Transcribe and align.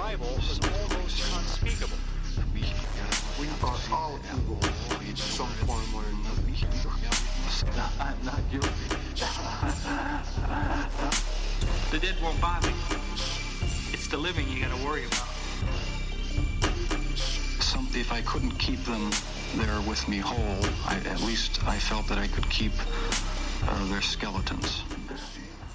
arrival 0.00 0.28
was 0.36 0.60
almost 0.60 1.36
unspeakable. 1.36 1.96
We 3.38 3.46
are 3.48 3.76
all 3.92 4.18
evil 4.34 4.58
in 5.06 5.16
some 5.16 5.48
form 5.66 5.94
or 5.94 6.04
another. 6.08 6.40
I'm 8.00 8.24
not 8.24 8.40
guilty. 8.50 8.68
The 11.90 11.98
dead 11.98 12.16
won't 12.22 12.40
bother 12.40 12.68
you. 12.68 12.76
It's 13.92 14.08
the 14.08 14.16
living 14.16 14.48
you 14.48 14.62
gotta 14.62 14.82
worry 14.84 15.04
about. 15.04 15.28
Some, 17.60 17.88
if 17.94 18.12
I 18.12 18.22
couldn't 18.22 18.52
keep 18.58 18.82
them 18.84 19.10
there 19.56 19.80
with 19.82 20.08
me 20.08 20.18
whole, 20.18 20.64
I, 20.86 20.96
at 21.08 21.20
least 21.20 21.66
I 21.66 21.78
felt 21.78 22.06
that 22.08 22.18
I 22.18 22.26
could 22.28 22.48
keep 22.48 22.72
uh, 23.68 23.84
their 23.88 24.02
skeletons. 24.02 24.82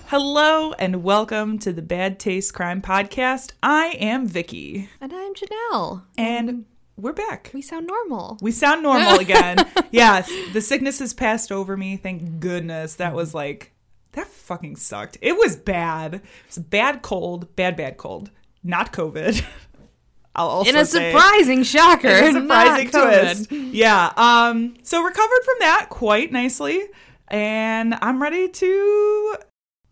Hello 0.08 0.73
and 0.73 1.04
welcome 1.04 1.58
to 1.59 1.73
the 1.73 1.82
Bad 1.82 2.20
Taste 2.20 2.54
Crime 2.54 2.82
Podcast. 2.82 3.54
I 3.64 3.88
am 4.00 4.28
Vicky, 4.28 4.90
And 5.02 5.12
I'm 5.14 5.34
Janelle. 5.34 6.04
and 6.18 6.66
we're 6.95 7.12
back. 7.14 7.52
We 7.54 7.62
sound 7.62 7.88
normal. 7.88 8.38
We 8.41 8.52
sound 8.52 8.84
normal 8.84 9.16
again. 9.20 9.58
yes, 9.91 10.31
the 10.54 10.62
sickness 10.62 11.00
has 11.00 11.14
passed 11.14 11.52
over 11.52 11.76
me. 11.76 11.98
Thank 11.98 12.40
goodness. 12.40 12.95
That 12.95 13.14
was 13.14 13.34
like 13.34 13.73
that 14.14 14.28
fucking 14.28 14.76
sucked. 14.78 15.18
It 15.22 15.38
was 15.38 15.55
bad. 15.55 16.16
It 16.16 16.22
was 16.48 16.58
a 16.58 16.62
bad 16.62 17.02
cold, 17.02 17.56
bad 17.56 17.76
bad 17.76 17.98
cold. 17.98 18.30
Not 18.64 18.94
COVID. 18.94 19.44
I'll 20.36 20.48
also 20.50 20.70
In 20.70 20.76
a 20.76 20.86
say- 20.86 21.12
surprising 21.12 21.64
shocker. 21.64 22.08
in 22.09 22.36
a 22.38 22.42
surprising 22.42 22.90
twist. 22.92 23.52
Yeah. 23.52 24.12
Um. 24.16 24.76
So 24.84 25.02
recovered 25.03 25.44
from 25.45 25.56
that 25.59 25.88
quite 25.90 26.31
nicely, 26.31 26.81
and 27.28 27.95
I'm 28.02 28.22
ready 28.22 28.48
to 28.50 29.36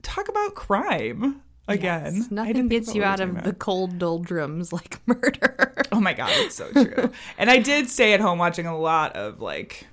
talk 0.04 0.30
about 0.30 0.54
crime 0.56 1.42
again. 1.68 2.16
Yes, 2.18 2.28
I 2.32 2.36
Nothing 2.36 2.54
didn't 2.54 2.70
think 2.70 2.84
gets 2.86 2.96
you 2.96 3.04
out 3.04 3.20
of 3.20 3.30
talking 3.30 3.44
the 3.44 3.54
cold 3.54 3.98
doldrums 3.98 4.72
like 4.72 5.00
murder. 5.08 5.74
Oh 5.92 6.00
my 6.00 6.14
god, 6.14 6.30
it's 6.34 6.56
so 6.56 6.72
true. 6.72 7.12
and 7.38 7.50
I 7.50 7.58
did 7.60 7.90
stay 7.90 8.14
at 8.14 8.20
home 8.20 8.38
watching 8.38 8.66
a 8.68 8.78
lot 8.78 9.16
of 9.16 9.42
like 9.42 9.88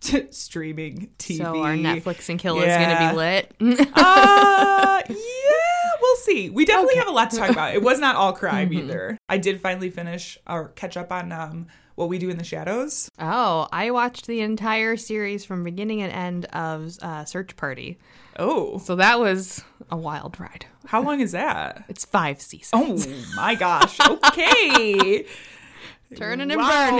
streaming 0.30 1.10
TV. 1.18 1.38
So 1.38 1.62
our 1.62 1.72
Netflix 1.74 2.28
and 2.28 2.38
kill 2.38 2.56
Yeah. 2.60 2.80
is 2.80 2.86
going 2.86 3.08
to 3.08 3.10
be 3.12 3.16
lit. 3.16 3.90
uh, 3.96 5.02
yeah, 5.08 5.90
we'll 6.00 6.16
see. 6.16 6.50
We 6.50 6.64
definitely 6.64 6.96
have 6.96 7.08
a 7.08 7.12
lot 7.12 7.30
to 7.30 7.36
talk 7.36 7.50
about. 7.50 7.74
It 7.74 7.82
was 7.82 7.98
not 7.98 8.16
all 8.16 8.32
crime 8.32 8.70
Mm-hmm. 8.70 8.78
either. 8.90 9.18
I 9.28 9.38
did 9.38 9.60
finally 9.60 9.90
finish 9.90 10.38
or 10.46 10.68
catch 10.70 10.96
up 10.96 11.10
on 11.12 11.32
um 11.32 11.66
what 11.96 12.08
we 12.10 12.18
do 12.18 12.28
in 12.28 12.36
the 12.36 12.44
shadows. 12.44 13.10
oh, 13.18 13.66
I 13.72 13.90
watched 13.90 14.26
the 14.26 14.42
entire 14.42 14.98
series 14.98 15.46
from 15.46 15.64
beginning 15.64 16.02
and 16.02 16.12
end 16.12 16.44
of 16.52 16.94
uh, 17.00 17.24
Search 17.24 17.56
Party. 17.56 17.98
Oh, 18.38 18.78
So 18.78 18.96
that 18.96 19.18
was 19.20 19.62
a 19.90 19.96
wild 19.96 20.38
ride. 20.38 20.66
how 20.86 21.02
long 21.02 21.20
is 21.20 21.32
that? 21.32 21.84
It's 21.88 22.04
five 22.04 22.40
seasons. 22.40 23.06
Oh 23.06 23.32
my 23.36 23.54
gosh. 23.54 23.98
Okay. 24.00 25.26
Turning 26.16 26.50
and 26.50 26.60
Wow. 26.60 26.90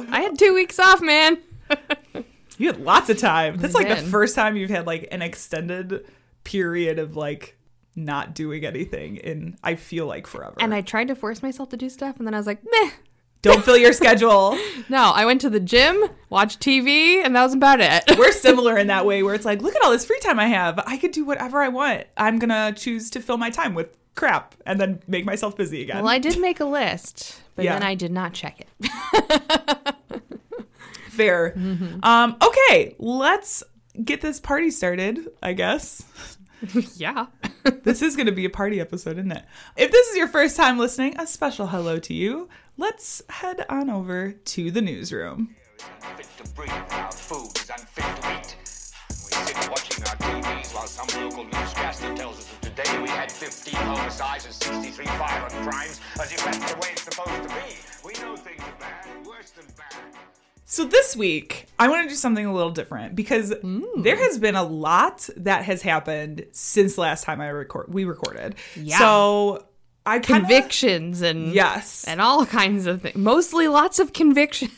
burning. 0.00 0.12
I 0.12 0.20
had 0.20 0.38
two 0.38 0.54
weeks 0.54 0.78
off, 0.78 1.00
man. 1.00 1.38
You 2.58 2.68
had 2.68 2.80
lots 2.80 3.10
of 3.10 3.18
time. 3.18 3.58
That's 3.58 3.74
like 3.74 3.86
the 3.86 3.96
first 3.96 4.34
time 4.34 4.56
you've 4.56 4.70
had 4.70 4.86
like 4.86 5.08
an 5.12 5.20
extended 5.20 6.06
period 6.42 6.98
of 6.98 7.14
like 7.14 7.54
not 7.94 8.34
doing 8.34 8.64
anything 8.64 9.16
in 9.18 9.58
I 9.62 9.74
feel 9.74 10.06
like 10.06 10.26
forever. 10.26 10.54
And 10.58 10.72
I 10.74 10.80
tried 10.80 11.08
to 11.08 11.14
force 11.14 11.42
myself 11.42 11.68
to 11.68 11.76
do 11.76 11.90
stuff, 11.90 12.16
and 12.16 12.26
then 12.26 12.32
I 12.32 12.38
was 12.38 12.46
like, 12.46 12.62
meh. 12.64 12.90
Don't 13.46 13.64
fill 13.64 13.76
your 13.76 13.92
schedule. 13.92 14.58
No, 14.88 15.10
I 15.12 15.24
went 15.26 15.40
to 15.40 15.50
the 15.50 15.58
gym, 15.58 16.00
watched 16.30 16.60
TV, 16.60 17.16
and 17.24 17.34
that 17.34 17.42
was 17.42 17.54
about 17.54 17.80
it. 17.80 18.04
We're 18.16 18.30
similar 18.30 18.78
in 18.78 18.86
that 18.86 19.04
way 19.04 19.24
where 19.24 19.34
it's 19.34 19.44
like, 19.44 19.60
look 19.60 19.74
at 19.74 19.82
all 19.82 19.90
this 19.90 20.04
free 20.06 20.20
time 20.20 20.38
I 20.38 20.46
have. 20.46 20.78
I 20.86 20.96
could 20.96 21.10
do 21.10 21.24
whatever 21.24 21.60
I 21.60 21.66
want. 21.66 22.04
I'm 22.16 22.38
gonna 22.38 22.72
choose 22.72 23.10
to 23.10 23.20
fill 23.20 23.36
my 23.36 23.50
time 23.50 23.74
with 23.74 23.96
crap 24.14 24.54
and 24.64 24.80
then 24.80 25.00
make 25.08 25.24
myself 25.24 25.56
busy 25.56 25.82
again. 25.82 25.96
Well, 26.04 26.08
I 26.08 26.20
did 26.20 26.38
make 26.38 26.60
a 26.60 26.64
list, 26.64 27.42
but 27.56 27.64
Yeah. 27.64 27.72
then 27.72 27.82
I 27.82 27.96
did 27.96 28.12
not 28.12 28.32
check 28.32 28.60
it. 28.60 28.68
Fair. 31.10 31.50
Mm-hmm. 31.56 32.04
Um, 32.04 32.36
okay, 32.40 32.94
let's 33.00 33.64
get 34.04 34.20
this 34.20 34.38
party 34.38 34.70
started, 34.70 35.28
I 35.42 35.52
guess. 35.54 36.35
Yeah. 36.96 37.26
this 37.82 38.02
is 38.02 38.16
going 38.16 38.26
to 38.26 38.32
be 38.32 38.44
a 38.44 38.50
party 38.50 38.80
episode, 38.80 39.18
isn't 39.18 39.32
it? 39.32 39.44
If 39.76 39.90
this 39.90 40.08
is 40.08 40.16
your 40.16 40.28
first 40.28 40.56
time 40.56 40.78
listening, 40.78 41.18
a 41.18 41.26
special 41.26 41.68
hello 41.68 41.98
to 42.00 42.14
you. 42.14 42.48
Let's 42.76 43.22
head 43.28 43.64
on 43.68 43.90
over 43.90 44.32
to 44.32 44.70
the 44.70 44.82
newsroom. 44.82 45.56
Unfit 46.02 46.26
to 46.44 46.50
breathe, 46.52 46.70
our 46.70 47.12
food 47.12 47.56
is 47.56 47.70
unfit 47.70 48.22
to 48.22 48.32
eat. 48.32 48.56
We 49.08 49.32
sit 49.32 49.70
watching 49.70 50.04
our 50.04 50.16
TVs 50.16 50.74
while 50.74 50.86
some 50.86 51.22
local 51.22 51.44
newscaster 51.44 52.14
tells 52.14 52.38
us 52.38 52.46
that 52.46 52.62
today 52.62 53.02
we 53.02 53.08
had 53.08 53.30
15 53.30 53.74
homicides 53.74 54.44
and 54.46 54.54
63 54.54 55.04
violent 55.04 55.52
crimes, 55.52 56.00
as 56.20 56.32
if 56.32 56.44
that's 56.44 56.72
the 56.72 56.78
way 56.78 56.88
it's 56.92 57.02
supposed 57.02 57.42
to 57.42 57.48
be. 57.48 57.76
We 58.04 58.12
know 58.22 58.36
things 58.36 58.60
are 58.60 58.76
bad, 58.78 59.26
worse 59.26 59.50
than 59.50 59.66
bad. 59.76 60.45
So 60.68 60.84
this 60.84 61.14
week, 61.14 61.66
I 61.78 61.88
want 61.88 62.02
to 62.02 62.08
do 62.08 62.16
something 62.16 62.44
a 62.44 62.52
little 62.52 62.72
different 62.72 63.14
because 63.14 63.52
mm. 63.52 64.02
there 64.02 64.16
has 64.16 64.36
been 64.36 64.56
a 64.56 64.64
lot 64.64 65.28
that 65.36 65.64
has 65.64 65.80
happened 65.80 66.44
since 66.50 66.98
last 66.98 67.22
time 67.22 67.40
I 67.40 67.48
record 67.48 67.86
we 67.94 68.04
recorded. 68.04 68.56
Yeah. 68.74 68.98
So 68.98 69.64
I 70.04 70.18
kinda, 70.18 70.40
Convictions 70.40 71.22
and 71.22 71.52
Yes. 71.52 72.04
and 72.08 72.20
all 72.20 72.44
kinds 72.44 72.86
of 72.86 73.02
things. 73.02 73.16
Mostly 73.16 73.68
lots 73.68 74.00
of 74.00 74.12
convictions. 74.12 74.72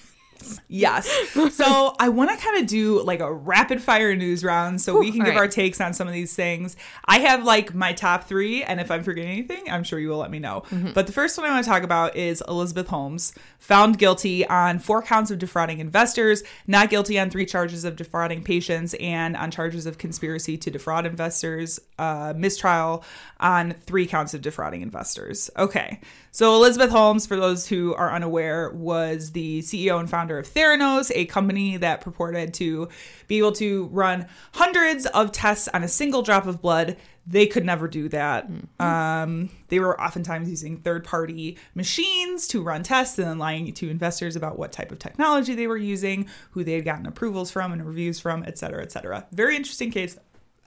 Yes. 0.68 1.08
So 1.52 1.94
I 1.98 2.08
want 2.08 2.30
to 2.30 2.36
kind 2.36 2.60
of 2.60 2.66
do 2.66 3.02
like 3.02 3.20
a 3.20 3.32
rapid 3.32 3.82
fire 3.82 4.14
news 4.14 4.44
round 4.44 4.80
so 4.80 4.98
we 4.98 5.10
can 5.10 5.20
give 5.20 5.34
right. 5.34 5.38
our 5.38 5.48
takes 5.48 5.80
on 5.80 5.94
some 5.94 6.06
of 6.06 6.14
these 6.14 6.34
things. 6.34 6.76
I 7.04 7.20
have 7.20 7.44
like 7.44 7.74
my 7.74 7.92
top 7.92 8.24
three, 8.24 8.62
and 8.62 8.80
if 8.80 8.90
I'm 8.90 9.02
forgetting 9.02 9.30
anything, 9.30 9.70
I'm 9.70 9.84
sure 9.84 9.98
you 9.98 10.08
will 10.08 10.18
let 10.18 10.30
me 10.30 10.38
know. 10.38 10.62
Mm-hmm. 10.70 10.92
But 10.92 11.06
the 11.06 11.12
first 11.12 11.36
one 11.36 11.46
I 11.46 11.50
want 11.50 11.64
to 11.64 11.70
talk 11.70 11.82
about 11.82 12.16
is 12.16 12.42
Elizabeth 12.48 12.88
Holmes, 12.88 13.32
found 13.58 13.98
guilty 13.98 14.46
on 14.46 14.78
four 14.78 15.02
counts 15.02 15.30
of 15.30 15.38
defrauding 15.38 15.78
investors, 15.80 16.42
not 16.66 16.90
guilty 16.90 17.18
on 17.18 17.30
three 17.30 17.46
charges 17.46 17.84
of 17.84 17.96
defrauding 17.96 18.42
patients, 18.44 18.94
and 18.94 19.36
on 19.36 19.50
charges 19.50 19.86
of 19.86 19.98
conspiracy 19.98 20.56
to 20.58 20.70
defraud 20.70 21.06
investors, 21.06 21.80
uh, 21.98 22.32
mistrial 22.36 23.04
on 23.40 23.72
three 23.72 24.06
counts 24.06 24.34
of 24.34 24.42
defrauding 24.42 24.82
investors. 24.82 25.50
Okay. 25.56 26.00
So, 26.30 26.54
Elizabeth 26.54 26.90
Holmes, 26.90 27.26
for 27.26 27.36
those 27.36 27.66
who 27.66 27.94
are 27.94 28.12
unaware, 28.12 28.70
was 28.70 29.32
the 29.32 29.60
CEO 29.60 29.98
and 29.98 30.08
founder 30.08 30.38
of 30.38 30.46
Theranos, 30.46 31.10
a 31.14 31.24
company 31.26 31.76
that 31.78 32.00
purported 32.00 32.54
to 32.54 32.88
be 33.26 33.38
able 33.38 33.52
to 33.52 33.86
run 33.86 34.26
hundreds 34.52 35.06
of 35.06 35.32
tests 35.32 35.68
on 35.68 35.82
a 35.82 35.88
single 35.88 36.22
drop 36.22 36.46
of 36.46 36.60
blood. 36.60 36.96
They 37.26 37.46
could 37.46 37.64
never 37.64 37.88
do 37.88 38.08
that. 38.08 38.48
Um, 38.80 39.50
they 39.68 39.80
were 39.80 40.00
oftentimes 40.00 40.48
using 40.48 40.78
third 40.78 41.04
party 41.04 41.58
machines 41.74 42.46
to 42.48 42.62
run 42.62 42.82
tests 42.82 43.18
and 43.18 43.26
then 43.26 43.38
lying 43.38 43.72
to 43.72 43.90
investors 43.90 44.34
about 44.34 44.58
what 44.58 44.72
type 44.72 44.90
of 44.92 44.98
technology 44.98 45.54
they 45.54 45.66
were 45.66 45.76
using, 45.76 46.28
who 46.52 46.64
they 46.64 46.72
had 46.72 46.86
gotten 46.86 47.06
approvals 47.06 47.50
from 47.50 47.72
and 47.72 47.86
reviews 47.86 48.18
from, 48.18 48.44
et 48.44 48.56
cetera, 48.58 48.82
et 48.82 48.92
cetera. 48.92 49.26
Very 49.32 49.56
interesting 49.56 49.90
case. 49.90 50.16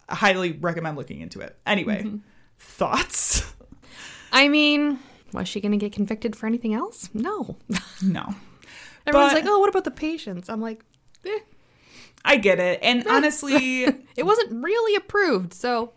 I 0.08 0.16
highly 0.16 0.52
recommend 0.52 0.98
looking 0.98 1.22
into 1.22 1.40
it. 1.40 1.58
Anyway, 1.66 2.06
thoughts? 2.60 3.54
I 4.32 4.48
mean, 4.48 5.00
was 5.34 5.48
she 5.48 5.62
going 5.62 5.72
to 5.72 5.78
get 5.78 5.92
convicted 5.94 6.36
for 6.36 6.46
anything 6.48 6.74
else? 6.74 7.10
No. 7.14 7.58
No. 8.04 8.34
Everyone's 9.06 9.34
But- 9.34 9.44
like, 9.44 9.46
oh, 9.48 9.60
what 9.60 9.70
about 9.70 9.84
the 9.84 9.92
patients? 9.92 10.50
I'm 10.50 10.62
like, 10.62 10.84
eh, 11.26 11.40
I 12.26 12.38
get 12.38 12.60
it. 12.60 12.80
And 12.84 13.06
honestly, 13.10 13.84
it 14.16 14.26
wasn't 14.26 14.64
really 14.64 14.96
approved. 14.96 15.54
So 15.54 15.94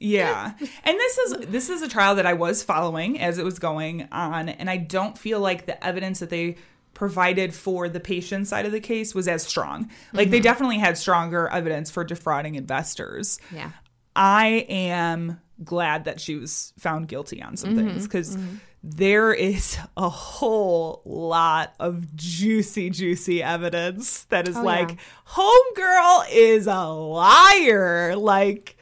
yeah. 0.00 0.52
And 0.84 0.98
this 0.98 1.18
is 1.18 1.32
this 1.48 1.70
is 1.70 1.80
a 1.82 1.88
trial 1.88 2.14
that 2.16 2.26
I 2.26 2.34
was 2.34 2.62
following 2.62 3.18
as 3.20 3.38
it 3.38 3.44
was 3.44 3.58
going 3.58 4.08
on 4.12 4.48
and 4.50 4.68
I 4.68 4.76
don't 4.76 5.16
feel 5.16 5.40
like 5.40 5.66
the 5.66 5.82
evidence 5.84 6.18
that 6.20 6.28
they 6.30 6.56
provided 6.92 7.54
for 7.54 7.88
the 7.88 8.00
patient 8.00 8.46
side 8.48 8.66
of 8.66 8.72
the 8.72 8.80
case 8.80 9.14
was 9.14 9.26
as 9.28 9.42
strong. 9.46 9.90
Like 10.12 10.30
they 10.30 10.40
definitely 10.40 10.78
had 10.78 10.98
stronger 10.98 11.48
evidence 11.48 11.90
for 11.90 12.04
defrauding 12.04 12.54
investors. 12.56 13.38
yeah. 13.52 13.70
I 14.16 14.66
am 14.68 15.40
glad 15.62 16.04
that 16.04 16.20
she 16.20 16.34
was 16.36 16.72
found 16.78 17.08
guilty 17.08 17.42
on 17.42 17.56
some 17.56 17.70
mm-hmm, 17.76 17.88
things 17.88 18.04
because 18.04 18.36
mm-hmm. 18.36 18.56
there 18.82 19.32
is 19.32 19.78
a 19.96 20.08
whole 20.08 21.02
lot 21.04 21.74
of 21.78 22.16
juicy, 22.16 22.90
juicy 22.90 23.42
evidence 23.42 24.24
that 24.24 24.48
is 24.48 24.56
Oh, 24.56 24.62
like, 24.62 24.90
yeah. 24.90 24.96
homegirl 25.28 26.26
is 26.32 26.66
a 26.66 26.84
liar. 26.86 28.16
Like, 28.16 28.76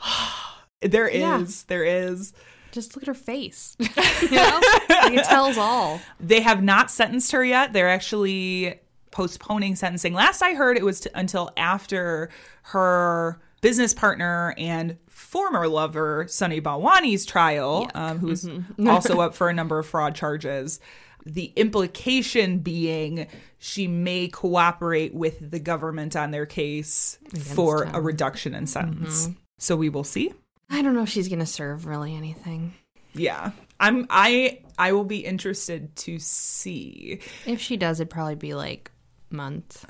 there 0.80 1.08
is, 1.08 1.20
Yeah. 1.20 1.44
there 1.68 1.84
is. 1.84 2.32
Just 2.72 2.96
look 2.96 3.04
at 3.04 3.08
her 3.08 3.14
face. 3.14 3.76
you 3.78 4.30
know? 4.30 4.60
Like, 4.88 5.12
it 5.14 5.24
tells 5.24 5.56
all. 5.56 6.00
They 6.20 6.40
have 6.40 6.62
not 6.62 6.90
sentenced 6.90 7.32
her 7.32 7.44
yet. 7.44 7.72
They're 7.72 7.88
actually 7.88 8.80
postponing 9.10 9.74
sentencing. 9.74 10.14
Last 10.14 10.42
I 10.42 10.54
heard, 10.54 10.76
it 10.76 10.84
was 10.84 11.00
t- 11.00 11.10
until 11.14 11.50
after 11.56 12.30
her 12.62 13.40
business 13.60 13.92
partner 13.94 14.54
and 14.58 14.96
former 15.08 15.66
lover, 15.68 16.26
Sunny 16.28 16.60
Balwani's 16.60 17.26
trial, 17.26 17.90
um, 17.94 18.18
who's 18.18 18.48
also 18.86 19.20
up 19.20 19.34
for 19.34 19.48
a 19.48 19.52
number 19.54 19.78
of 19.78 19.86
fraud 19.86 20.14
charges. 20.14 20.80
The 21.26 21.52
implication 21.56 22.60
being 22.60 23.26
she 23.58 23.86
may 23.88 24.28
cooperate 24.28 25.12
with 25.14 25.50
the 25.50 25.58
government 25.58 26.16
on 26.16 26.30
their 26.30 26.46
case 26.46 27.18
for 27.38 27.82
a 27.84 28.00
reduction 28.00 28.54
in 28.54 28.66
sentence. 28.66 29.28
So 29.58 29.76
we 29.76 29.88
will 29.88 30.04
see. 30.04 30.32
I 30.70 30.80
don't 30.82 30.94
know 30.94 31.02
if 31.02 31.08
she's 31.08 31.28
going 31.28 31.40
to 31.40 31.46
serve 31.46 31.86
really 31.86 32.14
anything. 32.14 32.74
Yeah. 33.14 33.50
I'm 33.80 34.06
I 34.10 34.60
I 34.78 34.92
will 34.92 35.04
be 35.04 35.18
interested 35.18 35.94
to 35.96 36.18
see. 36.18 37.20
If 37.46 37.60
she 37.60 37.76
does, 37.76 38.00
it'd 38.00 38.10
probably 38.10 38.36
be 38.36 38.54
like 38.54 38.90
month, 39.30 39.84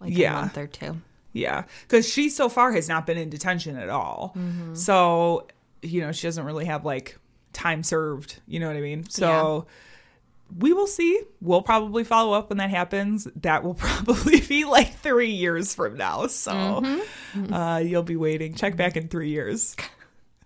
like 0.00 0.16
Yeah. 0.16 0.38
a 0.38 0.40
month 0.42 0.58
or 0.58 0.66
two. 0.66 0.96
Yeah, 1.36 1.64
because 1.82 2.08
she 2.08 2.28
so 2.28 2.48
far 2.48 2.72
has 2.72 2.88
not 2.88 3.06
been 3.06 3.18
in 3.18 3.30
detention 3.30 3.76
at 3.76 3.88
all. 3.90 4.32
Mm-hmm. 4.36 4.74
So 4.74 5.46
you 5.82 6.00
know 6.00 6.12
she 6.12 6.26
doesn't 6.26 6.44
really 6.44 6.64
have 6.64 6.84
like 6.84 7.18
time 7.52 7.82
served. 7.82 8.40
You 8.46 8.60
know 8.60 8.66
what 8.68 8.76
I 8.76 8.80
mean? 8.80 9.08
So 9.08 9.66
we 10.58 10.72
will 10.72 10.86
see. 10.86 11.20
We'll 11.40 11.62
probably 11.62 12.04
follow 12.04 12.32
up 12.32 12.50
when 12.50 12.58
that 12.58 12.70
happens. 12.70 13.26
That 13.42 13.64
will 13.64 13.74
probably 13.86 14.40
be 14.40 14.64
like 14.64 14.94
three 14.98 15.30
years 15.32 15.74
from 15.74 15.96
now. 15.96 16.26
So 16.28 16.52
Mm-hmm. 16.52 17.52
uh, 17.52 17.78
you'll 17.78 18.02
be 18.02 18.16
waiting. 18.16 18.54
Check 18.54 18.76
back 18.76 18.96
in 18.96 19.08
three 19.08 19.30
years. 19.30 19.76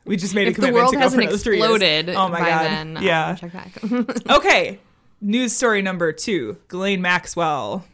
We 0.06 0.16
just 0.16 0.34
made 0.34 0.46
a 0.46 0.50
If 0.50 0.56
the 0.56 0.62
commitment 0.62 0.82
world 0.82 0.93
to 0.93 0.96
go 0.96 1.02
hasn't 1.02 1.22
for 1.44 1.52
exploded 1.52 2.08
Oh 2.08 2.28
my 2.31 2.38
god! 2.40 2.64
then, 2.64 2.96
I'll 2.96 3.02
yeah. 3.02 3.34
check 3.34 3.52
back. 3.52 3.72
Okay. 4.31 4.78
News 5.20 5.54
story 5.54 5.82
number 5.82 6.10
two: 6.12 6.56
Ghislaine 6.69 7.02
Maxwell 7.02 7.84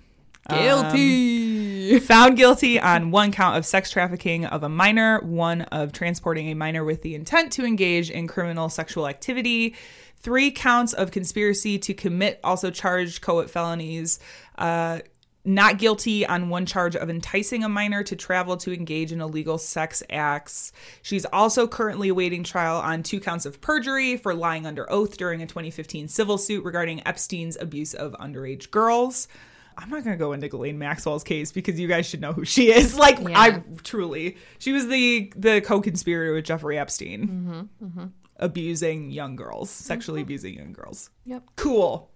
Guilty. 0.49 1.56
found 2.01 2.37
guilty 2.37 2.81
on 2.81 3.11
one 3.11 3.33
count 3.33 3.57
of 3.57 3.67
sex 3.67 3.91
trafficking 3.91 4.45
of 4.45 4.63
a 4.63 4.69
minor, 4.69 5.21
one 5.21 5.63
of 5.63 5.93
transporting 5.93 6.49
a 6.49 6.55
minor 6.55 6.85
with 6.85 7.03
the 7.03 7.15
intent 7.15 7.53
to 7.53 7.65
engage 7.65 8.11
in 8.11 8.27
criminal 8.27 8.69
sexual 8.69 9.07
activity, 9.07 9.75
three 10.17 10.51
counts 10.51 10.93
of 10.93 11.11
conspiracy 11.11 11.79
to 11.79 11.95
commit 11.95 12.41
also 12.43 12.71
charged 12.71 13.23
co-ed 13.23 13.51
felonies. 13.51 14.19
Uh, 14.59 15.01
not 15.47 15.79
guilty 15.79 16.27
on 16.27 16.49
one 16.49 16.67
charge 16.67 16.97
of 16.97 17.09
enticing 17.09 17.63
a 17.63 17.69
minor 17.69 18.03
to 18.03 18.17
travel 18.17 18.57
to 18.57 18.75
engage 18.75 19.13
in 19.13 19.21
illegal 19.21 19.59
sex 19.59 20.03
acts. 20.11 20.73
She's 21.03 21.25
also 21.27 21.69
currently 21.69 22.09
awaiting 22.09 22.43
trial 22.43 22.79
on 22.79 23.05
two 23.05 23.21
counts 23.21 23.47
of 23.47 23.61
perjury 23.61 24.17
for 24.17 24.35
lying 24.35 24.67
under 24.67 24.91
oath 24.91 25.17
during 25.17 25.41
a 25.41 25.47
2015 25.47 26.09
civil 26.09 26.37
suit 26.37 26.65
regarding 26.65 27.07
Epstein's 27.07 27.57
abuse 27.61 27.95
of 27.95 28.13
underage 28.15 28.73
girls. 28.73 29.29
I'm 29.79 29.91
not 29.91 30.05
going 30.05 30.17
to 30.17 30.19
go 30.19 30.33
into 30.33 30.49
Ghislaine 30.49 30.79
Maxwell's 30.79 31.25
case 31.25 31.53
because 31.53 31.79
you 31.79 31.87
guys 31.87 32.07
should 32.07 32.21
know 32.21 32.33
who 32.33 32.45
she 32.45 32.73
is. 32.73 32.95
Like, 33.07 33.19
Yeah. 33.21 33.39
I 33.39 33.63
truly, 33.83 34.37
she 34.59 34.73
was 34.73 34.89
the 34.89 35.33
the 35.37 35.61
co-conspirator 35.61 36.33
with 36.33 36.45
Jeffrey 36.45 36.79
Epstein, 36.79 37.29
mm-hmm, 37.29 37.87
mm-hmm. 37.87 38.05
abusing 38.37 39.11
young 39.11 39.37
girls, 39.37 39.71
sexually 39.71 40.21
mm-hmm. 40.21 40.27
abusing 40.27 40.55
young 40.55 40.73
girls. 40.73 41.11
Yep. 41.25 41.43
Cool. 41.57 42.11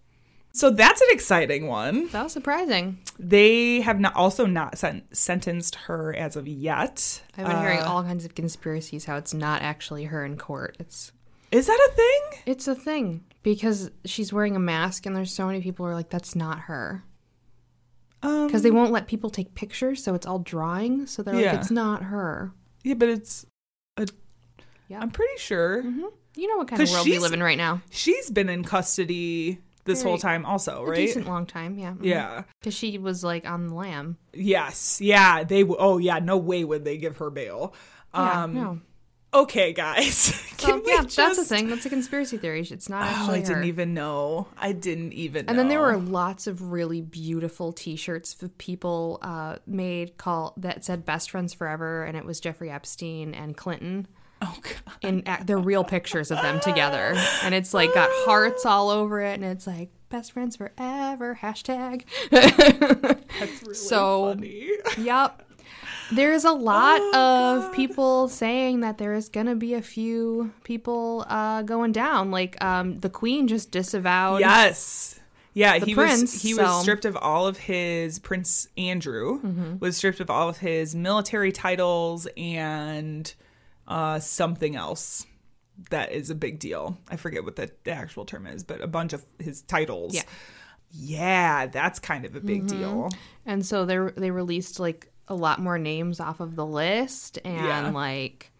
So 0.52 0.70
that's 0.70 1.00
an 1.00 1.08
exciting 1.12 1.68
one. 1.68 2.08
That 2.08 2.24
was 2.24 2.32
surprising. 2.32 2.98
They 3.20 3.82
have 3.82 4.00
not 4.00 4.16
also 4.16 4.46
not 4.46 4.78
sent, 4.78 5.16
sentenced 5.16 5.76
her 5.76 6.12
as 6.16 6.34
of 6.34 6.48
yet. 6.48 7.22
I've 7.38 7.46
been 7.46 7.60
hearing 7.60 7.78
Uh, 7.78 7.84
all 7.84 8.02
kinds 8.02 8.24
of 8.24 8.34
conspiracies 8.34 9.04
how 9.04 9.16
it's 9.16 9.32
not 9.32 9.62
actually 9.62 10.04
her 10.06 10.24
in 10.24 10.36
court. 10.36 10.76
It's 10.80 11.12
Is 11.52 11.66
that 11.68 11.88
a 11.90 11.94
thing? 11.94 12.42
it's 12.46 12.66
a 12.66 12.74
thing 12.74 13.22
because 13.44 13.90
she's 14.04 14.32
wearing 14.32 14.56
a 14.56 14.60
mask 14.60 15.06
and 15.06 15.14
there's 15.14 15.32
so 15.32 15.46
many 15.46 15.60
people 15.60 15.86
who 15.86 15.92
are 15.92 15.94
like 15.94 16.10
that's 16.10 16.34
not 16.34 16.60
her. 16.60 17.04
Um, 18.22 18.46
Because 18.46 18.62
they 18.62 18.70
won't 18.70 18.92
let 18.92 19.06
people 19.06 19.30
take 19.30 19.54
pictures, 19.54 20.02
so 20.04 20.14
it's 20.14 20.26
all 20.26 20.38
drawing. 20.40 21.06
So 21.06 21.22
they're 21.22 21.34
Yeah. 21.40 21.52
like, 21.52 21.60
it's 21.60 21.70
not 21.70 22.02
her. 22.04 22.52
yeah, 22.84 22.94
but 22.94 23.08
it's. 23.08 23.46
A, 23.96 24.06
Yeah. 24.88 25.00
I'm 25.00 25.10
pretty 25.10 25.38
sure 25.38 25.82
You 25.82 26.46
know 26.48 26.56
what 26.58 26.68
kind 26.68 26.80
of 26.82 26.90
world 26.90 27.06
we 27.06 27.18
live 27.18 27.32
in 27.32 27.42
right 27.42 27.58
now? 27.58 27.80
she's 27.90 28.30
been 28.30 28.48
in 28.48 28.62
custody 28.64 29.58
this 29.84 30.02
whole 30.02 30.18
time, 30.18 30.44
also, 30.44 30.82
A 30.84 30.90
right? 30.90 30.96
decent 30.96 31.26
long 31.26 31.46
time, 31.46 31.78
yeah. 31.78 31.94
Yeah. 32.00 32.42
Because 32.60 32.74
she 32.74 32.98
was 32.98 33.24
like 33.24 33.48
on 33.48 33.68
the 33.68 33.74
lam. 33.74 34.18
Yes. 34.34 35.00
Yeah. 35.00 35.42
They. 35.42 35.62
w- 35.62 35.76
Oh, 35.80 35.98
yeah. 35.98 36.18
No 36.18 36.36
way 36.36 36.62
would 36.64 36.84
they 36.84 36.98
give 36.98 37.16
her 37.16 37.30
bail. 37.30 37.74
Yeah, 38.14 38.42
Um. 38.44 38.54
no. 38.54 38.80
Okay, 39.32 39.72
guys. 39.72 40.52
Can 40.56 40.82
we 40.84 40.92
yeah, 40.92 41.02
that's 41.02 41.38
a 41.38 41.44
thing. 41.44 41.68
That's 41.68 41.86
a 41.86 41.88
conspiracy 41.88 42.36
theory. 42.36 42.66
It's 42.68 42.88
not 42.88 43.02
Oh, 43.04 43.06
actually 43.06 43.38
I 43.38 43.42
didn't 43.42 43.56
her. 43.58 43.62
even 43.64 43.94
know. 43.94 44.48
I 44.58 44.72
didn't 44.72 45.12
even. 45.12 45.48
And 45.48 45.58
then 45.58 45.68
there 45.68 45.80
were 45.80 45.96
lots 45.96 46.46
of 46.46 46.70
really 46.72 47.00
beautiful 47.00 47.72
T-shirts 47.72 48.34
that 48.34 48.58
people 48.58 49.18
uh, 49.22 49.56
made 49.66 50.16
call 50.18 50.52
that 50.56 50.84
said 50.84 51.04
"Best 51.04 51.30
Friends 51.30 51.54
Forever," 51.54 52.04
and 52.04 52.16
it 52.16 52.24
was 52.24 52.40
Jeffrey 52.40 52.70
Epstein 52.70 53.32
and 53.34 53.56
Clinton. 53.56 54.08
Oh 54.42 54.58
God. 54.62 54.94
And 55.02 55.28
ac- 55.28 55.44
they're 55.44 55.58
real 55.58 55.84
pictures 55.84 56.30
of 56.30 56.38
them 56.42 56.60
together, 56.60 57.14
and 57.44 57.54
it's 57.54 57.72
like 57.72 57.94
got 57.94 58.08
hearts 58.26 58.66
all 58.66 58.90
over 58.90 59.20
it, 59.20 59.34
and 59.34 59.44
it's 59.44 59.66
like 59.66 59.90
"Best 60.08 60.32
Friends 60.32 60.56
Forever" 60.56 61.38
hashtag. 61.40 62.04
That's 62.30 63.62
really 63.62 63.74
So- 63.74 64.34
funny. 64.34 64.70
Yep. 64.98 65.42
There's 66.12 66.44
a 66.44 66.52
lot 66.52 67.00
Oh, 67.02 67.66
of 67.66 67.72
people 67.72 68.28
saying 68.28 68.80
that 68.80 68.98
there 68.98 69.14
is 69.14 69.28
gonna 69.28 69.54
be 69.54 69.74
a 69.74 69.82
few 69.82 70.52
people 70.64 71.24
uh, 71.28 71.62
going 71.62 71.92
down. 71.92 72.30
Like 72.30 72.62
um, 72.64 72.98
the 73.00 73.10
Queen 73.10 73.46
just 73.48 73.70
disavowed. 73.70 74.40
Yes. 74.40 75.18
Yeah, 75.52 75.78
he 75.78 75.94
prince, 75.94 76.20
was 76.22 76.42
he 76.42 76.52
so- 76.54 76.62
was 76.62 76.82
stripped 76.82 77.04
of 77.04 77.16
all 77.16 77.46
of 77.48 77.58
his 77.58 78.18
Prince 78.20 78.68
Andrew 78.78 79.40
Mm-hmm. 79.40 79.78
was 79.80 79.96
stripped 79.96 80.20
of 80.20 80.30
all 80.30 80.48
of 80.48 80.58
his 80.58 80.94
military 80.94 81.50
titles 81.52 82.26
and 82.36 83.32
uh 83.88 84.20
something 84.20 84.76
else 84.76 85.26
that 85.90 86.12
is 86.12 86.30
a 86.30 86.34
big 86.34 86.58
deal. 86.60 86.98
I 87.10 87.16
forget 87.16 87.42
what 87.42 87.56
the, 87.56 87.70
the 87.84 87.90
actual 87.92 88.24
term 88.26 88.46
is, 88.46 88.62
but 88.62 88.80
a 88.82 88.86
bunch 88.86 89.12
of 89.12 89.24
his 89.38 89.62
titles. 89.62 90.14
Yeah. 90.14 90.22
Yeah, 90.92 91.66
that's 91.66 91.98
kind 91.98 92.24
of 92.24 92.34
a 92.36 92.40
big 92.40 92.66
Mm-hmm. 92.66 92.78
deal. 92.80 93.08
And 93.46 93.64
so 93.64 93.84
they 93.86 93.96
they 94.16 94.30
released 94.30 94.78
like 94.80 95.10
a 95.28 95.34
lot 95.34 95.60
more 95.60 95.78
names 95.78 96.20
off 96.20 96.40
of 96.40 96.56
the 96.56 96.66
list, 96.66 97.38
and 97.44 97.64
Yeah. 97.66 97.90
like, 97.90 98.50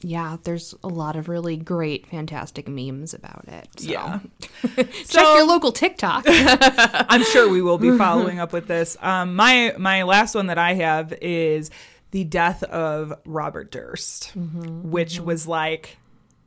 yeah, 0.00 0.36
there's 0.42 0.74
a 0.82 0.88
lot 0.88 1.14
of 1.16 1.28
really 1.28 1.56
great, 1.56 2.06
fantastic 2.08 2.68
memes 2.68 3.14
about 3.14 3.44
it. 3.48 3.68
So. 3.78 3.90
Yeah. 3.90 4.18
check 5.06 5.22
your 5.22 5.46
local 5.46 5.70
TikTok. 5.72 6.24
I'm 6.28 7.24
sure 7.24 7.48
we 7.48 7.62
will 7.62 7.78
be 7.78 7.96
following 7.98 8.40
up 8.40 8.52
with 8.52 8.66
this. 8.66 8.96
Um, 9.00 9.36
my 9.36 9.74
my 9.78 10.02
last 10.02 10.34
one 10.34 10.48
that 10.48 10.58
I 10.58 10.74
have 10.74 11.12
is 11.22 11.70
the 12.10 12.24
death 12.24 12.62
of 12.64 13.14
Robert 13.24 13.70
Durst, 13.70 14.32
which 14.34 15.18
was 15.20 15.46
like 15.46 15.96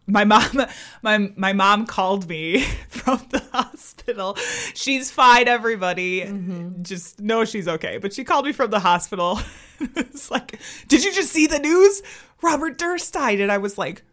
my 0.07 0.23
mom 0.23 0.65
my 1.01 1.31
my 1.35 1.53
mom 1.53 1.85
called 1.85 2.27
me 2.27 2.61
from 2.89 3.25
the 3.29 3.39
hospital. 3.51 4.35
She's 4.73 5.11
fine, 5.11 5.47
everybody. 5.47 6.21
Mm-hmm. 6.21 6.83
Just 6.83 7.19
know 7.19 7.45
she's 7.45 7.67
okay. 7.67 7.97
But 7.97 8.13
she 8.13 8.23
called 8.23 8.45
me 8.45 8.51
from 8.51 8.71
the 8.71 8.79
hospital. 8.79 9.39
it's 9.79 10.31
like, 10.31 10.59
did 10.87 11.03
you 11.03 11.13
just 11.13 11.31
see 11.31 11.47
the 11.47 11.59
news? 11.59 12.01
Robert 12.41 12.77
Durst 12.77 13.13
died, 13.13 13.39
and 13.39 13.51
I 13.51 13.57
was 13.57 13.77
like, 13.77 14.03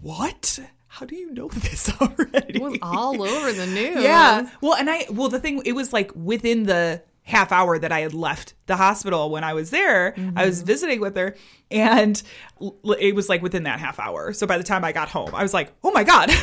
what? 0.00 0.58
How 0.86 1.06
do 1.06 1.16
you 1.16 1.32
know 1.32 1.48
this 1.48 1.90
already? 2.00 2.54
it 2.54 2.62
was 2.62 2.78
all 2.80 3.20
over 3.20 3.52
the 3.52 3.66
news. 3.66 4.02
Yeah. 4.02 4.48
Well, 4.60 4.74
and 4.74 4.88
I 4.88 5.06
well 5.10 5.28
the 5.28 5.40
thing 5.40 5.60
it 5.64 5.72
was 5.72 5.92
like 5.92 6.12
within 6.14 6.64
the 6.64 7.02
half 7.26 7.50
hour 7.52 7.78
that 7.78 7.90
I 7.90 8.00
had 8.00 8.12
left 8.12 8.52
the 8.66 8.76
hospital 8.76 9.30
when 9.30 9.44
I 9.44 9.54
was 9.54 9.70
there, 9.70 10.14
I 10.36 10.44
was 10.44 10.60
visiting 10.62 11.00
with 11.00 11.16
her 11.16 11.34
and 11.70 12.22
it 12.60 13.14
was 13.14 13.28
like 13.30 13.40
within 13.42 13.62
that 13.62 13.80
half 13.80 13.98
hour. 13.98 14.32
So 14.34 14.46
by 14.46 14.58
the 14.58 14.64
time 14.64 14.84
I 14.84 14.92
got 14.92 15.08
home, 15.08 15.34
I 15.34 15.42
was 15.42 15.54
like, 15.54 15.72
"Oh 15.82 15.90
my 15.90 16.04
god." 16.04 16.30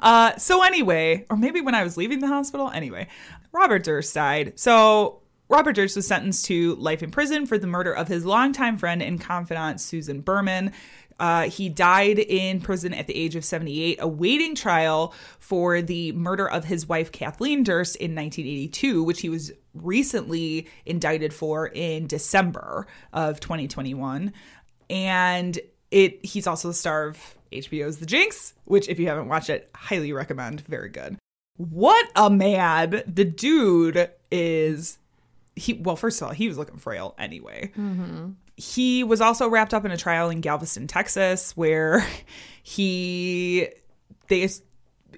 Uh 0.00 0.36
so 0.36 0.62
anyway, 0.62 1.26
or 1.30 1.36
maybe 1.36 1.60
when 1.60 1.74
I 1.74 1.82
was 1.82 1.96
leaving 1.96 2.20
the 2.20 2.26
hospital, 2.26 2.70
anyway, 2.70 3.08
Robert 3.52 3.82
Durst 3.82 4.14
died. 4.14 4.58
So 4.58 5.20
Robert 5.48 5.74
Durst 5.74 5.96
was 5.96 6.06
sentenced 6.06 6.44
to 6.46 6.76
life 6.76 7.02
in 7.02 7.10
prison 7.10 7.44
for 7.46 7.58
the 7.58 7.66
murder 7.66 7.92
of 7.92 8.08
his 8.08 8.24
longtime 8.24 8.78
friend 8.78 9.02
and 9.02 9.20
confidant 9.20 9.80
Susan 9.80 10.20
Berman. 10.20 10.72
Uh, 11.20 11.50
he 11.50 11.68
died 11.68 12.18
in 12.18 12.62
prison 12.62 12.94
at 12.94 13.06
the 13.06 13.14
age 13.14 13.36
of 13.36 13.44
78, 13.44 13.98
awaiting 14.00 14.54
trial 14.54 15.14
for 15.38 15.82
the 15.82 16.12
murder 16.12 16.48
of 16.48 16.64
his 16.64 16.88
wife 16.88 17.12
Kathleen 17.12 17.62
Durst 17.62 17.94
in 17.96 18.14
1982, 18.14 19.04
which 19.04 19.20
he 19.20 19.28
was 19.28 19.52
recently 19.74 20.66
indicted 20.86 21.34
for 21.34 21.66
in 21.66 22.06
December 22.06 22.86
of 23.12 23.38
2021. 23.38 24.32
And 24.88 25.58
it 25.90 26.24
he's 26.24 26.46
also 26.46 26.68
the 26.68 26.74
star 26.74 27.08
of 27.08 27.18
HBO's 27.52 27.98
The 27.98 28.06
Jinx, 28.06 28.54
which 28.64 28.88
if 28.88 28.98
you 28.98 29.08
haven't 29.08 29.28
watched 29.28 29.50
it, 29.50 29.68
highly 29.74 30.14
recommend. 30.14 30.62
Very 30.62 30.88
good. 30.88 31.18
What 31.58 32.10
a 32.16 32.30
man. 32.30 33.02
The 33.06 33.26
dude 33.26 34.10
is 34.30 34.96
he 35.54 35.74
well, 35.74 35.96
first 35.96 36.22
of 36.22 36.28
all, 36.28 36.34
he 36.34 36.48
was 36.48 36.56
looking 36.56 36.78
frail 36.78 37.14
anyway. 37.18 37.70
He 38.60 39.02
was 39.04 39.20
also 39.20 39.48
wrapped 39.48 39.72
up 39.72 39.84
in 39.84 39.90
a 39.90 39.96
trial 39.96 40.28
in 40.30 40.40
Galveston, 40.40 40.86
Texas, 40.86 41.56
where 41.56 42.06
he 42.62 43.68
they 44.28 44.48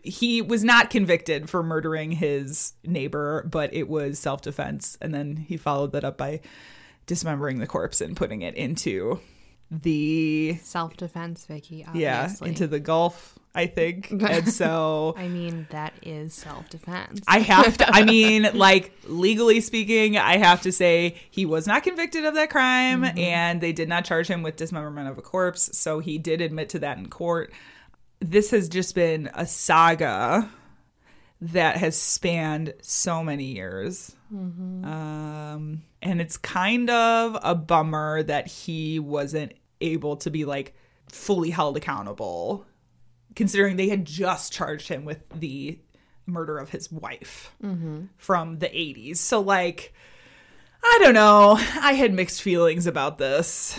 he 0.05 0.43
was 0.43 0.65
not 0.65 0.91
convicted 0.91 1.49
for 1.49 1.63
murdering 1.63 2.13
his 2.13 2.73
neighbor, 2.85 3.47
but 3.51 3.75
it 3.75 3.89
was 3.89 4.19
self 4.19 4.43
defense, 4.43 4.97
and 5.01 5.15
then 5.15 5.37
he 5.37 5.57
followed 5.57 5.93
that 5.93 6.05
up 6.05 6.17
by 6.17 6.41
dismembering 7.07 7.59
the 7.59 7.67
corpse 7.67 8.01
and 8.01 8.17
putting 8.17 8.43
it 8.43 8.55
into 8.55 9.21
the 9.81 10.59
Self 10.63 10.97
defense, 10.99 11.47
Vicky. 11.47 11.87
yeah 11.95 12.25
Obviously. 12.25 12.49
into 12.51 12.67
the 12.67 12.79
Gulf, 12.79 13.39
I 13.55 13.67
think, 13.67 14.11
and 14.11 14.47
so. 14.49 15.15
I 15.19 15.29
mean, 15.29 15.67
that 15.71 15.95
is 16.03 16.35
self 16.35 16.69
defense. 16.69 17.21
I 17.27 17.39
have 17.39 17.79
to, 17.79 17.87
I 17.89 18.05
mean, 18.05 18.49
like, 18.55 18.93
legally 19.05 19.63
speaking, 19.63 20.19
I 20.19 20.37
have 20.37 20.61
to 20.63 20.73
say 20.73 21.17
he 21.31 21.47
was 21.47 21.67
not 21.67 21.83
convicted 21.85 22.27
of 22.27 22.35
that 22.35 22.51
crime 22.51 23.05
and 23.17 23.61
they 23.63 23.73
did 23.73 23.89
not 23.89 24.05
charge 24.05 24.29
him 24.29 24.43
with 24.43 24.57
dismemberment 24.57 25.09
of 25.09 25.17
a 25.17 25.23
corpse. 25.23 25.77
So 25.77 26.01
he 26.01 26.19
did 26.19 26.41
admit 26.43 26.69
to 26.71 26.79
that 26.81 26.99
in 26.99 27.09
court. 27.09 27.51
this 28.21 28.51
has 28.51 28.69
just 28.69 28.95
been 28.95 29.31
a 29.35 29.47
saga 29.47 30.51
that 31.41 31.77
has 31.79 31.97
spanned 31.99 32.75
so 32.83 33.25
many 33.25 33.47
years. 33.47 34.15
Um, 34.33 35.83
and 36.01 36.21
it's 36.21 36.37
kind 36.39 36.89
of 36.89 37.37
a 37.43 37.55
bummer 37.55 38.23
that 38.23 38.47
he 38.47 38.99
wasn't 38.99 39.53
able 39.83 40.17
to 40.19 40.31
be 40.31 40.45
like 40.45 40.75
fully 41.09 41.51
held 41.51 41.77
accountable, 41.77 42.67
considering 43.35 43.77
they 43.77 43.89
had 43.89 44.05
just 44.05 44.53
charged 44.53 44.89
him 44.89 45.05
with 45.05 45.23
the 45.35 45.79
murder 46.27 46.59
of 46.59 46.71
his 46.71 46.91
wife 46.91 47.55
mm-hmm. 47.63 48.05
from 48.17 48.59
the 48.59 48.69
80s. 48.69 49.19
So, 49.19 49.41
like, 49.41 49.93
I 50.83 50.99
don't 51.03 51.15
know. 51.15 51.57
I 51.81 51.95
had 51.95 52.13
mixed 52.13 52.43
feelings 52.43 52.87
about 52.87 53.19
this. 53.19 53.79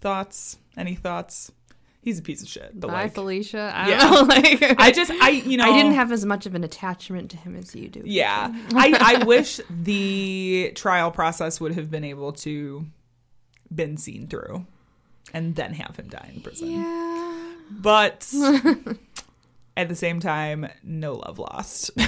Thoughts? 0.00 0.58
Any 0.76 0.94
thoughts? 0.94 1.52
He's 2.02 2.18
a 2.18 2.22
piece 2.22 2.42
of 2.42 2.48
shit. 2.48 2.72
But 2.78 2.88
Bye, 2.88 3.02
like, 3.04 3.14
Felicia. 3.14 3.72
I 3.74 3.90
Yeah. 3.90 3.98
know. 3.98 4.22
Like, 4.30 4.80
I 4.80 4.90
just, 4.90 5.10
I, 5.10 5.30
you 5.30 5.58
know, 5.58 5.64
I 5.64 5.76
didn't 5.76 5.92
have 5.92 6.12
as 6.12 6.24
much 6.24 6.46
of 6.46 6.54
an 6.54 6.64
attachment 6.64 7.30
to 7.32 7.36
him 7.36 7.54
as 7.56 7.74
you 7.74 7.88
do. 7.88 8.02
Yeah. 8.04 8.48
I, 8.74 9.18
I 9.20 9.24
wish 9.24 9.60
the 9.68 10.72
trial 10.74 11.10
process 11.10 11.60
would 11.60 11.74
have 11.74 11.90
been 11.90 12.04
able 12.04 12.32
to 12.32 12.86
been 13.72 13.96
seen 13.96 14.26
through 14.26 14.66
and 15.32 15.54
then 15.54 15.72
have 15.74 15.96
him 15.96 16.08
die 16.08 16.30
in 16.34 16.40
prison. 16.40 16.70
Yeah. 16.70 17.52
But 17.70 18.32
at 19.76 19.88
the 19.88 19.94
same 19.94 20.20
time, 20.20 20.68
no 20.82 21.14
love 21.14 21.38
lost. 21.38 21.90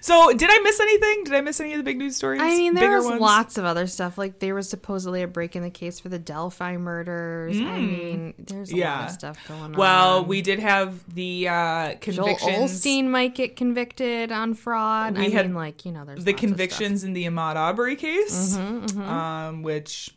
so 0.00 0.32
did 0.32 0.48
I 0.50 0.58
miss 0.62 0.80
anything? 0.80 1.24
Did 1.24 1.34
I 1.34 1.40
miss 1.40 1.60
any 1.60 1.72
of 1.72 1.78
the 1.78 1.84
big 1.84 1.98
news 1.98 2.16
stories? 2.16 2.40
I 2.40 2.48
mean, 2.48 2.74
there 2.74 2.84
Bigger 2.84 2.96
was 2.98 3.06
ones? 3.06 3.20
lots 3.20 3.58
of 3.58 3.64
other 3.64 3.86
stuff. 3.86 4.16
Like 4.18 4.38
there 4.38 4.54
was 4.54 4.68
supposedly 4.68 5.22
a 5.22 5.28
break 5.28 5.56
in 5.56 5.62
the 5.62 5.70
case 5.70 5.98
for 6.00 6.08
the 6.08 6.18
Delphi 6.18 6.76
murders. 6.76 7.56
I 7.58 7.78
mean, 7.78 8.34
there's 8.38 8.70
a 8.72 8.76
lot 8.76 8.78
Mm. 8.78 8.80
Yeah. 8.80 9.04
of 9.06 9.10
stuff 9.12 9.38
going 9.48 9.60
on. 9.62 9.72
Well, 9.72 10.24
we 10.24 10.42
did 10.42 10.58
have 10.60 11.14
the 11.14 11.48
uh, 11.48 11.94
Joel. 12.00 12.36
Olstein 12.36 13.06
might 13.08 13.34
get 13.34 13.56
convicted 13.56 14.32
on 14.32 14.54
fraud. 14.54 15.18
We 15.18 15.26
I 15.26 15.28
had 15.30 15.46
mean, 15.46 15.54
like 15.54 15.84
you 15.84 15.92
know, 15.92 16.04
there's 16.04 16.24
the 16.24 16.32
lots 16.32 16.42
of 16.42 16.48
convictions 16.48 17.04
in 17.04 17.12
the 17.12 17.24
Ahmaud 17.26 17.56
Arbery 17.56 17.96
case, 17.96 18.56
Mm-hmm, 18.56 19.02
Um, 19.02 19.62
which 19.62 20.14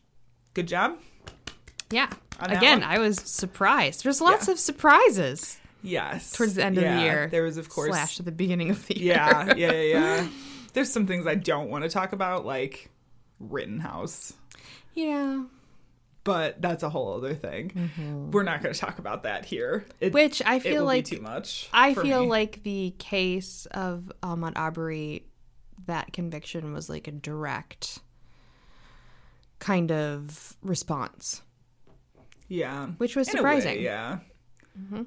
good 0.54 0.68
job. 0.68 0.98
Yeah. 1.92 2.10
Again, 2.40 2.82
one. 2.82 2.90
I 2.90 3.00
was 3.00 3.18
surprised. 3.20 4.04
There's 4.04 4.20
lots 4.22 4.48
Yeah. 4.48 4.54
of 4.54 4.60
surprises 4.60 5.58
Yes, 5.82 6.32
towards 6.32 6.56
the 6.56 6.64
end 6.66 6.78
of 6.78 6.84
the 6.84 7.02
year. 7.02 7.28
there 7.28 7.44
was 7.44 7.58
of 7.58 7.70
course 7.70 7.90
slash 7.90 8.16
to 8.18 8.24
the 8.24 8.32
beginning 8.32 8.70
of 8.70 8.86
the 8.88 8.98
year. 9.00 9.16
Yeah, 9.16 9.54
yeah, 9.56 9.72
yeah, 9.72 9.82
yeah. 9.82 10.28
There's 10.74 10.92
some 10.92 11.06
things 11.06 11.28
I 11.28 11.36
don't 11.36 11.70
want 11.70 11.84
to 11.84 11.90
talk 11.90 12.14
about, 12.14 12.46
like 12.46 12.90
Rittenhouse, 13.40 14.34
yeah. 14.96 15.44
but 16.24 16.62
that's 16.62 16.82
a 16.84 16.90
whole 16.90 17.14
other 17.16 17.36
thing. 17.36 18.30
We're 18.32 18.44
not 18.44 18.64
going 18.64 18.74
to 18.74 18.80
talk 18.80 18.98
about 18.98 19.24
that 19.24 19.46
here. 19.46 19.86
It, 20.00 20.08
Mm-hmm. 20.08 20.14
Which 20.14 20.42
I 20.46 20.60
feel 20.60 20.84
like 20.86 21.10
be 21.10 21.18
too 21.18 21.22
much. 21.22 21.70
I 21.74 21.94
feel 21.94 22.22
me. 22.24 22.28
like 22.30 22.64
the 22.64 22.96
case 22.98 23.68
of 23.72 24.12
Ahmaud 24.24 24.54
Arbery, 24.56 25.26
that 25.86 26.12
conviction 26.14 26.74
was 26.74 26.90
like 26.90 27.08
a 27.08 27.12
direct 27.12 28.00
kind 29.60 29.92
of 29.92 30.56
response, 30.62 31.42
yeah, 32.48 32.88
which 32.98 33.16
was 33.16 33.28
In 33.30 33.38
a 33.40 33.44
way, 33.44 33.60
surprising. 33.60 33.82
yeah, 33.84 34.20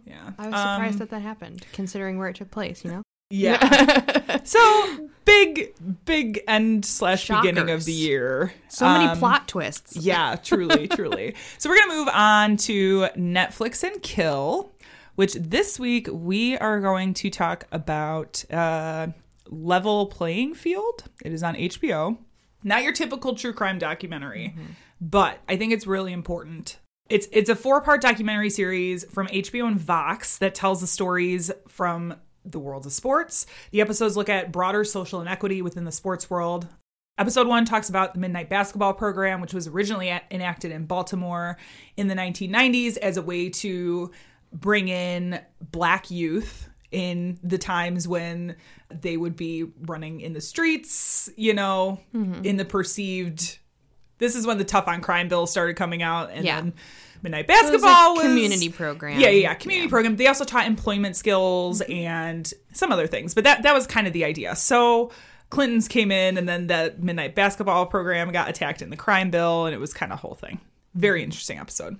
yeah. 0.04 0.30
I 0.38 0.48
was 0.48 0.54
surprised 0.60 0.92
Um, 0.94 0.98
that 0.98 1.10
that 1.10 1.22
happened, 1.22 1.66
considering 1.72 2.18
where 2.18 2.28
it 2.28 2.36
took 2.36 2.50
place. 2.50 2.84
You 2.84 2.90
know, 2.92 3.02
Yeah. 3.30 4.40
so 4.44 5.08
big, 5.24 5.74
big 6.04 6.40
end 6.46 6.84
slash 6.84 7.28
beginning 7.28 7.70
of 7.70 7.84
the 7.84 7.92
year. 7.92 8.52
so 8.68 8.86
many 8.86 9.06
Um, 9.06 9.18
plot 9.18 9.48
twists. 9.48 9.96
Yeah, 9.96 10.36
truly, 10.36 10.86
truly. 10.98 11.34
So 11.58 11.68
we're 11.68 11.78
gonna 11.80 11.94
move 11.94 12.08
on 12.12 12.56
to 12.58 13.08
Netflix 13.16 13.82
and 13.82 14.00
Kill, 14.02 14.72
which 15.16 15.34
this 15.34 15.78
week 15.80 16.08
we 16.12 16.56
are 16.58 16.80
going 16.80 17.14
to 17.14 17.30
talk 17.30 17.64
about 17.72 18.44
uh, 18.52 19.08
Level 19.48 20.06
Playing 20.06 20.54
Field. 20.54 21.04
It 21.24 21.32
is 21.32 21.42
on 21.42 21.54
HBO. 21.56 22.18
Not 22.62 22.82
your 22.82 22.92
typical 22.92 23.34
true 23.36 23.52
crime 23.52 23.78
documentary, 23.78 24.54
but 25.00 25.38
I 25.48 25.56
think 25.56 25.72
it's 25.72 25.86
really 25.86 26.12
important. 26.12 26.78
It's 27.08 27.28
it's 27.32 27.50
a 27.50 27.56
four 27.56 27.80
part 27.80 28.00
documentary 28.00 28.50
series 28.50 29.04
from 29.04 29.28
HBO 29.28 29.68
and 29.68 29.78
Vox 29.78 30.38
that 30.38 30.54
tells 30.54 30.80
the 30.80 30.86
stories 30.86 31.50
from 31.68 32.14
the 32.44 32.58
world 32.58 32.86
of 32.86 32.92
sports. 32.92 33.46
The 33.70 33.80
episodes 33.80 34.16
look 34.16 34.28
at 34.28 34.52
broader 34.52 34.84
social 34.84 35.20
inequity 35.20 35.62
within 35.62 35.84
the 35.84 35.92
sports 35.92 36.30
world, 36.30 36.68
Episode 37.18 37.46
one 37.46 37.64
talks 37.64 37.88
about 37.88 38.12
the 38.12 38.20
Midnight 38.20 38.50
Basketball 38.50 38.92
Program, 38.92 39.40
which 39.40 39.54
was 39.54 39.66
originally 39.66 40.12
enacted 40.30 40.70
in 40.70 40.84
Baltimore 40.84 41.56
in 41.96 42.08
the 42.08 42.14
1990s 42.14 42.98
as 42.98 43.16
a 43.16 43.22
way 43.22 43.48
to 43.48 44.10
bring 44.52 44.88
in 44.88 45.40
black 45.60 46.10
youth 46.10 46.68
in 46.90 47.38
the 47.42 47.56
times 47.56 48.06
when 48.06 48.54
they 48.90 49.16
would 49.16 49.34
be 49.34 49.64
running 49.86 50.20
in 50.20 50.34
the 50.34 50.42
streets, 50.42 51.30
you 51.36 51.54
know, 51.54 51.98
mm-hmm. 52.14 52.44
in 52.44 52.58
the 52.58 52.66
perceived. 52.66 53.60
This 54.18 54.34
is 54.34 54.46
when 54.46 54.58
the 54.58 54.64
tough 54.64 54.88
on 54.88 55.00
crime 55.00 55.28
bill 55.28 55.46
started 55.46 55.76
coming 55.76 56.02
out, 56.02 56.30
and 56.32 56.44
Yeah. 56.44 56.60
then 56.60 56.72
Midnight 57.22 57.46
It 57.48 57.52
was 57.52 57.58
a 57.60 57.62
Basketball 57.72 58.14
was, 58.14 58.22
community 58.24 58.68
program. 58.68 59.18
Yeah, 59.20 59.28
yeah, 59.28 59.40
yeah, 59.48 59.54
community 59.54 59.88
program. 59.88 60.16
They 60.16 60.26
also 60.26 60.44
taught 60.44 60.66
employment 60.66 61.16
skills 61.16 61.80
and 61.82 62.52
some 62.72 62.92
other 62.92 63.06
things, 63.06 63.34
but 63.34 63.44
that 63.44 63.62
that 63.62 63.74
was 63.74 63.86
kind 63.86 64.06
of 64.06 64.12
the 64.12 64.24
idea. 64.24 64.54
So 64.54 65.10
Clinton's 65.50 65.88
came 65.88 66.10
in, 66.12 66.36
and 66.38 66.48
then 66.48 66.66
the 66.66 66.94
midnight 66.98 67.34
basketball 67.34 67.86
program 67.86 68.30
got 68.32 68.48
attacked 68.48 68.82
in 68.82 68.90
the 68.90 68.96
crime 68.96 69.30
bill, 69.30 69.66
and 69.66 69.74
it 69.74 69.78
was 69.78 69.92
kind 69.94 70.12
of 70.12 70.18
a 70.18 70.20
whole 70.20 70.34
thing. 70.34 70.60
Very 70.94 71.22
interesting 71.22 71.58
episode. 71.58 71.98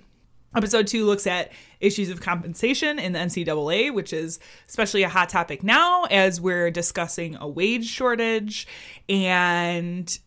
Episode 0.55 0.87
two 0.87 1.05
looks 1.05 1.27
at 1.27 1.51
issues 1.79 2.09
of 2.09 2.21
compensation 2.21 2.97
in 2.99 3.11
the 3.13 3.19
NCAA, 3.19 3.91
which 3.93 4.13
is 4.13 4.39
especially 4.67 5.03
a 5.03 5.09
hot 5.09 5.29
topic 5.29 5.61
now 5.63 6.05
as 6.05 6.39
we're 6.41 6.71
discussing 6.71 7.35
a 7.39 7.47
wage 7.47 7.85
shortage 7.85 8.65
and 9.09 10.17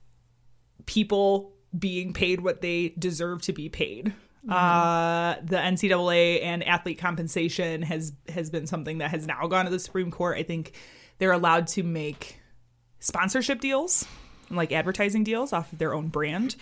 people 0.87 1.53
being 1.77 2.13
paid 2.13 2.41
what 2.41 2.61
they 2.61 2.95
deserve 2.99 3.43
to 3.43 3.53
be 3.53 3.69
paid. 3.69 4.15
Uh, 4.49 5.37
the 5.43 5.57
NCAA 5.57 6.43
and 6.43 6.65
athlete 6.67 6.99
compensation 6.99 7.83
has 7.83 8.13
has 8.29 8.49
been 8.51 8.67
something 8.67 8.99
that 8.99 9.11
has 9.11 9.27
now 9.27 9.47
gone 9.47 9.67
to 9.67 9.71
the 9.71 9.79
Supreme 9.79 10.11
Court. 10.11 10.39
I 10.39 10.43
think 10.43 10.73
they're 11.19 11.33
allowed 11.33 11.67
to 11.69 11.83
make 11.83 12.41
sponsorship 13.01 13.61
deals 13.61 14.07
and 14.49 14.57
like 14.57 14.73
advertising 14.73 15.25
deals 15.25 15.53
off 15.53 15.73
of 15.73 15.79
their 15.79 15.93
own 15.95 16.09
brand. 16.09 16.57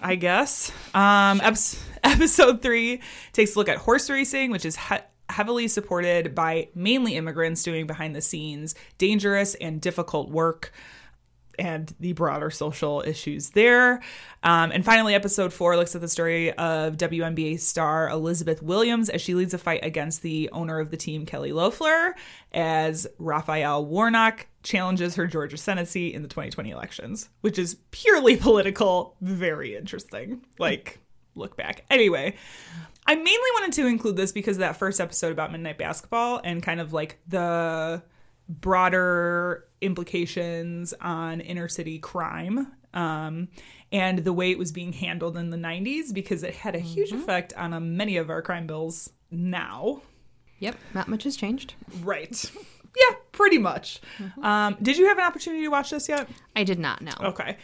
I 0.00 0.14
guess. 0.20 0.70
Um, 0.94 1.40
eps- 1.40 1.82
episode 2.04 2.62
three 2.62 3.02
takes 3.32 3.54
a 3.54 3.58
look 3.58 3.68
at 3.68 3.78
horse 3.78 4.08
racing, 4.08 4.50
which 4.52 4.64
is 4.64 4.76
he- 4.76 4.96
heavily 5.28 5.66
supported 5.66 6.34
by 6.34 6.68
mainly 6.74 7.16
immigrants 7.16 7.62
doing 7.64 7.86
behind 7.86 8.14
the 8.14 8.22
scenes 8.22 8.76
dangerous 8.96 9.56
and 9.56 9.80
difficult 9.80 10.30
work 10.30 10.72
and 11.58 11.94
the 12.00 12.12
broader 12.12 12.50
social 12.50 13.02
issues 13.06 13.50
there. 13.50 14.00
Um, 14.42 14.70
and 14.72 14.84
finally, 14.84 15.14
episode 15.14 15.52
four 15.52 15.76
looks 15.76 15.94
at 15.94 16.00
the 16.00 16.08
story 16.08 16.52
of 16.52 16.96
WNBA 16.96 17.60
star 17.60 18.08
Elizabeth 18.08 18.62
Williams 18.62 19.08
as 19.08 19.20
she 19.20 19.34
leads 19.34 19.54
a 19.54 19.58
fight 19.58 19.80
against 19.84 20.22
the 20.22 20.48
owner 20.52 20.78
of 20.78 20.90
the 20.90 20.96
team, 20.96 21.26
Kelly 21.26 21.52
Loeffler, 21.52 22.14
as 22.52 23.06
Raphael 23.18 23.84
Warnock 23.84 24.46
challenges 24.62 25.14
her 25.14 25.26
Georgia 25.26 25.56
Senate 25.56 25.88
seat 25.88 26.14
in 26.14 26.22
the 26.22 26.28
2020 26.28 26.70
elections, 26.70 27.28
which 27.40 27.58
is 27.58 27.76
purely 27.90 28.36
political. 28.36 29.16
Very 29.20 29.76
interesting. 29.76 30.42
Like, 30.58 31.00
look 31.34 31.56
back. 31.56 31.84
Anyway, 31.90 32.34
I 33.06 33.14
mainly 33.14 33.50
wanted 33.54 33.72
to 33.74 33.86
include 33.86 34.16
this 34.16 34.32
because 34.32 34.58
that 34.58 34.76
first 34.76 35.00
episode 35.00 35.32
about 35.32 35.52
Midnight 35.52 35.78
Basketball 35.78 36.40
and 36.42 36.62
kind 36.62 36.80
of 36.80 36.92
like 36.92 37.18
the 37.28 38.02
broader 38.48 39.64
implications 39.80 40.94
on 41.00 41.40
inner 41.40 41.68
city 41.68 41.98
crime 41.98 42.72
um, 42.94 43.48
and 43.92 44.20
the 44.20 44.32
way 44.32 44.50
it 44.50 44.58
was 44.58 44.72
being 44.72 44.92
handled 44.92 45.36
in 45.36 45.50
the 45.50 45.56
90s 45.56 46.12
because 46.12 46.42
it 46.42 46.54
had 46.54 46.74
a 46.74 46.80
huge 46.80 47.12
effect 47.12 47.52
on 47.54 47.72
uh, 47.72 47.80
many 47.80 48.16
of 48.16 48.30
our 48.30 48.42
crime 48.42 48.66
bills 48.66 49.10
now. 49.30 50.02
Yep, 50.58 50.76
not 50.94 51.08
much 51.08 51.24
has 51.24 51.36
changed. 51.36 51.74
Right. 52.02 52.50
yeah, 52.96 53.16
pretty 53.32 53.58
much. 53.58 54.00
Um, 54.42 54.76
did 54.80 54.96
you 54.96 55.06
have 55.08 55.18
an 55.18 55.24
opportunity 55.24 55.62
to 55.62 55.68
watch 55.68 55.90
this 55.90 56.08
yet? 56.08 56.28
I 56.56 56.64
did 56.64 56.78
not 56.78 57.02
know. 57.02 57.12
Okay. 57.20 57.58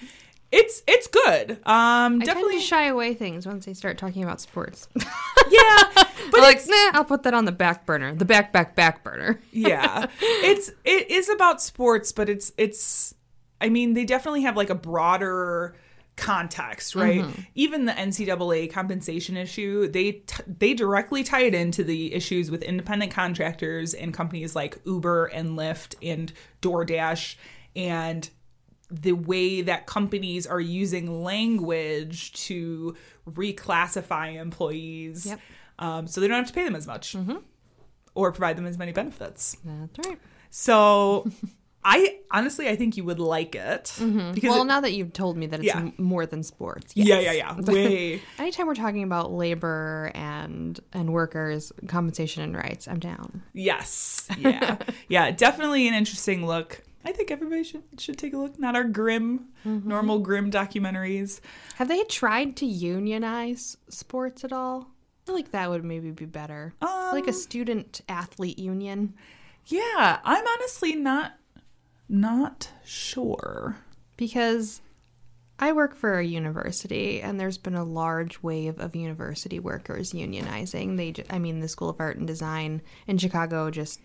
It's 0.53 0.83
it's 0.87 1.07
good. 1.07 1.53
Um, 1.53 1.57
I 1.67 2.09
tend 2.09 2.25
definitely. 2.25 2.59
to 2.59 2.61
shy 2.61 2.87
away 2.87 3.15
things 3.15 3.47
once 3.47 3.65
they 3.65 3.75
start 3.75 3.99
talking 3.99 4.23
about 4.23 4.41
sports. 4.41 4.87
yeah, 5.51 5.83
but 5.95 6.41
like, 6.41 6.61
nah, 6.67 6.91
I'll 6.93 7.05
put 7.05 7.23
that 7.25 7.35
on 7.35 7.47
the 7.47 7.53
back 7.53 7.87
burner. 7.87 8.15
The 8.15 8.25
back, 8.25 8.53
back, 8.53 8.77
back 8.77 9.03
burner. 9.03 9.41
yeah 9.53 10.07
it's 10.21 10.71
it 10.85 11.11
is 11.11 11.29
about 11.29 11.63
sports 11.63 12.13
but 12.13 12.29
it's 12.29 12.53
it's 12.57 13.15
i 13.61 13.69
mean 13.69 13.95
they 13.95 14.05
definitely 14.05 14.43
have 14.43 14.57
like 14.57 14.71
a 14.71 14.75
broader 14.75 15.75
context 16.17 16.95
right 16.95 17.25
even 17.55 17.87
the 17.87 17.93
ncaa 17.93 18.71
compensation 18.71 19.37
issue 19.37 19.89
they 19.89 20.13
t- 20.13 20.43
they 20.47 20.75
directly 20.75 21.23
tie 21.23 21.43
it 21.43 21.55
into 21.55 21.83
the 21.83 22.13
issues 22.13 22.51
with 22.51 22.63
independent 22.63 23.11
contractors 23.11 23.95
and 23.95 24.13
companies 24.13 24.55
like 24.55 24.79
uber 24.85 25.27
and 25.27 25.51
lyft 25.51 25.95
and 26.03 26.33
doordash 26.61 27.37
and 27.75 28.29
the 28.93 29.13
way 29.13 29.63
that 29.63 29.87
companies 29.87 30.47
are 30.47 30.61
using 30.61 31.23
language 31.25 32.33
to 32.47 32.95
reclassify 33.29 34.37
employees 34.41 35.27
Yep. 35.27 35.41
um, 35.79 36.07
so 36.07 36.21
they 36.21 36.29
don't 36.29 36.37
have 36.39 36.47
to 36.49 36.53
pay 36.53 36.65
them 36.65 36.77
as 36.77 36.87
much 36.87 37.17
or 38.15 38.33
provide 38.33 38.57
them 38.57 38.67
as 38.67 38.77
many 38.79 38.93
benefits. 38.93 39.57
That's 39.65 40.07
right. 40.09 40.19
So 40.51 41.31
I 41.85 42.19
honestly, 42.31 42.69
I 42.69 42.77
think 42.77 42.97
you 42.97 43.05
would 43.05 43.19
like 43.19 43.55
it 43.57 43.93
because 43.99 44.43
Well, 44.43 44.63
it- 44.63 44.67
now 44.67 44.81
that 44.81 44.93
you've 44.93 45.13
told 45.13 45.37
me 45.37 45.47
that 45.47 45.61
it's 45.61 45.67
Yeah. 45.67 45.79
m- 45.79 45.95
more 45.99 46.27
than 46.27 46.43
sports. 46.43 46.93
yeah, 46.95 47.19
yeah, 47.19 47.33
yeah, 47.33 47.61
way. 47.61 48.21
Anytime 48.39 48.67
we're 48.67 48.75
talking 48.75 49.03
about 49.03 49.33
labor 49.33 50.13
and 50.15 50.79
and 50.93 51.13
workers' 51.13 51.73
compensation 51.89 52.43
and 52.45 52.55
rights, 52.55 52.87
I'm 52.87 53.01
down. 53.01 53.43
Yes. 53.55 54.29
Yeah. 54.39 54.77
yeah. 55.09 55.31
Definitely 55.31 55.89
an 55.89 55.95
interesting 55.95 56.47
look. 56.47 56.83
I 57.05 57.13
think 57.13 57.31
everybody 57.31 57.65
should 57.65 57.83
should 57.99 58.19
take 58.19 58.33
a 58.33 58.39
look. 58.39 58.59
Not 58.59 58.77
our 58.77 58.85
grim, 58.85 59.49
mm-hmm. 59.67 59.89
normal 59.89 60.21
grim 60.21 60.51
documentaries. 60.51 61.41
Have 61.77 61.89
they 61.89 62.05
tried 62.05 62.57
to 62.57 62.67
unionize 62.67 63.77
sports 63.89 64.45
at 64.45 64.53
all? 64.53 64.89
I 65.23 65.27
feel 65.27 65.35
like 65.35 65.53
that 65.53 65.71
would 65.71 65.85
maybe 65.85 66.11
be 66.11 66.25
better. 66.27 66.75
like 66.81 67.27
a 67.27 67.31
um, 67.31 67.33
student 67.33 68.01
athlete 68.09 68.59
union. 68.59 69.15
Yeah, 69.67 70.21
I'm 70.25 70.47
honestly 70.47 70.95
not 70.95 71.35
not 72.09 72.69
sure. 72.85 73.77
because 74.17 74.81
I 75.59 75.73
work 75.73 75.95
for 75.95 76.19
a 76.19 76.25
university 76.25 77.21
and 77.21 77.39
there's 77.39 77.59
been 77.59 77.77
a 77.77 77.85
large 77.85 78.43
wave 78.43 78.81
of 78.81 78.97
university 78.97 79.61
workers 79.61 80.13
unionizing. 80.13 80.97
They 80.97 81.15
I 81.31 81.39
mean 81.39 81.61
the 81.61 81.69
School 81.69 81.89
of 81.89 82.01
Art 82.01 82.17
and 82.17 82.27
Design 82.27 82.83
in 83.07 83.19
Chicago 83.19 83.71
just 83.71 84.01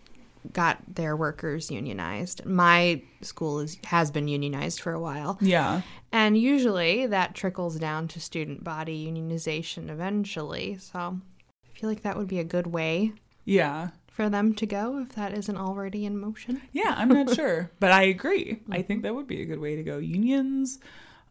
got 0.52 0.78
their 0.94 1.16
workers 1.16 1.70
unionized. 1.70 2.44
My 2.44 3.02
school 3.22 3.60
is 3.60 3.78
has 3.84 4.10
been 4.10 4.28
unionized 4.28 4.80
for 4.80 4.92
a 4.92 5.00
while. 5.00 5.38
Yeah. 5.40 5.82
And 6.12 6.38
usually 6.38 7.06
that 7.06 7.34
trickles 7.34 7.76
down 7.76 8.08
to 8.08 8.20
student 8.20 8.64
body 8.64 9.06
unionization 9.06 9.90
eventually. 9.90 10.78
So 10.78 10.98
I 10.98 11.78
feel 11.78 11.88
like 11.88 12.02
that 12.02 12.16
would 12.16 12.28
be 12.28 12.38
a 12.38 12.44
good 12.44 12.66
way 12.66 13.12
Yeah. 13.44 13.90
for 14.10 14.28
them 14.28 14.54
to 14.54 14.66
go 14.66 14.98
if 14.98 15.10
that 15.14 15.32
isn't 15.32 15.56
already 15.56 16.04
in 16.06 16.18
motion. 16.18 16.62
Yeah, 16.72 16.94
I'm 16.96 17.08
not 17.08 17.34
sure, 17.34 17.70
but 17.78 17.92
I 17.92 18.02
agree. 18.02 18.60
I 18.70 18.78
mm-hmm. 18.78 18.86
think 18.86 19.02
that 19.02 19.14
would 19.14 19.26
be 19.26 19.42
a 19.42 19.46
good 19.46 19.60
way 19.60 19.76
to 19.76 19.82
go. 19.82 19.98
Unions 19.98 20.78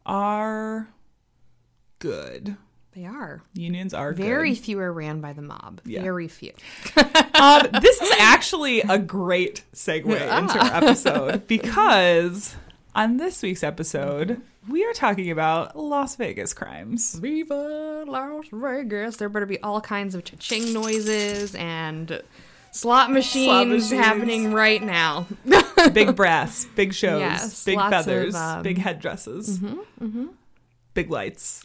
are 0.06 0.88
good. 1.98 2.56
They 2.98 3.06
are. 3.06 3.42
Unions 3.54 3.94
are 3.94 4.12
Very 4.12 4.54
good. 4.54 4.58
few 4.64 4.80
are 4.80 4.92
ran 4.92 5.20
by 5.20 5.32
the 5.32 5.40
mob. 5.42 5.80
Yeah. 5.84 6.02
Very 6.02 6.26
few. 6.26 6.52
um, 6.96 7.68
this 7.80 8.02
is 8.02 8.10
actually 8.18 8.80
a 8.80 8.98
great 8.98 9.62
segue 9.72 10.06
into 10.38 10.58
our 10.58 10.74
episode 10.82 11.46
because 11.46 12.56
on 12.96 13.18
this 13.18 13.40
week's 13.40 13.62
episode, 13.62 14.42
we 14.68 14.84
are 14.84 14.92
talking 14.94 15.30
about 15.30 15.78
Las 15.78 16.16
Vegas 16.16 16.52
crimes. 16.52 17.14
Viva 17.14 18.02
Las 18.04 18.46
Vegas. 18.50 19.18
There 19.18 19.28
better 19.28 19.46
be 19.46 19.62
all 19.62 19.80
kinds 19.80 20.16
of 20.16 20.24
cha-ching 20.24 20.72
noises 20.72 21.54
and 21.54 22.20
slot 22.72 23.12
machines, 23.12 23.92
machines. 23.92 23.92
happening 23.92 24.52
right 24.52 24.82
now. 24.82 25.28
Big 25.92 26.16
brass, 26.16 26.66
big 26.74 26.92
shows, 26.92 27.20
Yes, 27.20 27.64
big 27.64 27.76
lots 27.76 27.94
of, 27.94 28.04
feathers, 28.06 28.34
um, 28.34 28.62
big 28.64 28.78
headdresses, 28.78 29.60
big 30.94 31.10
lights, 31.12 31.62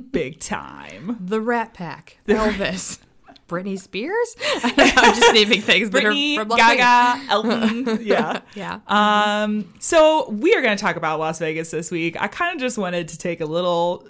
big 0.10 0.40
time. 0.40 1.16
the 1.20 1.40
Rat 1.40 1.74
Pack, 1.74 2.18
Elvis, 2.26 2.98
Britney 3.48 3.78
Spears. 3.78 4.36
I'm 4.64 5.14
just 5.14 5.32
naming 5.34 5.60
things 5.60 5.90
Britney, 5.90 6.36
that 6.36 6.40
are 6.40 6.44
from 6.44 6.48
Las 6.48 6.60
Vegas. 6.60 6.84
Gaga, 6.84 7.30
Elton. 7.30 7.98
yeah. 8.06 8.40
Yeah. 8.54 8.80
Um, 8.86 9.72
so 9.78 10.28
we 10.30 10.54
are 10.54 10.62
going 10.62 10.76
to 10.76 10.82
talk 10.82 10.96
about 10.96 11.18
Las 11.20 11.38
Vegas 11.38 11.70
this 11.70 11.90
week. 11.90 12.20
I 12.20 12.26
kind 12.28 12.54
of 12.54 12.60
just 12.60 12.76
wanted 12.78 13.08
to 13.08 13.18
take 13.18 13.40
a 13.40 13.46
little 13.46 14.08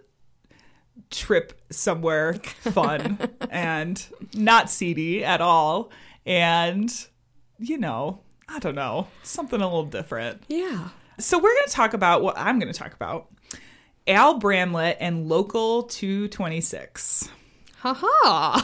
trip 1.10 1.60
somewhere 1.70 2.34
fun 2.60 3.18
and 3.50 4.04
not 4.34 4.70
seedy 4.70 5.24
at 5.24 5.40
all. 5.40 5.90
And, 6.24 6.90
you 7.58 7.78
know, 7.78 8.20
I 8.48 8.58
don't 8.58 8.74
know, 8.74 9.06
something 9.22 9.60
a 9.60 9.64
little 9.64 9.84
different. 9.84 10.42
yeah. 10.48 10.88
So 11.18 11.38
we're 11.38 11.54
going 11.54 11.66
to 11.66 11.72
talk 11.72 11.94
about 11.94 12.20
what 12.22 12.36
I'm 12.36 12.58
going 12.58 12.70
to 12.70 12.78
talk 12.78 12.92
about 12.92 13.28
Al 14.08 14.38
Bramlett 14.38 14.96
and 15.00 15.28
Local 15.28 15.82
226. 15.84 17.28
Haha. 17.78 18.62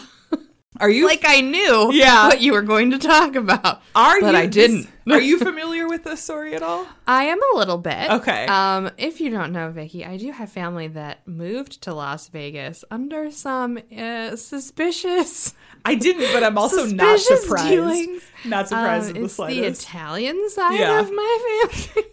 Are 0.80 0.88
you 0.88 1.06
Like 1.06 1.22
I 1.26 1.42
knew 1.42 1.90
Yeah. 1.92 2.28
what 2.28 2.40
you 2.40 2.52
were 2.54 2.62
going 2.62 2.92
to 2.92 2.98
talk 2.98 3.34
about. 3.36 3.82
are 3.94 4.20
but 4.20 4.32
you 4.34 4.40
I 4.40 4.46
didn't. 4.46 4.88
are 5.10 5.20
you 5.20 5.38
familiar 5.38 5.86
with 5.86 6.02
this 6.04 6.22
story 6.24 6.54
at 6.54 6.62
all? 6.62 6.86
I 7.06 7.24
am 7.24 7.38
a 7.52 7.56
little 7.58 7.76
bit. 7.76 8.10
Okay. 8.10 8.46
Um, 8.46 8.90
if 8.96 9.20
you 9.20 9.28
don't 9.30 9.52
know, 9.52 9.70
Vicky, 9.70 10.04
I 10.04 10.16
do 10.16 10.32
have 10.32 10.50
family 10.50 10.88
that 10.88 11.28
moved 11.28 11.82
to 11.82 11.92
Las 11.94 12.28
Vegas 12.28 12.84
under 12.90 13.30
some 13.30 13.78
uh, 13.96 14.34
suspicious 14.36 15.54
I 15.84 15.94
didn't, 15.96 16.32
but 16.32 16.42
I'm 16.42 16.56
also 16.56 16.86
not 16.86 17.18
surprised. 17.20 17.68
dealings. 17.68 18.22
Not 18.46 18.68
surprised 18.68 19.10
Um, 19.10 19.16
in 19.16 19.22
the 19.22 19.26
it's 19.26 19.36
the. 19.36 19.60
Italian 19.66 20.48
side 20.48 20.78
Yeah. 20.80 21.00
of 21.00 21.12
my 21.12 21.38
family. 21.94 22.04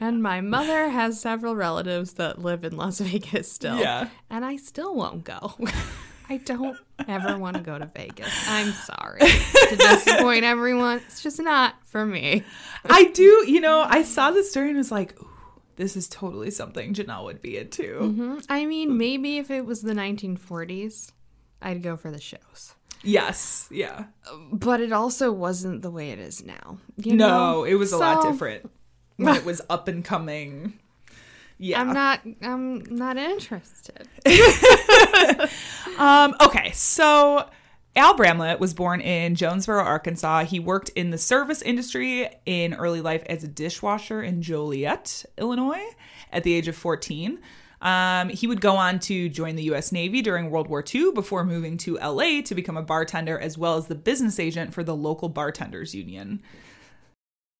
And 0.00 0.22
my 0.22 0.40
mother 0.40 0.88
has 0.88 1.20
several 1.20 1.54
relatives 1.56 2.14
that 2.14 2.40
live 2.40 2.64
in 2.64 2.76
Las 2.76 3.00
Vegas 3.00 3.50
still. 3.50 3.78
Yeah. 3.78 4.08
And 4.30 4.44
I 4.44 4.56
still 4.56 4.94
won't 4.94 5.24
go. 5.24 5.54
I 6.28 6.38
don't 6.38 6.78
ever 7.06 7.36
want 7.36 7.56
to 7.58 7.62
go 7.62 7.78
to 7.78 7.84
Vegas. 7.94 8.32
I'm 8.48 8.72
sorry 8.72 9.20
to 9.68 9.76
disappoint 9.76 10.44
everyone. 10.44 11.02
It's 11.06 11.22
just 11.22 11.38
not 11.38 11.74
for 11.84 12.06
me. 12.06 12.42
I 12.88 13.04
do, 13.04 13.44
you 13.46 13.60
know, 13.60 13.84
I 13.86 14.04
saw 14.04 14.30
this 14.30 14.50
story 14.50 14.68
and 14.68 14.78
was 14.78 14.90
like, 14.90 15.20
Ooh, 15.20 15.28
this 15.76 15.96
is 15.96 16.08
totally 16.08 16.50
something 16.50 16.94
Janelle 16.94 17.24
would 17.24 17.42
be 17.42 17.58
into. 17.58 17.82
Mm-hmm. 18.00 18.38
I 18.48 18.64
mean, 18.64 18.96
maybe 18.96 19.36
if 19.36 19.50
it 19.50 19.66
was 19.66 19.82
the 19.82 19.92
1940s, 19.92 21.12
I'd 21.60 21.82
go 21.82 21.94
for 21.96 22.10
the 22.10 22.20
shows. 22.20 22.74
Yes, 23.02 23.68
yeah. 23.70 24.04
But 24.50 24.80
it 24.80 24.92
also 24.92 25.30
wasn't 25.30 25.82
the 25.82 25.90
way 25.90 26.10
it 26.10 26.18
is 26.18 26.42
now. 26.42 26.78
You 26.96 27.16
No, 27.16 27.28
know? 27.28 27.64
it 27.64 27.74
was 27.74 27.92
a 27.92 27.98
lot 27.98 28.22
different 28.22 28.70
when 29.16 29.36
it 29.36 29.44
was 29.46 29.60
up 29.68 29.88
and 29.88 30.04
coming. 30.04 30.78
Yeah. 31.58 31.80
I'm 31.80 31.92
not. 31.92 32.20
I'm 32.42 32.82
not 32.84 33.16
interested. 33.16 34.08
Um, 35.96 36.34
okay, 36.40 36.72
so 36.72 37.48
Al 37.94 38.14
Bramlett 38.14 38.58
was 38.58 38.74
born 38.74 39.00
in 39.00 39.36
Jonesboro, 39.36 39.82
Arkansas. 39.82 40.44
He 40.44 40.58
worked 40.58 40.88
in 40.90 41.10
the 41.10 41.18
service 41.18 41.62
industry 41.62 42.28
in 42.46 42.74
early 42.74 43.00
life 43.00 43.22
as 43.26 43.44
a 43.44 43.48
dishwasher 43.48 44.20
in 44.20 44.42
Joliet, 44.42 45.24
Illinois, 45.38 45.84
at 46.32 46.42
the 46.42 46.52
age 46.52 46.66
of 46.66 46.74
14. 46.74 47.38
Um, 47.80 48.30
he 48.30 48.46
would 48.48 48.60
go 48.60 48.76
on 48.76 48.98
to 49.00 49.28
join 49.28 49.54
the 49.54 49.62
U.S. 49.64 49.92
Navy 49.92 50.22
during 50.22 50.50
World 50.50 50.68
War 50.68 50.82
II 50.92 51.12
before 51.12 51.44
moving 51.44 51.76
to 51.78 51.98
L.A. 52.00 52.42
to 52.42 52.54
become 52.54 52.76
a 52.76 52.82
bartender 52.82 53.38
as 53.38 53.56
well 53.56 53.76
as 53.76 53.86
the 53.86 53.94
business 53.94 54.40
agent 54.40 54.74
for 54.74 54.82
the 54.82 54.96
local 54.96 55.28
bartenders 55.28 55.94
union. 55.94 56.42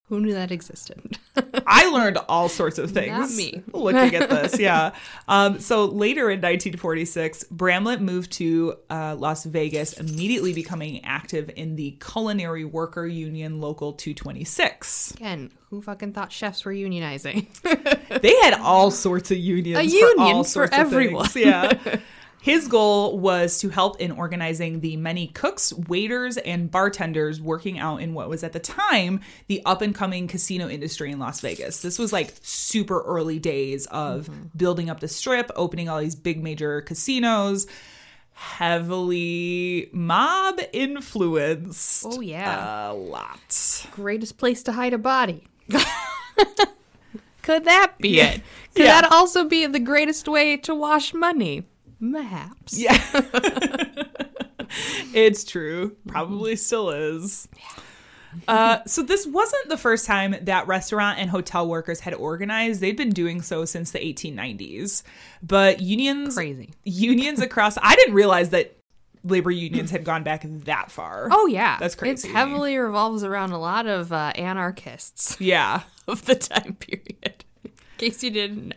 Who 0.09 0.21
knew 0.21 0.35
that 0.35 0.51
existed? 0.51 1.19
I 1.67 1.88
learned 1.88 2.19
all 2.29 2.51
sorts 2.51 2.79
of 2.79 2.90
things. 2.90 3.11
Not 3.11 3.31
me. 3.31 3.62
Looking 3.73 4.14
at 4.14 4.29
this, 4.29 4.59
yeah. 4.61 4.95
Um, 5.29 5.61
so 5.61 5.87
later 5.87 6.25
in 6.31 6.40
1946, 6.40 7.45
Bramlett 7.45 8.03
moved 8.03 8.33
to 8.33 8.77
uh, 8.90 9.17
Las 9.19 9.45
Vegas, 9.45 9.95
immediately 9.95 10.53
becoming 10.53 11.03
active 11.05 11.51
in 11.57 11.77
the 11.77 11.93
Culinary 11.93 12.67
Worker 12.67 13.07
Union 13.07 13.62
Local 13.62 13.95
226. 13.95 15.12
Again, 15.12 15.51
who 15.71 15.81
fucking 15.81 16.12
thought 16.12 16.31
chefs 16.31 16.67
were 16.67 16.73
unionizing? 16.73 17.47
They 18.21 18.37
had 18.43 18.55
all 18.61 18.90
sorts 18.90 19.31
of 19.31 19.38
unions. 19.38 19.79
A 19.79 19.88
for 19.88 19.95
union 19.95 20.37
all 20.37 20.45
for 20.45 20.51
sorts 20.51 20.75
of 20.75 20.81
everyone. 20.81 21.29
Yeah. 21.35 21.99
His 22.44 22.68
goal 22.68 23.18
was 23.18 23.59
to 23.61 23.70
help 23.70 23.98
in 24.02 24.11
organizing 24.12 24.80
the 24.80 24.98
many 24.98 25.28
cooks, 25.28 25.72
waiters, 25.72 26.37
and 26.37 26.70
bartenders 26.70 27.40
working 27.40 27.78
out 27.78 28.02
in 28.02 28.12
what 28.12 28.28
was 28.28 28.44
at 28.44 28.52
the 28.52 28.59
time 28.61 29.20
the 29.46 29.62
up 29.64 29.80
and 29.80 29.94
coming 29.94 30.28
casino 30.28 30.68
industry 30.68 31.11
in 31.11 31.18
Las 31.18 31.40
Vegas. 31.40 31.80
This 31.80 31.98
was 31.98 32.12
like 32.12 32.35
super 32.42 33.00
early 33.00 33.38
days 33.38 33.87
of 33.87 34.26
Mm-hmm. 34.28 34.42
building 34.59 34.90
up 34.90 35.00
the 35.00 35.09
strip, 35.09 35.50
opening 35.57 35.88
all 35.88 36.00
these 36.00 36.14
big 36.14 36.42
major 36.42 36.83
casinos, 36.83 37.66
heavily 38.35 39.88
mob 39.92 40.61
influenced. 40.74 42.04
Oh, 42.07 42.20
yeah. 42.20 42.90
A 42.90 42.92
lot. 42.92 43.87
Greatest 43.92 44.37
place 44.37 44.62
to 44.64 44.72
hide 44.72 44.92
a 44.92 44.98
body. 44.98 45.44
Could 47.42 47.64
that 47.66 47.92
be 47.98 48.20
it? 48.20 48.42
Could 48.74 48.85
Yeah. 48.85 49.00
that 49.00 49.12
also 49.12 49.44
be 49.44 49.66
the 49.66 49.78
greatest 49.80 50.26
way 50.28 50.57
to 50.59 50.74
wash 50.74 51.12
money? 51.14 51.64
Perhaps. 52.12 52.79
Yeah. 52.79 53.01
it's 55.14 55.45
true. 55.45 55.97
Probably 56.07 56.57
still 56.57 56.90
is. 56.90 57.49
Uh, 58.49 58.79
so 58.85 59.03
this 59.03 59.27
wasn't 59.27 59.69
the 59.69 59.77
first 59.77 60.07
time 60.07 60.35
that 60.43 60.67
restaurant 60.67 61.19
and 61.21 61.31
hotel 61.31 61.69
workers 61.69 62.01
had 62.01 62.14
organized. 62.14 62.81
They'd 62.81 62.97
been 62.97 63.11
doing 63.11 63.43
so 63.43 63.64
since 63.64 63.93
the 63.93 64.01
1890s. 64.01 65.03
But 65.43 65.81
unions 65.81 66.35
Crazy. 66.35 66.75
unions 66.85 67.40
across 67.43 67.79
I 67.81 67.95
didn't 67.95 68.14
realize 68.14 68.51
that 68.51 68.77
labor 69.23 69.53
unions 69.53 69.90
had 69.93 70.05
gone 70.05 70.25
back 70.25 70.43
that 70.45 70.90
far. 70.90 71.29
Oh 71.31 71.47
yeah, 71.47 71.79
That's 71.79 71.95
crazy. 71.95 72.29
It 72.29 72.33
heavily 72.33 72.77
revolves 72.77 73.23
around 73.23 73.53
a 73.53 73.59
lot 73.59 73.87
of 73.87 74.12
uh, 74.12 74.33
anarchists 74.35 75.37
Yeah. 75.40 75.83
of 76.09 76.27
the 76.27 76.35
time 76.35 76.75
period. 76.75 77.45
In 77.64 77.71
case 77.99 78.23
you 78.25 78.31
didn't 78.31 78.69
know, 78.71 78.77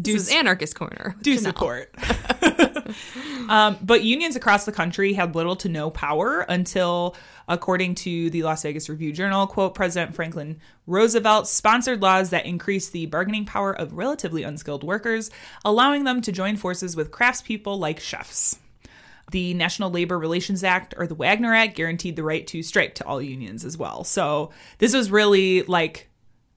Do 0.00 0.14
this 0.14 0.28
is 0.28 0.34
anarchist 0.34 0.74
corner. 0.74 1.16
Do 1.22 1.36
Janelle. 1.36 1.42
support. 1.42 1.94
um, 3.48 3.78
but 3.82 4.02
unions 4.02 4.36
across 4.36 4.64
the 4.64 4.72
country 4.72 5.12
had 5.12 5.34
little 5.34 5.56
to 5.56 5.68
no 5.68 5.90
power 5.90 6.40
until, 6.48 7.16
according 7.48 7.94
to 7.96 8.30
the 8.30 8.42
Las 8.42 8.62
Vegas 8.62 8.88
Review 8.88 9.12
Journal, 9.12 9.46
quote, 9.46 9.74
President 9.74 10.14
Franklin 10.14 10.60
Roosevelt 10.86 11.48
sponsored 11.48 12.02
laws 12.02 12.30
that 12.30 12.46
increased 12.46 12.92
the 12.92 13.06
bargaining 13.06 13.44
power 13.44 13.72
of 13.72 13.92
relatively 13.92 14.42
unskilled 14.42 14.84
workers, 14.84 15.30
allowing 15.64 16.04
them 16.04 16.20
to 16.22 16.32
join 16.32 16.56
forces 16.56 16.96
with 16.96 17.10
craftspeople 17.10 17.78
like 17.78 18.00
chefs. 18.00 18.58
The 19.30 19.54
National 19.54 19.90
Labor 19.90 20.18
Relations 20.18 20.62
Act 20.62 20.94
or 20.98 21.06
the 21.06 21.14
Wagner 21.14 21.54
Act 21.54 21.76
guaranteed 21.76 22.16
the 22.16 22.24
right 22.24 22.46
to 22.48 22.62
strike 22.62 22.96
to 22.96 23.06
all 23.06 23.22
unions 23.22 23.64
as 23.64 23.78
well. 23.78 24.04
So 24.04 24.50
this 24.78 24.94
was 24.94 25.10
really 25.10 25.62
like 25.62 26.10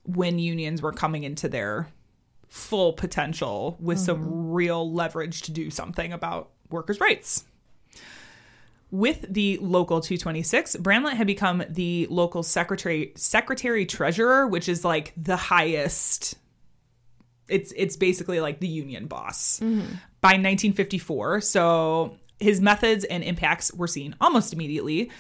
when 0.03 0.39
unions 0.39 0.81
were 0.81 0.91
coming 0.91 1.23
into 1.23 1.47
their 1.47 1.87
full 2.55 2.93
potential 2.93 3.75
with 3.81 3.99
some 3.99 4.21
mm-hmm. 4.21 4.53
real 4.53 4.89
leverage 4.89 5.41
to 5.41 5.51
do 5.51 5.69
something 5.69 6.13
about 6.13 6.51
workers' 6.69 7.01
rights. 7.01 7.43
With 8.91 9.25
the 9.29 9.57
local 9.57 9.99
226, 9.99 10.77
Bramlett 10.77 11.17
had 11.17 11.27
become 11.27 11.63
the 11.67 12.07
local 12.09 12.43
secretary 12.43 13.11
secretary 13.15 13.85
treasurer, 13.85 14.47
which 14.47 14.69
is 14.69 14.85
like 14.85 15.11
the 15.17 15.35
highest 15.35 16.35
it's 17.49 17.73
it's 17.75 17.97
basically 17.97 18.39
like 18.39 18.61
the 18.61 18.69
union 18.69 19.07
boss. 19.07 19.59
Mm-hmm. 19.59 19.95
By 20.21 20.29
1954 20.29 21.41
so 21.41 22.17
his 22.39 22.61
methods 22.61 23.03
and 23.03 23.21
impacts 23.23 23.73
were 23.73 23.87
seen 23.87 24.15
almost 24.21 24.53
immediately 24.53 25.11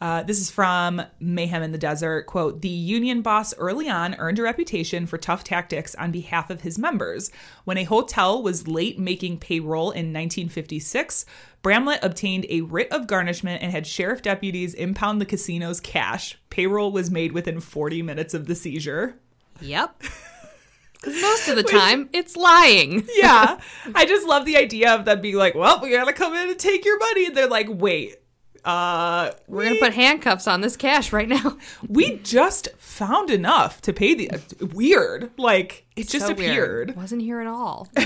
uh, 0.00 0.22
this 0.24 0.40
is 0.40 0.50
from 0.50 1.00
mayhem 1.20 1.62
in 1.62 1.72
the 1.72 1.78
desert 1.78 2.26
quote 2.26 2.60
the 2.62 2.68
union 2.68 3.22
boss 3.22 3.54
early 3.58 3.88
on 3.88 4.14
earned 4.16 4.38
a 4.38 4.42
reputation 4.42 5.06
for 5.06 5.16
tough 5.16 5.44
tactics 5.44 5.94
on 5.94 6.10
behalf 6.10 6.50
of 6.50 6.60
his 6.62 6.78
members 6.78 7.30
when 7.64 7.78
a 7.78 7.84
hotel 7.84 8.42
was 8.42 8.66
late 8.68 8.98
making 8.98 9.38
payroll 9.38 9.90
in 9.90 10.12
1956 10.12 11.24
bramlett 11.62 12.02
obtained 12.04 12.44
a 12.48 12.60
writ 12.62 12.90
of 12.90 13.06
garnishment 13.06 13.62
and 13.62 13.72
had 13.72 13.86
sheriff 13.86 14.20
deputies 14.20 14.74
impound 14.74 15.20
the 15.20 15.26
casino's 15.26 15.80
cash 15.80 16.38
payroll 16.50 16.92
was 16.92 17.10
made 17.10 17.32
within 17.32 17.60
40 17.60 18.02
minutes 18.02 18.34
of 18.34 18.46
the 18.46 18.54
seizure 18.54 19.18
Yep. 19.60 20.02
most 21.06 21.48
of 21.48 21.56
the 21.56 21.62
time, 21.62 22.08
it's 22.12 22.36
lying. 22.36 23.06
yeah. 23.14 23.58
I 23.94 24.06
just 24.06 24.26
love 24.26 24.44
the 24.44 24.56
idea 24.56 24.94
of 24.94 25.04
them 25.04 25.20
being 25.20 25.36
like, 25.36 25.54
well, 25.54 25.80
we 25.82 25.90
gotta 25.90 26.12
come 26.12 26.34
in 26.34 26.48
and 26.50 26.58
take 26.58 26.84
your 26.84 26.98
money. 26.98 27.26
And 27.26 27.36
they're 27.36 27.46
like, 27.48 27.68
wait, 27.70 28.16
uh, 28.64 29.30
We're 29.46 29.64
gonna 29.64 29.80
put 29.80 29.94
handcuffs 29.94 30.46
on 30.46 30.60
this 30.60 30.76
cash 30.76 31.12
right 31.12 31.28
now. 31.28 31.56
we 31.88 32.16
just 32.18 32.68
found 32.78 33.30
enough 33.30 33.80
to 33.82 33.92
pay 33.92 34.14
the 34.14 34.30
weird. 34.72 35.30
Like, 35.36 35.86
it 35.96 36.08
just 36.08 36.26
So 36.26 36.32
appeared. 36.32 36.88
weird. 36.88 36.96
Wasn't 36.96 37.22
here 37.22 37.40
at 37.40 37.46
all. 37.46 37.88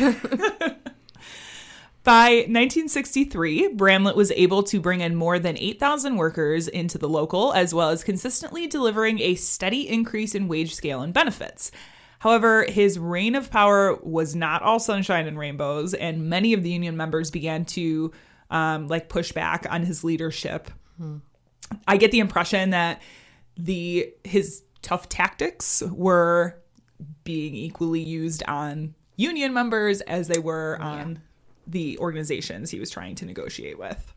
By 2.04 2.36
1963, 2.48 3.74
Bramlett 3.74 4.16
was 4.16 4.30
able 4.30 4.62
to 4.64 4.80
bring 4.80 5.00
in 5.02 5.14
more 5.14 5.38
than 5.38 5.58
8,000 5.58 6.16
workers 6.16 6.66
into 6.66 6.96
the 6.96 7.08
local, 7.08 7.52
as 7.52 7.74
well 7.74 7.90
as 7.90 8.02
consistently 8.02 8.66
delivering 8.66 9.20
a 9.20 9.34
steady 9.34 9.86
increase 9.86 10.34
in 10.34 10.48
wage 10.48 10.74
scale 10.74 11.02
and 11.02 11.12
benefits. 11.12 11.70
However, 12.20 12.64
his 12.64 12.98
reign 12.98 13.34
of 13.34 13.50
power 13.50 13.94
was 14.02 14.34
not 14.34 14.62
all 14.62 14.80
sunshine 14.80 15.26
and 15.26 15.38
rainbows, 15.38 15.92
and 15.92 16.30
many 16.30 16.54
of 16.54 16.62
the 16.62 16.70
union 16.70 16.96
members 16.96 17.30
began 17.30 17.64
to 17.66 18.10
um, 18.50 18.88
like 18.88 19.08
pushback 19.08 19.70
on 19.70 19.82
his 19.82 20.04
leadership. 20.04 20.70
I 21.86 21.96
get 21.96 22.10
the 22.10 22.20
impression 22.20 22.70
that 22.70 23.02
the 23.56 24.12
his 24.24 24.62
tough 24.82 25.08
tactics 25.08 25.82
were 25.90 26.58
being 27.24 27.54
equally 27.54 28.02
used 28.02 28.42
on 28.48 28.94
union 29.16 29.52
members 29.52 30.00
as 30.02 30.28
they 30.28 30.38
were 30.38 30.78
on 30.80 31.20
the 31.66 31.98
organizations 31.98 32.70
he 32.70 32.80
was 32.80 32.90
trying 32.90 33.14
to 33.16 33.26
negotiate 33.26 33.78
with. 33.78 34.14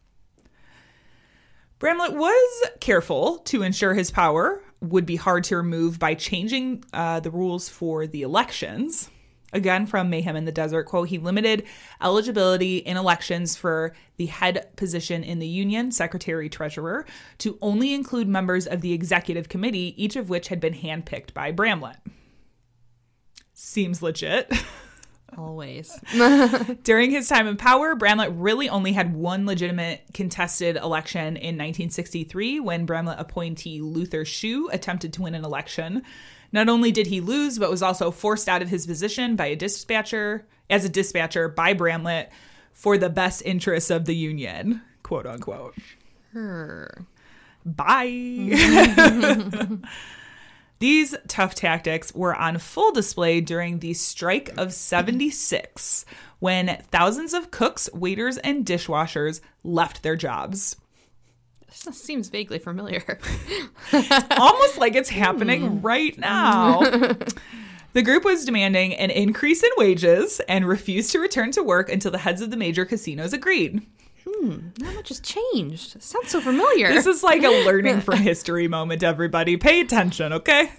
Bramlett 1.80 2.13
was 2.13 2.70
careful 2.80 3.39
to 3.39 3.63
ensure 3.63 3.94
his 3.94 4.12
power 4.12 4.63
would 4.82 5.06
be 5.06 5.15
hard 5.15 5.44
to 5.46 5.58
remove 5.58 6.00
by 6.00 6.13
changing 6.13 6.84
uh, 6.94 7.20
the 7.20 7.32
rules 7.32 7.70
for 7.70 8.08
the 8.08 8.22
elections. 8.22 9.10
Again, 9.54 9.86
from 9.86 10.10
Mayhem 10.10 10.36
in 10.36 10.46
the 10.46 10.52
Desert, 10.52 10.84
quote, 10.84 11.10
he 11.10 11.18
limited 11.18 11.66
eligibility 12.02 12.78
in 12.78 12.98
elections 12.98 13.56
for 13.56 13.94
the 14.18 14.28
head 14.28 14.70
position 14.76 15.24
in 15.24 15.40
the 15.40 15.48
union, 15.48 15.92
secretary 15.92 16.50
treasurer, 16.50 17.06
to 17.40 17.58
only 17.62 17.94
include 17.94 18.28
members 18.28 18.66
of 18.66 18.82
the 18.82 18.94
executive 18.94 19.50
committee, 19.50 19.94
each 20.02 20.16
of 20.16 20.30
which 20.30 20.48
had 20.48 20.60
been 20.60 20.74
handpicked 20.74 21.34
by 21.34 21.52
Bramlett. 21.52 21.98
Seems 23.54 24.02
legit. 24.02 24.52
Always. 25.38 25.98
During 26.84 27.12
his 27.12 27.30
time 27.30 27.48
in 27.48 27.56
power, 27.56 27.96
Bramlett 27.96 28.34
really 28.34 28.68
only 28.68 28.92
had 28.92 29.16
one 29.16 29.46
legitimate 29.46 30.02
contested 30.14 30.76
election 30.76 31.38
in 31.38 31.56
1963 31.56 32.60
when 32.60 32.86
Bramlett 32.86 33.20
appointee 33.20 33.82
Luther 33.82 34.26
Shue 34.26 34.70
attempted 34.72 35.14
to 35.14 35.22
win 35.22 35.36
an 35.36 35.46
election. 35.46 36.04
Not 36.52 36.70
only 36.70 36.92
did 36.92 37.08
he 37.08 37.22
lose, 37.22 37.58
but 37.58 37.70
was 37.72 37.82
also 37.82 38.12
forced 38.12 38.50
out 38.50 38.62
of 38.62 38.70
his 38.70 38.86
position 38.86 39.36
by 39.36 39.48
a 39.48 39.56
dispatcher 39.56 40.46
as 40.70 40.86
a 40.86 40.90
dispatcher 40.90 41.48
by 41.48 41.74
Bramlett 41.74 42.32
for 42.74 42.98
the 42.98 43.10
best 43.10 43.42
interests 43.46 43.90
of 43.90 44.06
the 44.06 44.16
union, 44.16 44.82
quote 45.04 45.26
unquote. 45.26 45.76
Bye. 47.66 48.08
These 50.80 51.16
tough 51.28 51.54
tactics 51.54 52.12
were 52.16 52.36
on 52.36 52.58
full 52.58 52.92
display 52.92 53.40
during 53.40 53.80
the 53.80 53.94
Strike 53.94 54.50
of 54.58 54.74
76, 54.74 56.06
when 56.40 56.82
thousands 56.90 57.36
of 57.36 57.52
cooks, 57.52 57.88
waiters, 57.94 58.40
and 58.40 58.66
dishwashers 58.66 59.42
left 59.64 60.02
their 60.02 60.16
jobs. 60.16 60.76
This 61.72 62.02
seems 62.02 62.30
vaguely 62.30 62.60
familiar. 62.60 63.20
Almost 64.38 64.78
like 64.78 64.96
it's 64.96 65.10
happening 65.10 65.82
right 65.82 66.18
now. 66.18 66.84
The 67.94 68.02
group 68.02 68.24
was 68.24 68.46
demanding 68.46 68.94
an 68.94 69.10
increase 69.10 69.62
in 69.62 69.70
wages 69.76 70.40
and 70.48 70.66
refused 70.66 71.12
to 71.12 71.20
return 71.20 71.52
to 71.52 71.62
work 71.62 71.92
until 71.92 72.10
the 72.10 72.20
heads 72.20 72.42
of 72.42 72.50
the 72.50 72.56
major 72.56 72.86
casinos 72.86 73.34
agreed. 73.34 73.86
Hmm, 74.26 74.70
not 74.78 74.96
much 74.96 75.10
has 75.10 75.20
changed. 75.20 76.02
Sounds 76.02 76.30
so 76.30 76.40
familiar. 76.40 76.88
This 76.88 77.06
is 77.06 77.22
like 77.22 77.44
a 77.44 77.50
learning 77.66 78.00
from 78.00 78.18
history 78.20 78.70
moment, 78.70 79.04
everybody. 79.04 79.58
Pay 79.58 79.82
attention, 79.82 80.32
okay? 80.32 80.72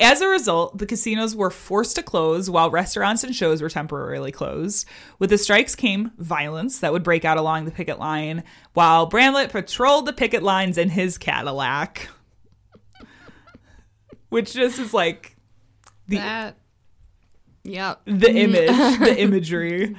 As 0.00 0.22
a 0.22 0.28
result, 0.28 0.78
the 0.78 0.86
casinos 0.86 1.36
were 1.36 1.50
forced 1.50 1.94
to 1.96 2.02
close 2.02 2.48
while 2.48 2.70
restaurants 2.70 3.22
and 3.22 3.36
shows 3.36 3.60
were 3.60 3.68
temporarily 3.68 4.32
closed. 4.32 4.86
With 5.18 5.28
the 5.28 5.36
strikes 5.36 5.74
came 5.74 6.12
violence 6.16 6.78
that 6.78 6.92
would 6.92 7.02
break 7.02 7.26
out 7.26 7.36
along 7.36 7.66
the 7.66 7.70
picket 7.70 7.98
line, 7.98 8.42
while 8.72 9.04
Bramlett 9.04 9.50
patrolled 9.50 10.06
the 10.06 10.14
picket 10.14 10.42
lines 10.42 10.78
in 10.78 10.88
his 10.88 11.18
Cadillac. 11.18 12.08
Which 14.30 14.54
just 14.54 14.78
is 14.78 14.94
like 14.94 15.36
the 16.08 16.16
that. 16.16 16.56
Yep. 17.64 18.00
the 18.06 18.34
image, 18.34 18.98
the 19.00 19.16
imagery. 19.18 19.96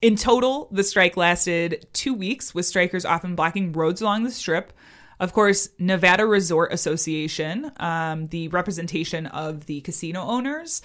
In 0.00 0.14
total, 0.14 0.68
the 0.70 0.84
strike 0.84 1.16
lasted 1.16 1.86
two 1.92 2.14
weeks, 2.14 2.54
with 2.54 2.64
strikers 2.64 3.04
often 3.04 3.34
blocking 3.34 3.72
roads 3.72 4.00
along 4.00 4.22
the 4.22 4.30
strip. 4.30 4.72
Of 5.20 5.34
course, 5.34 5.68
Nevada 5.78 6.24
Resort 6.24 6.72
Association, 6.72 7.70
um, 7.76 8.28
the 8.28 8.48
representation 8.48 9.26
of 9.26 9.66
the 9.66 9.82
casino 9.82 10.22
owners, 10.22 10.80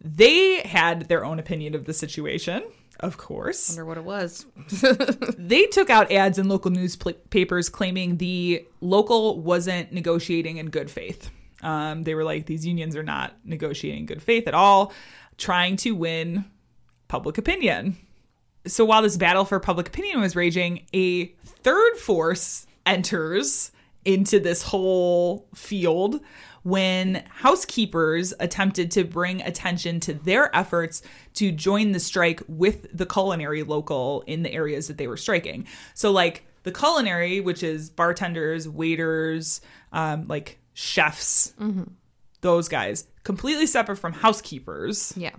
they 0.00 0.60
had 0.60 1.08
their 1.08 1.24
own 1.24 1.40
opinion 1.40 1.74
of 1.74 1.84
the 1.84 1.92
situation. 1.92 2.62
Of 3.00 3.16
course, 3.16 3.70
Wonder 3.70 3.84
what 3.84 3.98
it 3.98 4.04
was. 4.04 4.46
they 5.38 5.66
took 5.66 5.90
out 5.90 6.12
ads 6.12 6.38
in 6.38 6.48
local 6.48 6.70
newspapers 6.70 7.68
claiming 7.68 8.18
the 8.18 8.64
local 8.80 9.40
wasn't 9.40 9.92
negotiating 9.92 10.58
in 10.58 10.70
good 10.70 10.88
faith. 10.88 11.28
Um, 11.60 12.04
they 12.04 12.14
were 12.14 12.22
like, 12.22 12.46
these 12.46 12.64
unions 12.64 12.94
are 12.94 13.02
not 13.02 13.34
negotiating 13.44 14.00
in 14.00 14.06
good 14.06 14.22
faith 14.22 14.46
at 14.46 14.54
all, 14.54 14.92
trying 15.36 15.76
to 15.78 15.92
win 15.92 16.44
public 17.08 17.38
opinion. 17.38 17.96
So 18.66 18.84
while 18.84 19.02
this 19.02 19.16
battle 19.16 19.44
for 19.44 19.58
public 19.58 19.88
opinion 19.88 20.20
was 20.20 20.36
raging, 20.36 20.86
a 20.94 21.26
third 21.44 21.96
force 21.96 22.66
enters 22.86 23.70
into 24.04 24.38
this 24.38 24.62
whole 24.62 25.48
field 25.54 26.20
when 26.62 27.22
housekeepers 27.28 28.32
attempted 28.40 28.90
to 28.90 29.04
bring 29.04 29.40
attention 29.42 30.00
to 30.00 30.14
their 30.14 30.54
efforts 30.56 31.02
to 31.34 31.52
join 31.52 31.92
the 31.92 32.00
strike 32.00 32.42
with 32.48 32.86
the 32.96 33.04
culinary 33.06 33.62
local 33.62 34.22
in 34.26 34.42
the 34.42 34.52
areas 34.52 34.88
that 34.88 34.96
they 34.98 35.06
were 35.06 35.16
striking. 35.16 35.66
So, 35.94 36.10
like 36.10 36.44
the 36.62 36.72
culinary, 36.72 37.40
which 37.40 37.62
is 37.62 37.90
bartenders, 37.90 38.66
waiters, 38.66 39.60
um, 39.92 40.26
like 40.26 40.58
chefs, 40.72 41.52
those 42.40 42.68
guys, 42.68 43.06
completely 43.24 43.66
separate 43.66 43.96
from 43.96 44.12
housekeepers 44.14 45.12
Yeah. 45.16 45.34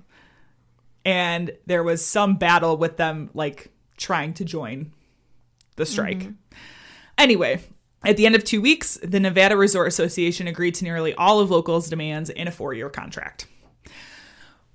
and 1.03 1.51
there 1.65 1.83
was 1.83 2.05
some 2.05 2.37
battle 2.37 2.77
with 2.77 2.97
them 2.97 3.29
like 3.33 3.71
trying 3.97 4.33
to 4.35 4.45
join 4.45 4.91
the 5.75 5.85
strike. 5.85 6.27
Anyway, 7.17 7.61
at 8.03 8.17
the 8.17 8.25
end 8.25 8.35
of 8.35 8.43
two 8.43 8.61
weeks, 8.61 8.99
the 9.01 9.19
Nevada 9.19 9.57
Resort 9.57 9.87
Association 9.87 10.47
agreed 10.47 10.75
to 10.75 10.83
nearly 10.83 11.13
all 11.15 11.39
of 11.39 11.49
locals' 11.49 11.89
demands 11.89 12.29
in 12.29 12.47
a 12.47 12.51
four 12.51 12.73
year 12.73 12.89
contract. 12.89 13.47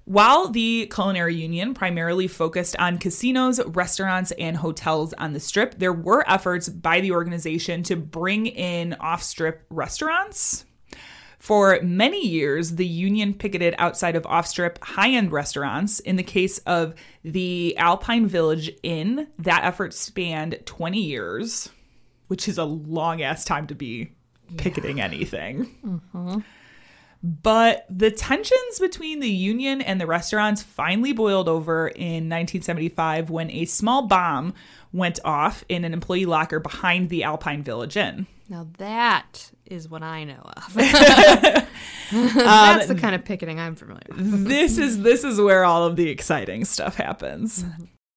While 0.05 0.49
the 0.49 0.91
Culinary 0.93 1.37
Union 1.37 1.73
primarily 1.73 2.27
focused 2.27 2.75
on 2.79 2.99
casinos, 2.99 3.65
restaurants, 3.65 4.33
and 4.33 4.57
hotels 4.57 5.13
on 5.13 5.35
the 5.35 5.39
strip, 5.39 5.79
there 5.79 5.93
were 5.93 6.29
efforts 6.29 6.69
by 6.69 7.01
the 7.01 7.13
organization 7.13 7.85
to 7.85 7.95
bring 7.95 8.47
in 8.47 8.95
off 8.95 9.23
strip 9.23 9.65
restaurants. 9.71 10.65
For 11.39 11.79
many 11.83 12.27
years, 12.27 12.73
the 12.73 12.87
union 12.87 13.35
picketed 13.35 13.75
outside 13.79 14.17
of 14.17 14.27
off 14.27 14.47
strip 14.47 14.83
high 14.83 15.11
end 15.11 15.31
restaurants. 15.31 16.01
In 16.01 16.17
the 16.17 16.23
case 16.25 16.59
of 16.67 16.95
the 17.23 17.77
Alpine 17.79 18.27
Village 18.27 18.73
Inn, 18.83 19.29
that 19.39 19.65
effort 19.65 19.95
spanned 19.95 20.59
20 20.65 21.01
years, 21.01 21.71
which 22.31 22.47
is 22.47 22.59
a 22.59 22.65
long 22.65 23.23
ass 23.23 23.45
time 23.45 23.67
to 23.67 23.75
be 23.75 24.13
picketing 24.57 25.01
anything. 25.01 26.01
But 27.23 27.87
the 27.91 28.13
tensions 28.13 28.79
between 28.81 29.19
the 29.19 29.29
union 29.29 29.83
and 29.83 30.01
the 30.01 30.07
restaurants 30.07 30.63
finally 30.63 31.13
boiled 31.13 31.49
over 31.49 31.89
in 31.89 32.31
1975 32.31 33.31
when 33.31 33.51
a 33.51 33.65
small 33.65 34.07
bomb 34.07 34.55
went 34.93 35.19
off 35.25 35.65
in 35.69 35.85
an 35.85 35.93
employee 35.93 36.25
locker 36.25 36.61
behind 36.61 37.09
the 37.11 37.25
Alpine 37.25 37.65
Village 37.65 37.97
Inn. 37.97 38.29
Now 38.49 38.69
that 38.79 39.51
is 39.67 39.89
what 39.89 40.05
I 40.05 40.23
know 40.23 40.41
of. 40.57 40.77
Um, 40.77 40.85
That's 42.13 42.87
the 42.87 42.95
kind 42.95 43.17
of 43.17 43.25
picketing 43.25 43.59
I'm 43.59 43.75
familiar 43.75 44.03
with. 44.09 44.47
this 44.47 44.79
is 44.79 45.03
this 45.03 45.25
is 45.25 45.41
where 45.41 45.65
all 45.65 45.85
of 45.85 45.97
the 45.97 46.09
exciting 46.09 46.65
stuff 46.65 46.95
happens. 46.95 47.65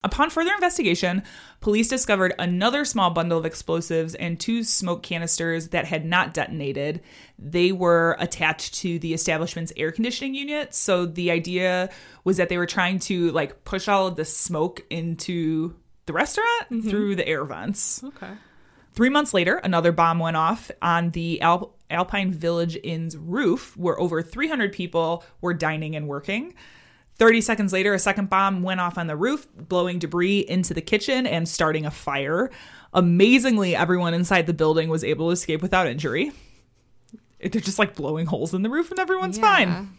Upon 0.04 0.30
further 0.30 0.54
investigation, 0.54 1.24
police 1.62 1.88
discovered 1.88 2.34
another 2.38 2.84
small 2.84 3.10
bundle 3.10 3.38
of 3.38 3.46
explosives 3.46 4.16
and 4.16 4.38
two 4.38 4.64
smoke 4.64 5.02
canisters 5.02 5.70
that 5.70 5.86
had 5.86 6.06
not 6.06 6.34
detonated. 6.34 7.02
They 7.40 7.72
were 7.72 8.18
attached 8.20 8.76
to 8.76 9.00
the 9.00 9.14
establishment's 9.14 9.72
air 9.78 9.92
conditioning 9.94 10.36
unit, 10.36 10.74
so 10.74 11.06
the 11.06 11.32
idea 11.32 11.90
was 12.26 12.36
that 12.38 12.50
they 12.50 12.58
were 12.58 12.66
trying 12.66 13.00
to 13.00 13.32
like 13.32 13.64
push 13.64 13.88
all 13.88 14.08
of 14.08 14.18
the 14.18 14.26
smoke 14.26 14.84
into 14.90 15.76
the 16.06 16.14
restaurant 16.14 16.64
mm-hmm. 16.70 16.90
through 16.90 17.16
the 17.16 17.28
air 17.28 17.46
vents. 17.46 18.04
Okay. 18.04 18.32
Three 18.94 19.10
months 19.10 19.34
later, 19.34 19.56
another 19.56 19.92
bomb 19.92 20.20
went 20.20 20.38
off 20.38 20.70
on 20.82 21.12
the 21.12 21.42
Al- 21.42 21.74
Alpine 21.90 22.32
Village 22.32 22.78
Inn's 22.84 23.18
roof, 23.18 23.76
where 23.78 24.00
over 24.00 24.22
300 24.22 24.72
people 24.72 25.24
were 25.42 25.54
dining 25.54 25.96
and 25.96 26.08
working. 26.08 26.54
30 27.18 27.42
seconds 27.42 27.74
later, 27.74 27.94
a 27.94 28.00
second 28.00 28.30
bomb 28.30 28.64
went 28.64 28.80
off 28.80 28.98
on 28.98 29.08
the 29.08 29.16
roof, 29.16 29.48
blowing 29.56 30.00
debris 30.00 30.40
into 30.40 30.74
the 30.74 30.82
kitchen 30.82 31.28
and 31.28 31.48
starting 31.48 31.86
a 31.86 31.92
fire. 31.92 32.50
Amazingly, 32.94 33.76
everyone 33.76 34.14
inside 34.14 34.48
the 34.48 34.54
building 34.54 34.90
was 34.90 35.04
able 35.04 35.28
to 35.28 35.34
escape 35.34 35.62
without 35.62 35.88
injury. 35.88 36.32
They're 37.40 37.62
just 37.62 37.80
like 37.80 37.96
blowing 37.96 38.26
holes 38.26 38.54
in 38.54 38.62
the 38.62 38.70
roof 38.70 38.90
and 38.90 39.00
everyone's 39.00 39.38
fine. 39.38 39.98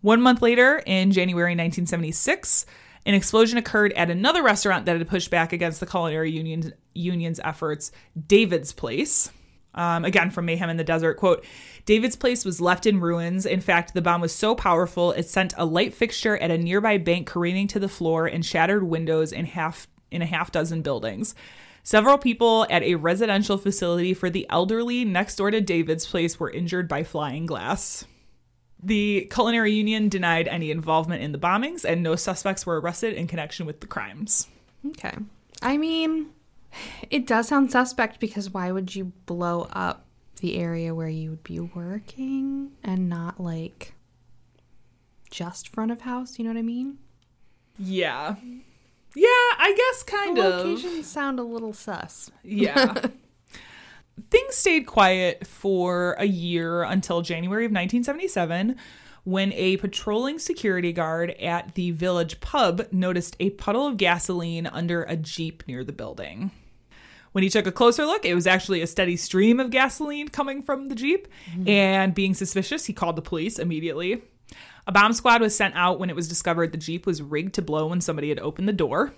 One 0.00 0.22
month 0.22 0.42
later, 0.42 0.82
in 0.86 1.10
January 1.12 1.50
1976, 1.50 2.66
an 3.04 3.14
explosion 3.14 3.58
occurred 3.58 3.92
at 3.94 4.10
another 4.10 4.42
restaurant 4.42 4.86
that 4.86 4.96
had 4.96 5.08
pushed 5.08 5.30
back 5.30 5.52
against 5.52 5.80
the 5.80 5.86
culinary 5.86 6.30
union, 6.30 6.72
union's 6.94 7.40
efforts, 7.42 7.90
David's 8.26 8.72
Place. 8.72 9.30
Um, 9.78 10.04
again, 10.04 10.30
from 10.30 10.44
Mayhem 10.44 10.70
in 10.70 10.76
the 10.76 10.84
Desert, 10.84 11.14
quote, 11.14 11.44
David's 11.86 12.16
place 12.16 12.44
was 12.44 12.60
left 12.60 12.84
in 12.84 13.00
ruins. 13.00 13.46
In 13.46 13.60
fact, 13.60 13.94
the 13.94 14.02
bomb 14.02 14.20
was 14.20 14.34
so 14.34 14.56
powerful 14.56 15.12
it 15.12 15.28
sent 15.28 15.54
a 15.56 15.64
light 15.64 15.94
fixture 15.94 16.36
at 16.36 16.50
a 16.50 16.58
nearby 16.58 16.98
bank 16.98 17.28
careening 17.28 17.68
to 17.68 17.78
the 17.78 17.88
floor 17.88 18.26
and 18.26 18.44
shattered 18.44 18.82
windows 18.82 19.32
in 19.32 19.46
half 19.46 19.86
in 20.10 20.20
a 20.20 20.26
half 20.26 20.50
dozen 20.50 20.82
buildings. 20.82 21.34
Several 21.84 22.18
people 22.18 22.66
at 22.68 22.82
a 22.82 22.96
residential 22.96 23.56
facility 23.56 24.14
for 24.14 24.28
the 24.28 24.46
elderly 24.50 25.04
next 25.04 25.36
door 25.36 25.50
to 25.50 25.60
David's 25.60 26.06
place 26.06 26.40
were 26.40 26.50
injured 26.50 26.88
by 26.88 27.04
flying 27.04 27.46
glass. 27.46 28.04
The 28.82 29.28
Culinary 29.32 29.72
Union 29.72 30.08
denied 30.08 30.48
any 30.48 30.70
involvement 30.70 31.22
in 31.22 31.32
the 31.32 31.38
bombings, 31.38 31.84
and 31.84 32.02
no 32.02 32.16
suspects 32.16 32.66
were 32.66 32.80
arrested 32.80 33.14
in 33.14 33.26
connection 33.26 33.64
with 33.64 33.80
the 33.80 33.86
crimes. 33.86 34.48
Okay. 34.86 35.14
I 35.62 35.76
mean, 35.76 36.30
it 37.10 37.26
does 37.26 37.48
sound 37.48 37.70
suspect 37.70 38.20
because 38.20 38.50
why 38.50 38.70
would 38.72 38.94
you 38.94 39.12
blow 39.26 39.68
up 39.72 40.06
the 40.40 40.56
area 40.56 40.94
where 40.94 41.08
you 41.08 41.30
would 41.30 41.42
be 41.44 41.58
working 41.60 42.72
and 42.84 43.08
not 43.08 43.40
like 43.40 43.94
just 45.30 45.68
front 45.68 45.90
of 45.90 46.02
house? 46.02 46.38
You 46.38 46.44
know 46.44 46.50
what 46.50 46.58
I 46.58 46.62
mean? 46.62 46.98
Yeah. 47.78 48.36
Yeah, 49.14 49.26
I 49.58 49.74
guess 49.76 50.02
kind 50.02 50.36
The 50.36 50.46
of. 50.60 50.66
locations 50.66 51.06
sound 51.06 51.38
a 51.38 51.42
little 51.42 51.72
sus. 51.72 52.30
Yeah. 52.44 52.94
Things 54.30 54.56
stayed 54.56 54.86
quiet 54.86 55.46
for 55.46 56.14
a 56.18 56.24
year 56.26 56.82
until 56.82 57.22
January 57.22 57.64
of 57.64 57.70
1977 57.70 58.76
when 59.28 59.52
a 59.52 59.76
patrolling 59.76 60.38
security 60.38 60.90
guard 60.90 61.32
at 61.32 61.74
the 61.74 61.90
village 61.90 62.40
pub 62.40 62.86
noticed 62.90 63.36
a 63.38 63.50
puddle 63.50 63.86
of 63.86 63.98
gasoline 63.98 64.66
under 64.66 65.02
a 65.02 65.16
Jeep 65.16 65.62
near 65.68 65.84
the 65.84 65.92
building. 65.92 66.50
When 67.32 67.44
he 67.44 67.50
took 67.50 67.66
a 67.66 67.72
closer 67.72 68.06
look, 68.06 68.24
it 68.24 68.34
was 68.34 68.46
actually 68.46 68.80
a 68.80 68.86
steady 68.86 69.16
stream 69.16 69.60
of 69.60 69.68
gasoline 69.70 70.28
coming 70.28 70.62
from 70.62 70.88
the 70.88 70.94
Jeep. 70.94 71.28
And 71.66 72.14
being 72.14 72.32
suspicious, 72.32 72.86
he 72.86 72.94
called 72.94 73.16
the 73.16 73.22
police 73.22 73.58
immediately. 73.58 74.22
A 74.86 74.92
bomb 74.92 75.12
squad 75.12 75.42
was 75.42 75.54
sent 75.54 75.76
out 75.76 76.00
when 76.00 76.08
it 76.08 76.16
was 76.16 76.26
discovered 76.26 76.72
the 76.72 76.78
Jeep 76.78 77.04
was 77.04 77.20
rigged 77.20 77.52
to 77.56 77.62
blow 77.62 77.88
when 77.88 78.00
somebody 78.00 78.30
had 78.30 78.38
opened 78.38 78.66
the 78.66 78.72
door. 78.72 79.12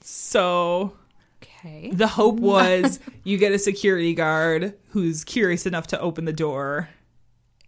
So 0.00 0.94
Okay. 1.42 1.90
the 1.92 2.08
hope 2.08 2.40
was 2.40 2.98
you 3.22 3.38
get 3.38 3.52
a 3.52 3.58
security 3.60 4.12
guard 4.12 4.74
who's 4.88 5.22
curious 5.22 5.66
enough 5.66 5.86
to 5.88 6.00
open 6.00 6.24
the 6.24 6.32
door 6.32 6.88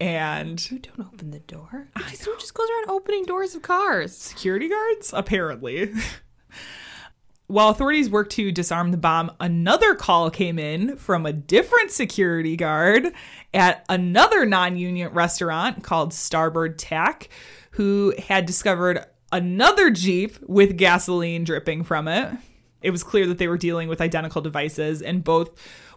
and 0.00 0.70
You 0.70 0.78
don't 0.78 1.07
open 1.12 1.31
the 1.31 1.40
door. 1.40 1.88
I 1.94 2.11
just, 2.11 2.24
who 2.24 2.35
just 2.38 2.55
goes 2.55 2.68
around 2.68 2.90
opening 2.90 3.24
doors 3.24 3.55
of 3.55 3.62
cars? 3.62 4.16
security 4.16 4.68
guards 4.68 5.12
apparently 5.14 5.92
while 7.46 7.68
authorities 7.68 8.09
worked 8.09 8.33
to 8.33 8.50
disarm 8.50 8.90
the 8.90 8.96
bomb 8.96 9.31
another 9.40 9.94
call 9.94 10.31
came 10.31 10.59
in 10.59 10.96
from 10.96 11.26
a 11.26 11.33
different 11.33 11.90
security 11.90 12.57
guard 12.57 13.12
at 13.52 13.85
another 13.88 14.46
non-union 14.46 15.12
restaurant 15.12 15.83
called 15.83 16.14
starboard 16.14 16.78
tack 16.78 17.28
who 17.72 18.14
had 18.26 18.46
discovered 18.46 19.05
another 19.33 19.90
jeep 19.90 20.37
with 20.42 20.76
gasoline 20.76 21.44
dripping 21.44 21.85
from 21.85 22.09
it 22.09 22.33
it 22.81 22.90
was 22.90 23.05
clear 23.05 23.26
that 23.26 23.38
they 23.38 23.48
were 23.48 23.59
dealing 23.59 23.88
with 23.88 24.00
identical 24.00 24.40
devices 24.42 25.02
and 25.02 25.22
both 25.22 25.50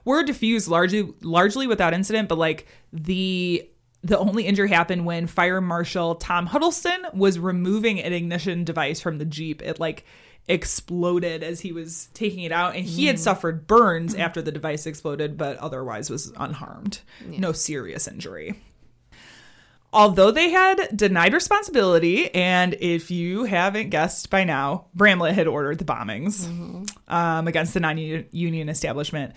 were 0.04 0.24
diffused 0.24 0.68
largely 0.68 1.14
largely 1.22 1.68
without 1.68 1.94
incident 1.94 2.28
but 2.28 2.38
like 2.38 2.68
the 2.92 3.68
the 4.06 4.20
only 4.20 4.46
injury 4.46 4.70
happened 4.70 5.06
when 5.06 5.26
fire 5.26 5.60
marshal 5.60 6.16
Tom 6.16 6.46
Huddleston 6.46 7.08
was 7.14 7.40
removing 7.40 8.00
an 8.00 8.14
ignition 8.14 8.64
device 8.64 9.02
from 9.02 9.18
the 9.18 9.26
Jeep. 9.26 9.64
It 9.64 9.80
like 9.80 10.06
exploded 10.48 11.42
as 11.42 11.62
he 11.62 11.72
was 11.72 12.10
taking 12.14 12.44
it 12.44 12.52
out 12.52 12.76
and 12.76 12.86
he 12.86 13.08
had 13.08 13.20
suffered 13.20 13.66
burns 13.66 14.14
after 14.14 14.44
the 14.44 14.52
device 14.52 14.86
exploded 14.86 15.40
but 15.40 15.58
otherwise 15.58 16.12
was 16.12 16.32
unharmed. 16.38 17.00
No 17.40 17.52
serious 17.52 18.08
injury. 18.08 18.62
Although 19.92 20.30
they 20.30 20.50
had 20.50 20.90
denied 20.96 21.34
responsibility, 21.34 22.34
and 22.36 22.76
if 22.82 23.10
you 23.10 23.46
haven't 23.46 23.92
guessed 23.92 24.30
by 24.30 24.44
now, 24.44 24.88
Bramlett 24.94 25.36
had 25.36 25.48
ordered 25.48 25.80
the 25.80 25.86
bombings 25.86 26.46
um, 27.08 27.48
against 27.48 27.74
the 27.74 27.80
non 27.80 27.98
union 27.98 28.68
establishment. 28.68 29.34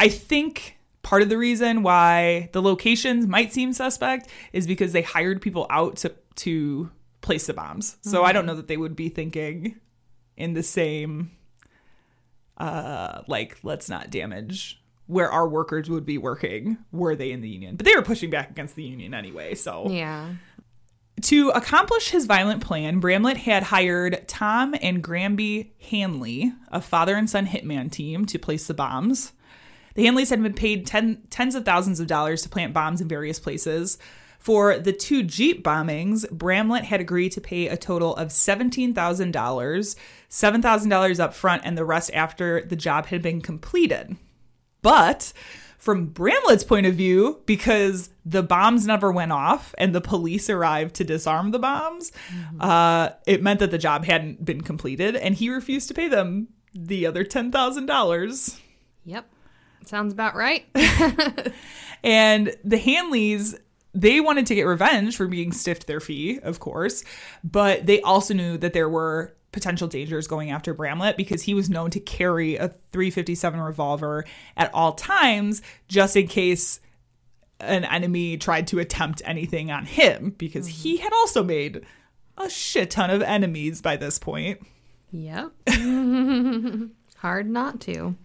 I 0.00 0.08
think 0.08 0.76
part 1.02 1.22
of 1.22 1.28
the 1.28 1.38
reason 1.38 1.82
why 1.82 2.48
the 2.52 2.62
locations 2.62 3.26
might 3.26 3.52
seem 3.52 3.72
suspect 3.72 4.28
is 4.52 4.66
because 4.66 4.92
they 4.92 5.02
hired 5.02 5.42
people 5.42 5.66
out 5.70 5.96
to, 5.96 6.12
to 6.36 6.90
place 7.20 7.46
the 7.46 7.54
bombs. 7.54 7.96
So 8.02 8.24
I 8.24 8.32
don't 8.32 8.46
know 8.46 8.54
that 8.56 8.68
they 8.68 8.76
would 8.76 8.96
be 8.96 9.08
thinking 9.08 9.80
in 10.36 10.54
the 10.54 10.62
same, 10.62 11.30
uh, 12.58 13.22
like, 13.28 13.58
let's 13.62 13.88
not 13.88 14.10
damage 14.10 14.78
where 15.06 15.30
our 15.30 15.48
workers 15.48 15.90
would 15.90 16.06
be 16.06 16.16
working 16.16 16.78
were 16.92 17.14
they 17.16 17.32
in 17.32 17.40
the 17.40 17.48
union. 17.48 17.76
But 17.76 17.84
they 17.86 17.94
were 17.94 18.02
pushing 18.02 18.30
back 18.30 18.50
against 18.50 18.76
the 18.76 18.84
union 18.84 19.12
anyway. 19.14 19.54
So 19.54 19.88
Yeah. 19.90 20.34
to 21.22 21.50
accomplish 21.50 22.10
his 22.10 22.24
violent 22.26 22.62
plan, 22.62 22.98
Bramlett 23.00 23.36
had 23.38 23.64
hired 23.64 24.26
Tom 24.28 24.74
and 24.80 25.02
Gramby 25.02 25.72
Hanley, 25.90 26.52
a 26.68 26.80
father 26.80 27.16
and 27.16 27.28
son 27.28 27.46
hitman 27.46 27.90
team, 27.90 28.24
to 28.26 28.38
place 28.38 28.66
the 28.66 28.74
bombs. 28.74 29.32
The 29.94 30.04
Hanleys 30.04 30.30
had 30.30 30.42
been 30.42 30.54
paid 30.54 30.86
ten, 30.86 31.22
tens 31.30 31.54
of 31.54 31.64
thousands 31.64 32.00
of 32.00 32.06
dollars 32.06 32.42
to 32.42 32.48
plant 32.48 32.72
bombs 32.72 33.00
in 33.00 33.08
various 33.08 33.38
places. 33.38 33.98
For 34.38 34.76
the 34.76 34.92
two 34.92 35.22
Jeep 35.22 35.62
bombings, 35.62 36.28
Bramlett 36.30 36.84
had 36.84 37.00
agreed 37.00 37.30
to 37.32 37.40
pay 37.40 37.68
a 37.68 37.76
total 37.76 38.16
of 38.16 38.30
$17,000, 38.30 38.92
$7,000 38.92 41.20
up 41.20 41.32
front, 41.32 41.62
and 41.64 41.78
the 41.78 41.84
rest 41.84 42.10
after 42.12 42.62
the 42.62 42.74
job 42.74 43.06
had 43.06 43.22
been 43.22 43.40
completed. 43.40 44.16
But 44.82 45.32
from 45.78 46.06
Bramlett's 46.06 46.64
point 46.64 46.86
of 46.86 46.94
view, 46.94 47.40
because 47.46 48.10
the 48.24 48.42
bombs 48.42 48.84
never 48.86 49.12
went 49.12 49.30
off 49.30 49.76
and 49.78 49.94
the 49.94 50.00
police 50.00 50.50
arrived 50.50 50.96
to 50.96 51.04
disarm 51.04 51.52
the 51.52 51.60
bombs, 51.60 52.10
uh, 52.60 53.10
it 53.26 53.42
meant 53.42 53.60
that 53.60 53.70
the 53.70 53.78
job 53.78 54.04
hadn't 54.04 54.44
been 54.44 54.60
completed 54.60 55.14
and 55.14 55.36
he 55.36 55.50
refused 55.50 55.86
to 55.88 55.94
pay 55.94 56.08
them 56.08 56.48
the 56.74 57.06
other 57.06 57.24
$10,000. 57.24 58.58
Yep. 59.04 59.31
Sounds 59.86 60.12
about 60.12 60.34
right. 60.34 60.64
And 62.02 62.54
the 62.64 62.78
Hanleys 62.78 63.58
they 63.94 64.20
wanted 64.20 64.46
to 64.46 64.54
get 64.54 64.62
revenge 64.62 65.16
for 65.18 65.26
being 65.26 65.52
stiffed 65.52 65.86
their 65.86 66.00
fee, 66.00 66.40
of 66.42 66.60
course, 66.60 67.04
but 67.44 67.84
they 67.84 68.00
also 68.00 68.32
knew 68.32 68.56
that 68.56 68.72
there 68.72 68.88
were 68.88 69.34
potential 69.52 69.86
dangers 69.86 70.26
going 70.26 70.50
after 70.50 70.72
Bramlett 70.72 71.18
because 71.18 71.42
he 71.42 71.52
was 71.52 71.68
known 71.68 71.90
to 71.90 72.00
carry 72.00 72.56
a 72.56 72.68
357 72.92 73.60
revolver 73.60 74.24
at 74.56 74.72
all 74.72 74.92
times 74.94 75.60
just 75.88 76.16
in 76.16 76.26
case 76.26 76.80
an 77.60 77.84
enemy 77.84 78.38
tried 78.38 78.66
to 78.68 78.78
attempt 78.78 79.20
anything 79.26 79.70
on 79.70 79.84
him 79.84 80.34
because 80.38 80.66
he 80.66 80.94
mm-hmm. 80.94 81.02
had 81.02 81.12
also 81.12 81.44
made 81.44 81.84
a 82.38 82.48
shit 82.48 82.90
ton 82.90 83.10
of 83.10 83.20
enemies 83.20 83.82
by 83.82 83.96
this 83.96 84.18
point. 84.18 84.66
Yep. 85.10 85.52
Hard 87.18 87.50
not 87.50 87.78
to. 87.82 88.16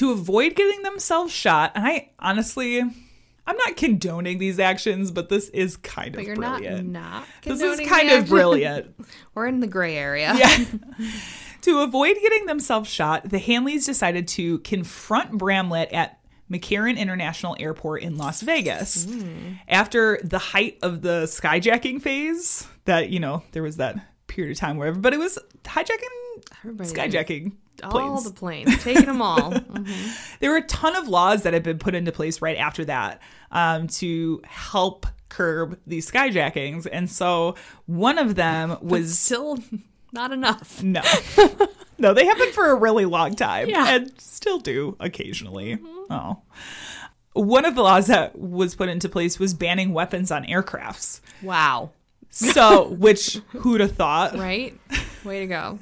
To 0.00 0.10
avoid 0.12 0.54
getting 0.56 0.82
themselves 0.82 1.32
shot. 1.32 1.72
And 1.74 1.86
I 1.86 2.10
honestly, 2.18 2.80
I'm 2.80 3.56
not 3.56 3.76
condoning 3.76 4.38
these 4.38 4.58
actions, 4.58 5.10
but 5.10 5.28
this 5.28 5.48
is 5.50 5.76
kind 5.76 6.12
But 6.12 6.22
of 6.22 6.26
you're 6.26 6.36
brilliant. 6.36 6.88
not 6.88 7.02
not. 7.20 7.24
this 7.42 7.60
is 7.60 7.86
kind 7.88 8.10
of 8.10 8.28
brilliant. 8.28 8.94
We're 9.34 9.46
in 9.46 9.60
the 9.60 9.66
gray 9.66 9.96
area. 9.96 10.34
Yeah. 10.36 10.64
to 11.62 11.80
avoid 11.80 12.16
getting 12.22 12.46
themselves 12.46 12.88
shot, 12.88 13.28
the 13.28 13.38
Hanleys 13.38 13.84
decided 13.86 14.26
to 14.28 14.58
confront 14.60 15.32
Bramlett 15.36 15.92
at 15.92 16.18
McCarran 16.50 16.96
International 16.96 17.54
Airport 17.60 18.02
in 18.02 18.16
Las 18.16 18.40
Vegas. 18.40 19.04
Hmm. 19.04 19.52
After 19.68 20.18
the 20.24 20.38
height 20.38 20.78
of 20.82 21.02
the 21.02 21.24
skyjacking 21.24 22.02
phase, 22.02 22.66
that, 22.86 23.10
you 23.10 23.20
know, 23.20 23.42
there 23.52 23.62
was 23.62 23.76
that 23.76 23.96
period 24.26 24.52
of 24.52 24.58
time 24.58 24.76
where 24.76 24.88
everybody 24.88 25.16
was 25.16 25.38
hijacking, 25.64 26.42
Everybody- 26.64 26.90
skyjacking 26.90 27.52
All 27.82 28.20
the 28.20 28.30
planes, 28.30 28.82
taking 28.82 29.06
them 29.06 29.22
all. 29.22 29.52
Mhm. 29.52 30.38
there 30.40 30.50
were 30.50 30.58
a 30.58 30.62
ton 30.66 30.96
of 30.96 31.08
laws 31.08 31.42
that 31.42 31.52
had 31.54 31.62
been 31.62 31.78
put 31.78 31.94
into 31.94 32.12
place 32.12 32.40
right 32.42 32.56
after 32.56 32.84
that 32.86 33.20
um, 33.50 33.86
to 33.88 34.40
help 34.44 35.06
curb 35.28 35.78
these 35.86 36.10
skyjackings. 36.10 36.86
And 36.90 37.10
so 37.10 37.54
one 37.86 38.18
of 38.18 38.34
them 38.34 38.76
was 38.80 39.18
Still 39.18 39.58
not 40.12 40.32
enough. 40.32 40.82
no. 40.82 41.02
no, 41.98 42.14
they 42.14 42.26
happened 42.26 42.52
for 42.52 42.70
a 42.70 42.74
really 42.74 43.04
long 43.04 43.34
time 43.36 43.68
Yeah. 43.68 43.94
and 43.94 44.20
still 44.20 44.58
do 44.58 44.96
occasionally. 45.00 45.78
Oh. 46.10 46.42
One 47.34 47.64
of 47.64 47.76
the 47.76 47.82
laws 47.82 48.08
that 48.08 48.36
was 48.36 48.74
put 48.74 48.88
into 48.88 49.08
place 49.08 49.38
was 49.38 49.54
banning 49.54 49.92
weapons 49.92 50.32
on 50.32 50.44
aircrafts. 50.44 51.20
Wow. 51.42 51.90
So, 52.32 52.88
which 52.88 53.34
who'd 53.50 53.80
have 53.80 53.92
thought? 53.96 54.36
Right? 54.36 54.78
Way 55.24 55.40
to 55.40 55.46
go. 55.46 55.78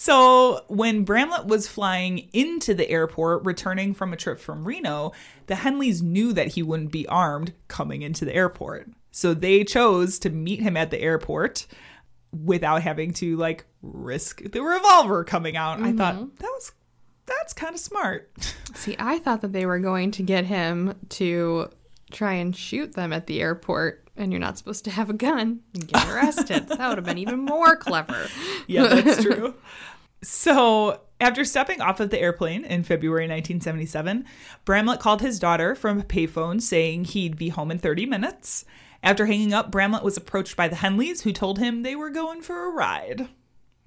So, 0.00 0.62
when 0.68 1.02
Bramlett 1.02 1.46
was 1.46 1.66
flying 1.66 2.28
into 2.32 2.72
the 2.72 2.88
airport, 2.88 3.44
returning 3.44 3.94
from 3.94 4.12
a 4.12 4.16
trip 4.16 4.38
from 4.38 4.64
Reno, 4.64 5.10
the 5.48 5.54
Hanleys 5.54 6.02
knew 6.02 6.32
that 6.34 6.52
he 6.52 6.62
wouldn't 6.62 6.92
be 6.92 7.04
armed 7.08 7.52
coming 7.66 8.02
into 8.02 8.24
the 8.24 8.32
airport. 8.32 8.88
So, 9.10 9.34
they 9.34 9.64
chose 9.64 10.20
to 10.20 10.30
meet 10.30 10.60
him 10.60 10.76
at 10.76 10.92
the 10.92 11.00
airport 11.00 11.66
without 12.30 12.82
having 12.82 13.12
to 13.14 13.36
like 13.38 13.64
risk 13.82 14.40
the 14.52 14.62
revolver 14.62 15.24
coming 15.24 15.56
out. 15.56 15.80
I 15.80 15.92
thought 15.92 16.14
mm-hmm. 16.14 16.36
that 16.36 16.46
was 16.46 16.72
that's 17.26 17.52
kind 17.52 17.74
of 17.74 17.80
smart. 17.80 18.30
See, 18.74 18.94
I 19.00 19.18
thought 19.18 19.40
that 19.40 19.52
they 19.52 19.66
were 19.66 19.80
going 19.80 20.12
to 20.12 20.22
get 20.22 20.44
him 20.44 20.94
to 21.08 21.70
try 22.12 22.34
and 22.34 22.54
shoot 22.54 22.92
them 22.92 23.12
at 23.12 23.26
the 23.26 23.40
airport, 23.40 24.07
and 24.18 24.32
you're 24.32 24.40
not 24.40 24.58
supposed 24.58 24.84
to 24.84 24.90
have 24.90 25.08
a 25.08 25.14
gun 25.14 25.60
and 25.74 25.88
get 25.88 26.08
arrested. 26.10 26.68
that 26.68 26.88
would 26.88 26.98
have 26.98 27.04
been 27.04 27.18
even 27.18 27.40
more 27.40 27.76
clever. 27.76 28.28
yeah, 28.66 28.86
that's 28.86 29.22
true. 29.22 29.54
So, 30.22 31.00
after 31.20 31.44
stepping 31.44 31.80
off 31.80 32.00
of 32.00 32.10
the 32.10 32.20
airplane 32.20 32.64
in 32.64 32.82
February 32.82 33.24
1977, 33.24 34.24
Bramlett 34.64 35.00
called 35.00 35.20
his 35.20 35.38
daughter 35.38 35.74
from 35.74 36.00
a 36.00 36.04
payphone 36.04 36.60
saying 36.60 37.04
he'd 37.04 37.36
be 37.36 37.50
home 37.50 37.70
in 37.70 37.78
30 37.78 38.06
minutes. 38.06 38.64
After 39.02 39.26
hanging 39.26 39.54
up, 39.54 39.70
Bramlett 39.70 40.02
was 40.02 40.16
approached 40.16 40.56
by 40.56 40.66
the 40.66 40.76
Hanleys, 40.76 41.22
who 41.22 41.32
told 41.32 41.58
him 41.58 41.82
they 41.82 41.94
were 41.94 42.10
going 42.10 42.42
for 42.42 42.66
a 42.66 42.72
ride. 42.72 43.28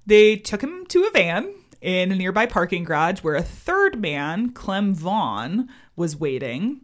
They 0.06 0.38
took 0.38 0.62
him 0.62 0.86
to 0.88 1.04
a 1.04 1.12
van 1.12 1.54
in 1.82 2.12
a 2.12 2.16
nearby 2.16 2.46
parking 2.46 2.86
garage 2.86 3.20
where 3.20 3.36
a 3.36 3.44
third 3.44 4.00
man, 4.00 4.52
Clem 4.52 4.94
Vaughn, 4.94 5.68
was 5.96 6.16
waiting. 6.16 6.82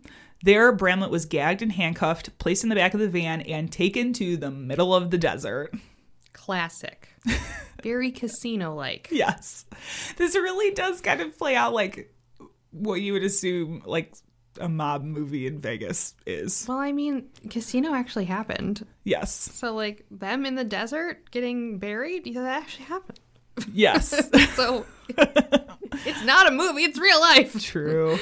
There, 0.47 0.71
Bramlett 0.71 1.11
was 1.11 1.25
gagged 1.25 1.61
and 1.61 1.73
handcuffed, 1.73 2.37
placed 2.37 2.63
in 2.63 2.69
the 2.69 2.75
back 2.75 2.93
of 2.93 3.01
the 3.01 3.09
van, 3.09 3.41
and 3.41 3.69
taken 3.69 4.13
to 4.13 4.37
the 4.37 4.49
middle 4.49 4.95
of 4.95 5.11
the 5.11 5.17
desert. 5.17 5.73
Classic. 6.31 7.09
Very 7.83 8.11
casino 8.11 8.73
like. 8.73 9.09
Yes. 9.11 9.65
This 10.15 10.35
really 10.35 10.73
does 10.73 11.01
kind 11.01 11.19
of 11.19 11.37
play 11.37 11.57
out 11.57 11.73
like 11.73 12.15
what 12.71 13.01
you 13.01 13.11
would 13.11 13.23
assume 13.23 13.83
like 13.85 14.13
a 14.57 14.69
mob 14.69 15.03
movie 15.03 15.47
in 15.47 15.59
Vegas 15.59 16.15
is. 16.25 16.65
Well, 16.65 16.77
I 16.77 16.93
mean, 16.93 17.27
casino 17.49 17.93
actually 17.93 18.23
happened. 18.23 18.87
Yes. 19.03 19.33
So, 19.33 19.73
like, 19.73 20.05
them 20.09 20.45
in 20.45 20.55
the 20.55 20.63
desert 20.63 21.29
getting 21.29 21.77
buried, 21.77 22.25
yeah, 22.25 22.43
that 22.43 22.61
actually 22.61 22.85
happened. 22.85 23.19
Yes. 23.73 24.13
So, 24.55 24.85
it's 25.09 26.23
not 26.23 26.47
a 26.47 26.51
movie, 26.51 26.83
it's 26.83 26.97
real 26.97 27.19
life. 27.19 27.61
True. 27.61 28.17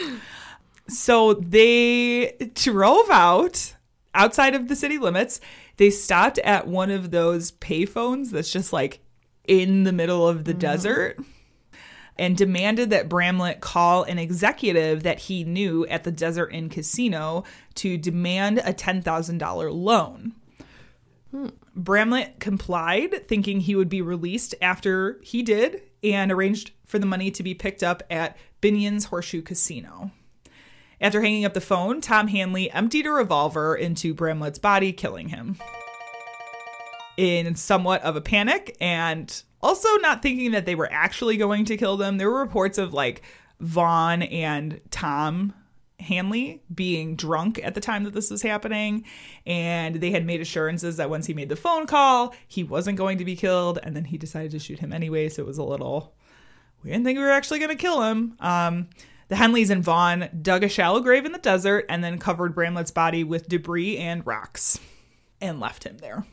So 0.87 1.33
they 1.33 2.51
drove 2.53 3.09
out 3.09 3.75
outside 4.13 4.55
of 4.55 4.67
the 4.67 4.75
city 4.75 4.97
limits. 4.97 5.41
They 5.77 5.89
stopped 5.89 6.37
at 6.39 6.67
one 6.67 6.91
of 6.91 7.11
those 7.11 7.51
payphones 7.53 8.31
that's 8.31 8.51
just 8.51 8.71
like 8.71 8.99
in 9.47 9.83
the 9.83 9.91
middle 9.91 10.27
of 10.27 10.45
the 10.45 10.51
mm-hmm. 10.51 10.59
desert 10.59 11.19
and 12.17 12.37
demanded 12.37 12.89
that 12.91 13.09
Bramlett 13.09 13.61
call 13.61 14.03
an 14.03 14.19
executive 14.19 15.03
that 15.03 15.19
he 15.19 15.43
knew 15.43 15.85
at 15.87 16.03
the 16.03 16.11
Desert 16.11 16.49
Inn 16.53 16.69
Casino 16.69 17.43
to 17.75 17.97
demand 17.97 18.59
a 18.59 18.73
$10,000 18.73 19.73
loan. 19.73 20.33
Hmm. 21.31 21.47
Bramlett 21.75 22.39
complied, 22.39 23.27
thinking 23.27 23.59
he 23.59 23.75
would 23.75 23.89
be 23.89 24.01
released 24.01 24.55
after 24.61 25.19
he 25.21 25.43
did, 25.43 25.81
and 26.03 26.31
arranged 26.31 26.71
for 26.85 26.99
the 26.99 27.05
money 27.05 27.31
to 27.31 27.43
be 27.43 27.53
picked 27.53 27.83
up 27.83 28.01
at 28.09 28.37
Binion's 28.61 29.05
Horseshoe 29.05 29.41
Casino. 29.41 30.11
After 31.01 31.21
hanging 31.21 31.45
up 31.45 31.53
the 31.53 31.61
phone, 31.61 32.01
Tom 32.01 32.27
Hanley 32.29 32.71
emptied 32.71 33.05
a 33.05 33.11
revolver 33.11 33.75
into 33.75 34.13
Bramlett's 34.13 34.59
body, 34.59 34.93
killing 34.93 35.29
him. 35.29 35.57
In 37.17 37.55
somewhat 37.55 38.01
of 38.01 38.15
a 38.15 38.21
panic 38.21 38.75
and 38.81 39.43
also 39.61 39.89
not 39.97 40.21
thinking 40.21 40.51
that 40.51 40.65
they 40.65 40.75
were 40.75 40.91
actually 40.91 41.37
going 41.37 41.65
to 41.65 41.77
kill 41.77 41.97
them, 41.97 42.17
there 42.17 42.29
were 42.29 42.39
reports 42.39 42.77
of 42.77 42.93
like 42.93 43.21
Vaughn 43.59 44.21
and 44.21 44.81
Tom 44.91 45.53
Hanley 45.99 46.61
being 46.73 47.15
drunk 47.15 47.59
at 47.63 47.73
the 47.73 47.81
time 47.81 48.03
that 48.03 48.13
this 48.13 48.29
was 48.29 48.41
happening. 48.41 49.05
And 49.45 49.95
they 49.95 50.11
had 50.11 50.25
made 50.25 50.41
assurances 50.41 50.97
that 50.97 51.09
once 51.09 51.25
he 51.25 51.33
made 51.33 51.49
the 51.49 51.55
phone 51.55 51.87
call, 51.87 52.35
he 52.47 52.63
wasn't 52.63 52.97
going 52.97 53.17
to 53.17 53.25
be 53.25 53.35
killed. 53.35 53.79
And 53.81 53.95
then 53.95 54.05
he 54.05 54.17
decided 54.17 54.51
to 54.51 54.59
shoot 54.59 54.79
him 54.79 54.93
anyway. 54.93 55.29
So 55.29 55.41
it 55.43 55.47
was 55.47 55.57
a 55.57 55.63
little, 55.63 56.13
we 56.83 56.91
didn't 56.91 57.05
think 57.05 57.17
we 57.17 57.23
were 57.23 57.31
actually 57.31 57.59
going 57.59 57.69
to 57.69 57.75
kill 57.75 58.01
him. 58.03 58.35
Um, 58.39 58.89
the 59.27 59.35
Hanleys 59.35 59.69
and 59.69 59.83
Vaughn 59.83 60.29
dug 60.41 60.63
a 60.63 60.69
shallow 60.69 60.99
grave 60.99 61.25
in 61.25 61.31
the 61.31 61.39
desert 61.39 61.85
and 61.89 62.03
then 62.03 62.19
covered 62.19 62.53
Bramlett's 62.53 62.91
body 62.91 63.23
with 63.23 63.47
debris 63.47 63.97
and 63.97 64.25
rocks 64.25 64.79
and 65.41 65.59
left 65.59 65.83
him 65.83 65.97
there. 65.97 66.25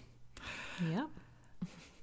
Yep. 0.91 1.09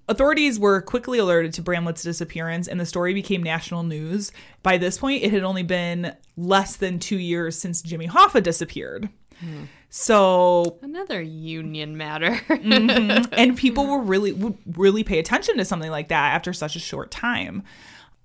Authorities 0.08 0.58
were 0.58 0.82
quickly 0.82 1.20
alerted 1.20 1.54
to 1.54 1.62
Bramlett's 1.62 2.02
disappearance, 2.02 2.68
and 2.68 2.80
the 2.80 2.86
story 2.86 3.14
became 3.14 3.44
national 3.44 3.84
news. 3.84 4.32
By 4.64 4.80
this 4.80 4.98
point, 4.98 5.24
it 5.24 5.32
had 5.32 5.44
only 5.44 5.62
been 5.62 6.16
less 6.36 6.76
than 6.76 6.98
two 6.98 7.20
years 7.20 7.60
since 7.60 7.84
Jimmy 7.84 8.08
Hoffa 8.08 8.42
disappeared. 8.42 9.10
Hmm. 9.40 9.66
So, 9.92 10.80
Another 10.82 11.22
union 11.22 11.96
matter. 11.96 12.32
Mm-hmm. 12.50 13.34
and 13.38 13.56
people 13.56 13.86
were 13.86 14.02
really 14.02 14.34
would 14.34 14.58
really 14.76 15.04
pay 15.04 15.20
attention 15.20 15.58
to 15.58 15.66
something 15.66 15.92
like 15.92 16.08
that 16.08 16.34
after 16.34 16.54
such 16.54 16.76
a 16.76 16.80
short 16.80 17.12
time. 17.12 17.64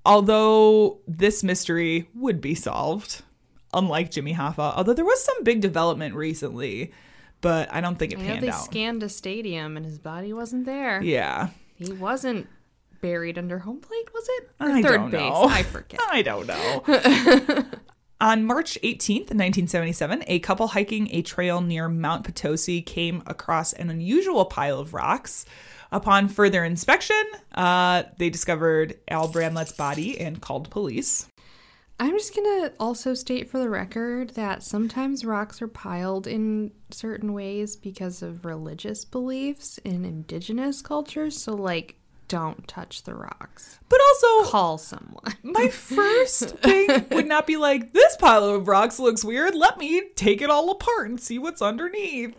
Although 0.04 0.98
this 1.08 1.42
mystery 1.42 2.08
would 2.14 2.40
be 2.40 2.54
solved, 2.54 3.22
unlike 3.72 4.10
Jimmy 4.10 4.34
Hoffa. 4.34 4.74
Although 4.76 4.94
there 4.94 5.04
was 5.04 5.22
some 5.24 5.42
big 5.44 5.60
development 5.60 6.14
recently, 6.14 6.92
but 7.40 7.72
I 7.72 7.81
don't 7.81 7.98
think 7.98 8.12
it 8.12 8.18
I 8.18 8.22
panned 8.22 8.42
they 8.42 8.48
out. 8.50 8.64
scanned 8.64 9.02
a 9.02 9.08
stadium 9.08 9.76
and 9.76 9.85
his 9.85 9.98
body 9.98 10.33
wasn't 10.33 10.66
there. 10.66 11.02
yeah. 11.02 11.48
He 11.76 11.92
wasn't 11.92 12.46
buried 13.00 13.37
under 13.37 13.58
home 13.58 13.81
plate, 13.81 14.12
was 14.14 14.26
it? 14.29 14.50
Or 14.60 14.68
I 14.70 14.81
third 14.83 14.96
don't 14.96 15.10
base. 15.10 15.20
know. 15.20 15.44
I 15.44 15.62
forget. 15.64 16.00
I 16.10 16.22
don't 16.22 16.46
know. 16.46 17.64
On 18.20 18.44
March 18.44 18.79
18th, 18.83 19.33
1977, 19.35 20.22
a 20.29 20.38
couple 20.38 20.68
hiking 20.68 21.08
a 21.12 21.20
trail 21.20 21.60
near 21.60 21.88
Mount 21.88 22.24
Potosi 22.24 22.81
came 22.81 23.22
across 23.26 23.72
an 23.72 23.90
unusual 23.90 24.44
pile 24.44 24.79
of 24.79 24.94
rocks. 24.94 25.44
Upon 25.94 26.26
further 26.26 26.64
inspection, 26.64 27.22
uh, 27.54 28.02
they 28.18 28.28
discovered 28.28 28.98
Al 29.06 29.28
Bramlett's 29.28 29.70
body 29.70 30.18
and 30.18 30.40
called 30.40 30.68
police. 30.68 31.28
I'm 32.00 32.18
just 32.18 32.34
gonna 32.34 32.72
also 32.80 33.14
state 33.14 33.48
for 33.48 33.60
the 33.60 33.68
record 33.68 34.30
that 34.30 34.64
sometimes 34.64 35.24
rocks 35.24 35.62
are 35.62 35.68
piled 35.68 36.26
in 36.26 36.72
certain 36.90 37.32
ways 37.32 37.76
because 37.76 38.22
of 38.22 38.44
religious 38.44 39.04
beliefs 39.04 39.78
in 39.84 40.04
indigenous 40.04 40.82
cultures. 40.82 41.40
So, 41.40 41.54
like, 41.54 41.94
don't 42.26 42.66
touch 42.66 43.04
the 43.04 43.14
rocks. 43.14 43.78
But 43.88 44.00
also, 44.08 44.50
Call 44.50 44.78
someone. 44.78 45.36
my 45.44 45.68
first 45.72 46.58
thing 46.58 47.06
would 47.12 47.28
not 47.28 47.46
be 47.46 47.56
like, 47.56 47.92
this 47.92 48.16
pile 48.16 48.42
of 48.42 48.66
rocks 48.66 48.98
looks 48.98 49.22
weird. 49.22 49.54
Let 49.54 49.78
me 49.78 50.08
take 50.16 50.42
it 50.42 50.50
all 50.50 50.72
apart 50.72 51.08
and 51.08 51.20
see 51.20 51.38
what's 51.38 51.62
underneath. 51.62 52.34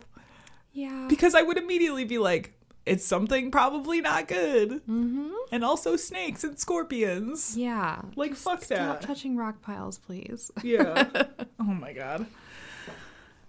Yeah. 0.74 1.06
Because 1.08 1.34
I 1.34 1.40
would 1.40 1.56
immediately 1.56 2.04
be 2.04 2.18
like, 2.18 2.52
it's 2.86 3.04
something 3.04 3.50
probably 3.50 4.00
not 4.00 4.28
good. 4.28 4.70
Mm-hmm. 4.70 5.30
And 5.52 5.64
also 5.64 5.96
snakes 5.96 6.44
and 6.44 6.58
scorpions. 6.58 7.56
Yeah. 7.56 8.00
Like, 8.14 8.34
fuck 8.34 8.62
Stop 8.62 8.78
that. 8.78 9.02
Stop 9.02 9.08
touching 9.08 9.36
rock 9.36 9.60
piles, 9.60 9.98
please. 9.98 10.50
Yeah. 10.62 11.08
oh 11.60 11.64
my 11.64 11.92
god. 11.92 12.26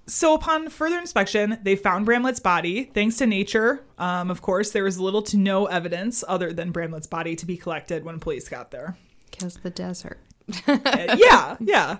So 0.07 0.33
upon 0.33 0.69
further 0.69 0.97
inspection, 0.97 1.59
they 1.63 1.75
found 1.75 2.05
Bramlett's 2.05 2.39
body. 2.39 2.85
Thanks 2.85 3.17
to 3.17 3.27
nature, 3.27 3.83
um, 3.97 4.31
of 4.31 4.41
course, 4.41 4.71
there 4.71 4.85
was 4.85 4.99
little 4.99 5.21
to 5.23 5.37
no 5.37 5.65
evidence 5.65 6.23
other 6.27 6.53
than 6.53 6.71
Bramlett's 6.71 7.07
body 7.07 7.35
to 7.35 7.45
be 7.45 7.57
collected 7.57 8.05
when 8.05 8.19
police 8.19 8.47
got 8.47 8.71
there. 8.71 8.97
Because 9.29 9.57
the 9.57 9.69
desert. 9.69 10.19
Yeah, 10.67 11.57
yeah. 11.59 11.97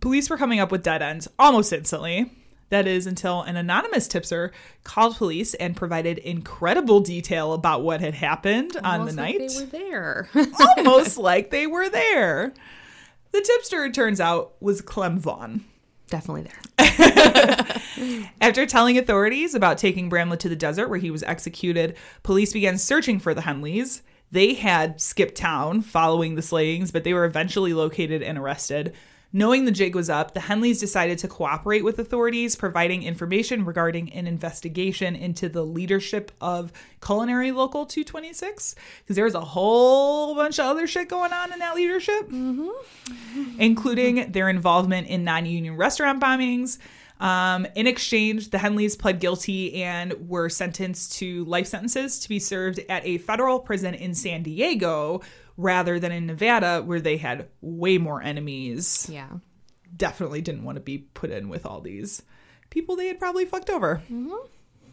Police 0.00 0.28
were 0.28 0.36
coming 0.36 0.58
up 0.58 0.72
with 0.72 0.82
dead 0.82 1.00
ends 1.00 1.28
almost 1.38 1.72
instantly. 1.72 2.32
That 2.70 2.86
is 2.86 3.06
until 3.06 3.42
an 3.42 3.56
anonymous 3.56 4.06
tipster 4.06 4.52
called 4.84 5.16
police 5.16 5.54
and 5.54 5.74
provided 5.76 6.18
incredible 6.18 7.00
detail 7.00 7.54
about 7.54 7.82
what 7.82 8.00
had 8.00 8.14
happened 8.14 8.76
on 8.76 9.06
the 9.06 9.12
Almost 9.12 9.16
like 9.16 9.38
night. 9.38 9.50
they 9.50 9.60
were 9.60 9.66
there. 9.70 10.28
almost 10.76 11.18
like 11.18 11.50
they 11.50 11.66
were 11.66 11.88
there. 11.88 12.52
The 13.32 13.40
tipster, 13.40 13.84
it 13.86 13.94
turns 13.94 14.20
out, 14.20 14.54
was 14.60 14.80
Clem 14.82 15.18
Vaughn. 15.18 15.64
Definitely 16.08 16.48
there. 16.78 18.22
After 18.40 18.64
telling 18.66 18.96
authorities 18.98 19.54
about 19.54 19.76
taking 19.78 20.08
Bramlett 20.08 20.40
to 20.40 20.48
the 20.48 20.56
desert 20.56 20.88
where 20.88 20.98
he 20.98 21.10
was 21.10 21.22
executed, 21.24 21.96
police 22.22 22.52
began 22.52 22.78
searching 22.78 23.18
for 23.18 23.34
the 23.34 23.42
Hanleys. 23.42 24.00
They 24.30 24.54
had 24.54 25.00
skipped 25.00 25.34
town 25.36 25.82
following 25.82 26.34
the 26.34 26.42
slayings, 26.42 26.90
but 26.90 27.04
they 27.04 27.12
were 27.14 27.24
eventually 27.24 27.72
located 27.74 28.22
and 28.22 28.38
arrested. 28.38 28.94
Knowing 29.30 29.66
the 29.66 29.70
jig 29.70 29.94
was 29.94 30.08
up, 30.08 30.32
the 30.32 30.40
Hanleys 30.40 30.80
decided 30.80 31.18
to 31.18 31.28
cooperate 31.28 31.84
with 31.84 31.98
authorities, 31.98 32.56
providing 32.56 33.02
information 33.02 33.64
regarding 33.64 34.10
an 34.12 34.26
investigation 34.26 35.14
into 35.14 35.50
the 35.50 35.64
leadership 35.64 36.32
of 36.40 36.72
Culinary 37.04 37.52
Local 37.52 37.84
226. 37.84 38.74
Because 39.02 39.16
there 39.16 39.26
was 39.26 39.34
a 39.34 39.40
whole 39.40 40.34
bunch 40.34 40.58
of 40.58 40.64
other 40.64 40.86
shit 40.86 41.10
going 41.10 41.32
on 41.32 41.52
in 41.52 41.58
that 41.58 41.74
leadership 41.76 42.30
mm-hmm. 42.30 43.60
including 43.60 44.32
their 44.32 44.48
involvement 44.48 45.08
in 45.08 45.24
non 45.24 45.44
union 45.44 45.76
restaurant 45.76 46.22
bombings. 46.22 46.78
Um, 47.20 47.66
in 47.74 47.86
exchange, 47.86 48.50
the 48.50 48.58
Hanleys 48.58 48.98
pled 48.98 49.20
guilty 49.20 49.82
and 49.82 50.28
were 50.28 50.48
sentenced 50.48 51.14
to 51.18 51.44
life 51.46 51.66
sentences 51.66 52.20
to 52.20 52.28
be 52.28 52.38
served 52.38 52.80
at 52.88 53.04
a 53.04 53.18
federal 53.18 53.58
prison 53.58 53.94
in 53.94 54.14
San 54.14 54.42
Diego 54.42 55.20
rather 55.56 55.98
than 55.98 56.12
in 56.12 56.26
Nevada, 56.26 56.82
where 56.84 57.00
they 57.00 57.16
had 57.16 57.48
way 57.60 57.98
more 57.98 58.22
enemies. 58.22 59.08
Yeah. 59.10 59.28
Definitely 59.96 60.42
didn't 60.42 60.62
want 60.62 60.76
to 60.76 60.80
be 60.80 60.98
put 60.98 61.30
in 61.30 61.48
with 61.48 61.66
all 61.66 61.80
these 61.80 62.22
people 62.70 62.96
they 62.96 63.08
had 63.08 63.18
probably 63.18 63.44
fucked 63.44 63.70
over. 63.70 64.02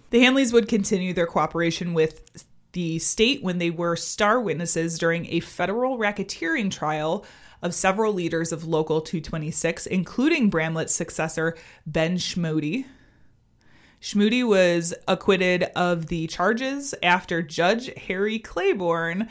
The 0.09 0.19
Hanleys 0.21 0.53
would 0.53 0.67
continue 0.67 1.13
their 1.13 1.27
cooperation 1.27 1.93
with 1.93 2.45
the 2.71 2.99
state 2.99 3.43
when 3.43 3.57
they 3.57 3.69
were 3.69 3.95
star 3.95 4.39
witnesses 4.39 4.97
during 4.97 5.27
a 5.27 5.39
federal 5.39 5.97
racketeering 5.97 6.71
trial 6.71 7.25
of 7.65 7.73
several 7.73 8.13
leaders 8.13 8.51
of 8.51 8.63
Local 8.65 9.01
226, 9.01 9.87
including 9.87 10.51
Bramlett's 10.51 10.93
successor, 10.93 11.57
Ben 11.87 12.17
Schmoutey. 12.17 12.85
Schmoutey 13.99 14.47
was 14.47 14.93
acquitted 15.07 15.63
of 15.75 16.07
the 16.07 16.27
charges 16.27 16.93
after 17.01 17.41
Judge 17.41 17.91
Harry 18.03 18.37
Claiborne 18.37 19.27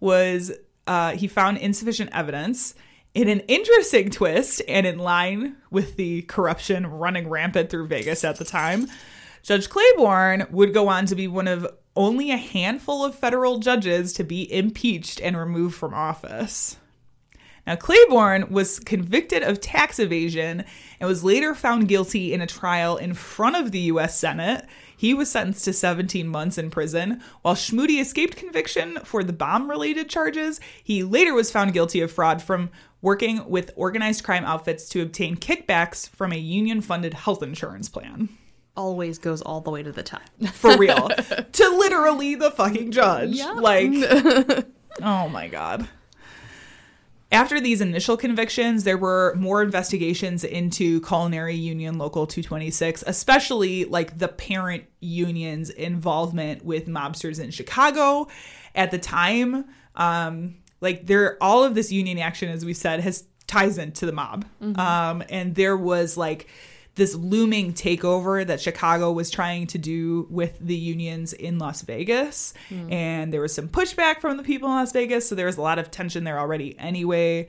was 0.00 0.50
uh, 0.86 1.12
he 1.12 1.28
found 1.28 1.58
insufficient 1.58 2.08
evidence. 2.12 2.74
In 3.12 3.28
an 3.28 3.40
interesting 3.40 4.10
twist 4.10 4.62
and 4.66 4.86
in 4.86 4.98
line 4.98 5.56
with 5.70 5.96
the 5.96 6.22
corruption 6.22 6.86
running 6.86 7.28
rampant 7.28 7.68
through 7.68 7.86
Vegas 7.86 8.24
at 8.24 8.36
the 8.36 8.44
time, 8.46 8.86
Judge 9.42 9.68
Claiborne 9.68 10.46
would 10.50 10.72
go 10.72 10.88
on 10.88 11.04
to 11.06 11.14
be 11.14 11.28
one 11.28 11.48
of 11.48 11.66
only 11.94 12.30
a 12.30 12.36
handful 12.38 13.04
of 13.04 13.14
federal 13.14 13.58
judges 13.58 14.14
to 14.14 14.24
be 14.24 14.50
impeached 14.52 15.20
and 15.20 15.36
removed 15.36 15.74
from 15.74 15.92
office. 15.92 16.78
Now, 17.66 17.76
Claiborne 17.76 18.50
was 18.50 18.78
convicted 18.78 19.42
of 19.42 19.60
tax 19.60 19.98
evasion 19.98 20.64
and 21.00 21.08
was 21.08 21.24
later 21.24 21.54
found 21.54 21.88
guilty 21.88 22.34
in 22.34 22.42
a 22.42 22.46
trial 22.46 22.96
in 22.96 23.14
front 23.14 23.56
of 23.56 23.72
the 23.72 23.80
U.S. 23.80 24.18
Senate. 24.18 24.66
He 24.96 25.14
was 25.14 25.30
sentenced 25.30 25.64
to 25.64 25.72
17 25.72 26.28
months 26.28 26.58
in 26.58 26.70
prison. 26.70 27.22
While 27.42 27.54
Schmoutey 27.54 28.00
escaped 28.00 28.36
conviction 28.36 28.98
for 29.04 29.24
the 29.24 29.32
bomb 29.32 29.70
related 29.70 30.08
charges, 30.08 30.60
he 30.82 31.02
later 31.02 31.34
was 31.34 31.50
found 31.50 31.72
guilty 31.72 32.00
of 32.00 32.12
fraud 32.12 32.42
from 32.42 32.70
working 33.00 33.48
with 33.48 33.70
organized 33.76 34.24
crime 34.24 34.44
outfits 34.44 34.88
to 34.90 35.02
obtain 35.02 35.36
kickbacks 35.36 36.08
from 36.08 36.32
a 36.32 36.36
union 36.36 36.80
funded 36.80 37.14
health 37.14 37.42
insurance 37.42 37.88
plan. 37.88 38.28
Always 38.76 39.18
goes 39.18 39.40
all 39.42 39.60
the 39.60 39.70
way 39.70 39.82
to 39.82 39.92
the 39.92 40.02
top. 40.02 40.22
For 40.52 40.76
real. 40.76 41.08
to 41.52 41.68
literally 41.76 42.34
the 42.34 42.50
fucking 42.50 42.90
judge. 42.90 43.38
Like, 43.38 43.90
oh 45.02 45.28
my 45.28 45.48
God. 45.48 45.88
After 47.32 47.60
these 47.60 47.80
initial 47.80 48.16
convictions, 48.16 48.84
there 48.84 48.98
were 48.98 49.34
more 49.36 49.62
investigations 49.62 50.44
into 50.44 51.00
Culinary 51.00 51.56
Union 51.56 51.98
Local 51.98 52.26
226, 52.26 53.02
especially 53.06 53.84
like 53.86 54.18
the 54.18 54.28
parent 54.28 54.84
union's 55.00 55.70
involvement 55.70 56.64
with 56.64 56.86
mobsters 56.86 57.42
in 57.42 57.50
Chicago. 57.50 58.28
At 58.74 58.90
the 58.90 58.98
time, 58.98 59.64
um, 59.96 60.56
like 60.80 61.06
there, 61.06 61.36
all 61.42 61.64
of 61.64 61.74
this 61.74 61.90
union 61.90 62.18
action, 62.18 62.50
as 62.50 62.64
we 62.64 62.74
said, 62.74 63.00
has 63.00 63.24
ties 63.46 63.78
into 63.78 64.06
the 64.06 64.12
mob. 64.12 64.44
Um, 64.78 65.22
and 65.28 65.54
there 65.54 65.76
was 65.76 66.16
like 66.16 66.48
this 66.94 67.14
looming 67.14 67.72
takeover 67.72 68.46
that 68.46 68.60
Chicago 68.60 69.10
was 69.12 69.30
trying 69.30 69.66
to 69.68 69.78
do 69.78 70.26
with 70.30 70.56
the 70.60 70.76
unions 70.76 71.32
in 71.32 71.58
Las 71.58 71.82
Vegas. 71.82 72.54
Hmm. 72.68 72.92
And 72.92 73.32
there 73.32 73.40
was 73.40 73.54
some 73.54 73.68
pushback 73.68 74.20
from 74.20 74.36
the 74.36 74.42
people 74.42 74.68
in 74.68 74.76
Las 74.76 74.92
Vegas. 74.92 75.28
So 75.28 75.34
there 75.34 75.46
was 75.46 75.56
a 75.56 75.62
lot 75.62 75.78
of 75.78 75.90
tension 75.90 76.24
there 76.24 76.38
already 76.38 76.78
anyway. 76.78 77.48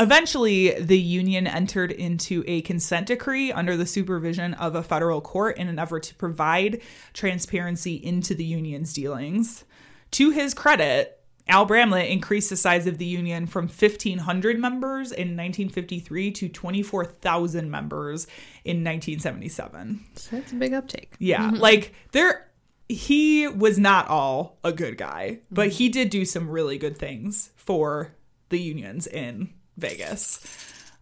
Eventually, 0.00 0.80
the 0.80 0.98
union 0.98 1.48
entered 1.48 1.90
into 1.90 2.44
a 2.46 2.62
consent 2.62 3.08
decree 3.08 3.50
under 3.50 3.76
the 3.76 3.86
supervision 3.86 4.54
of 4.54 4.76
a 4.76 4.82
federal 4.82 5.20
court 5.20 5.58
in 5.58 5.66
an 5.66 5.80
effort 5.80 6.04
to 6.04 6.14
provide 6.14 6.80
transparency 7.14 7.96
into 7.96 8.32
the 8.32 8.44
union's 8.44 8.92
dealings. 8.92 9.64
To 10.12 10.30
his 10.30 10.54
credit, 10.54 11.17
Al 11.48 11.64
Bramlett 11.64 12.10
increased 12.10 12.50
the 12.50 12.56
size 12.56 12.86
of 12.86 12.98
the 12.98 13.04
union 13.04 13.46
from 13.46 13.68
1,500 13.68 14.58
members 14.58 15.10
in 15.10 15.36
1953 15.36 16.30
to 16.32 16.48
24,000 16.48 17.70
members 17.70 18.26
in 18.64 18.84
1977. 18.84 20.04
So 20.14 20.36
that's 20.36 20.52
a 20.52 20.56
big 20.56 20.74
uptake. 20.74 21.14
Yeah, 21.18 21.48
mm-hmm. 21.48 21.56
like 21.56 21.94
there, 22.12 22.48
he 22.88 23.48
was 23.48 23.78
not 23.78 24.08
all 24.08 24.58
a 24.62 24.72
good 24.72 24.98
guy, 24.98 25.40
but 25.50 25.68
he 25.70 25.88
did 25.88 26.10
do 26.10 26.24
some 26.24 26.50
really 26.50 26.78
good 26.78 26.98
things 26.98 27.50
for 27.56 28.14
the 28.50 28.58
unions 28.58 29.06
in 29.06 29.52
Vegas. 29.76 30.40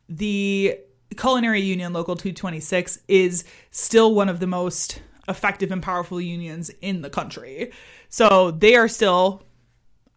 The 0.08 0.78
Culinary 1.16 1.60
Union 1.60 1.92
Local 1.92 2.16
226 2.16 3.00
is 3.08 3.44
still 3.70 4.14
one 4.14 4.28
of 4.28 4.40
the 4.40 4.46
most 4.46 5.00
effective 5.28 5.72
and 5.72 5.82
powerful 5.82 6.20
unions 6.20 6.70
in 6.80 7.02
the 7.02 7.10
country. 7.10 7.72
So 8.08 8.50
they 8.50 8.76
are 8.76 8.88
still, 8.88 9.42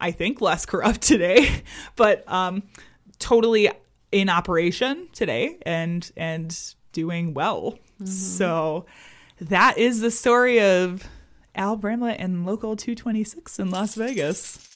I 0.00 0.10
think, 0.10 0.40
less 0.40 0.66
corrupt 0.66 1.00
today, 1.12 1.62
but 1.96 2.30
um, 2.30 2.62
totally 3.18 3.70
in 4.12 4.28
operation 4.28 5.08
today 5.12 5.58
and 5.62 6.10
and 6.16 6.58
doing 6.92 7.34
well. 7.34 7.78
So 8.04 8.86
that 9.40 9.76
is 9.78 10.00
the 10.00 10.10
story 10.10 10.60
of 10.60 11.04
Al 11.54 11.76
Bramlett 11.76 12.18
and 12.18 12.46
Local 12.46 12.76
226 12.76 13.58
in 13.58 13.70
Las 13.70 13.94
Vegas. 13.94 14.69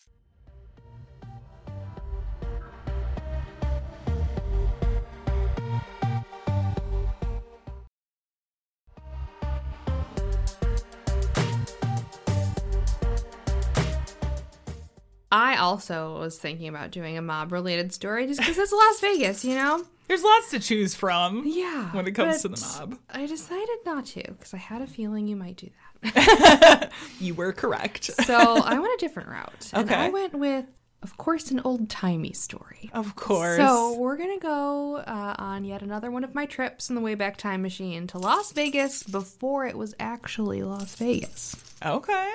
I 15.37 15.57
also 15.57 16.19
was 16.21 16.39
thinking 16.39 16.69
about 16.69 16.93
doing 16.93 17.19
a 17.19 17.23
mob 17.23 17.51
related 17.51 17.93
story 17.93 18.27
just 18.29 18.39
because 18.39 18.57
it's 18.57 18.73
Las 18.73 19.01
Vegas, 19.01 19.45
you 19.45 19.57
know? 19.57 19.85
There's 20.07 20.23
lots 20.23 20.51
to 20.51 20.61
choose 20.61 20.95
from. 20.95 21.43
Yeah. 21.45 21.91
When 21.91 22.07
it 22.07 22.13
comes 22.13 22.43
to 22.43 22.49
the 22.49 22.61
mob. 22.61 22.99
I 23.11 23.27
decided 23.27 23.79
not 23.85 24.07
to 24.07 24.23
because 24.23 24.55
I 24.55 24.59
had 24.59 24.81
a 24.81 24.87
feeling 24.87 25.27
you 25.27 25.35
might 25.35 25.57
do 25.57 25.71
that. 26.03 26.93
You 27.21 27.35
were 27.35 27.53
correct. 27.53 28.05
So 28.25 28.37
I 28.63 28.79
went 28.79 28.95
a 28.95 28.99
different 28.99 29.29
route. 29.29 29.71
And 29.73 29.91
Okay. 29.91 29.95
I 29.99 30.09
went 30.11 30.35
with, 30.35 30.67
of 31.03 31.17
course, 31.17 31.51
an 31.51 31.61
old 31.65 31.89
timey 31.91 32.33
story. 32.33 32.91
Of 32.93 33.17
course. 33.17 33.57
So 33.57 33.99
we're 33.99 34.17
gonna 34.17 34.39
go 34.39 34.97
uh, 34.99 35.35
on 35.39 35.65
yet 35.65 35.83
another 35.83 36.11
one 36.13 36.23
of 36.23 36.35
my 36.35 36.47
trips 36.47 36.91
in 36.91 36.95
the 36.95 37.01
Wayback 37.03 37.37
Time 37.39 37.63
Machine 37.63 38.07
to 38.09 38.19
Las 38.19 38.53
Vegas 38.53 39.03
before 39.03 39.67
it 39.67 39.77
was 39.77 39.95
actually 39.99 40.63
Las 40.63 40.95
Vegas. 40.95 41.57
okay. 41.85 42.31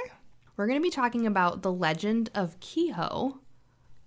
We're 0.60 0.68
going 0.68 0.80
to 0.80 0.84
be 0.84 0.90
talking 0.90 1.26
about 1.26 1.62
the 1.62 1.72
legend 1.72 2.32
of 2.36 2.60
Queho, 2.60 3.38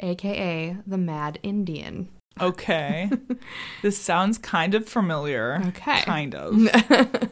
aka 0.00 0.76
the 0.86 0.98
Mad 0.98 1.38
Indian. 1.42 2.10
Okay. 2.38 3.10
this 3.82 3.96
sounds 3.96 4.36
kind 4.36 4.74
of 4.74 4.86
familiar. 4.86 5.62
Okay. 5.68 6.02
Kind 6.02 6.34
of. 6.34 6.54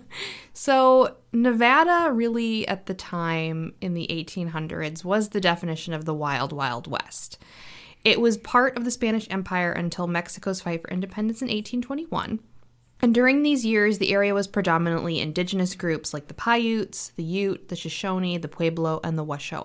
So, 0.52 1.16
Nevada 1.32 2.12
really 2.12 2.68
at 2.68 2.84
the 2.84 2.92
time 2.92 3.72
in 3.80 3.94
the 3.94 4.06
1800s 4.10 5.04
was 5.04 5.30
the 5.30 5.40
definition 5.40 5.94
of 5.94 6.04
the 6.04 6.12
Wild 6.12 6.52
Wild 6.52 6.86
West. 6.86 7.38
It 8.04 8.20
was 8.20 8.36
part 8.36 8.76
of 8.76 8.84
the 8.84 8.90
Spanish 8.90 9.26
Empire 9.30 9.72
until 9.72 10.06
Mexico's 10.06 10.60
fight 10.60 10.82
for 10.82 10.90
independence 10.90 11.40
in 11.40 11.46
1821. 11.46 12.40
And 13.03 13.14
during 13.14 13.42
these 13.42 13.64
years, 13.64 13.98
the 13.98 14.12
area 14.12 14.34
was 14.34 14.46
predominantly 14.46 15.20
indigenous 15.20 15.74
groups 15.74 16.12
like 16.12 16.28
the 16.28 16.34
Paiutes, 16.34 17.12
the 17.16 17.22
Ute, 17.22 17.68
the 17.68 17.76
Shoshone, 17.76 18.38
the 18.38 18.48
Pueblo, 18.48 19.01
and 19.03 19.16
the 19.16 19.24
Washoe. 19.24 19.64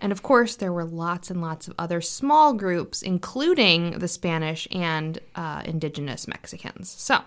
And 0.00 0.12
of 0.12 0.22
course, 0.22 0.56
there 0.56 0.72
were 0.72 0.84
lots 0.84 1.30
and 1.30 1.40
lots 1.40 1.66
of 1.66 1.74
other 1.78 2.00
small 2.00 2.52
groups, 2.52 3.02
including 3.02 3.98
the 3.98 4.08
Spanish 4.08 4.68
and 4.70 5.18
uh, 5.34 5.62
indigenous 5.64 6.28
Mexicans. 6.28 6.90
So, 6.90 7.22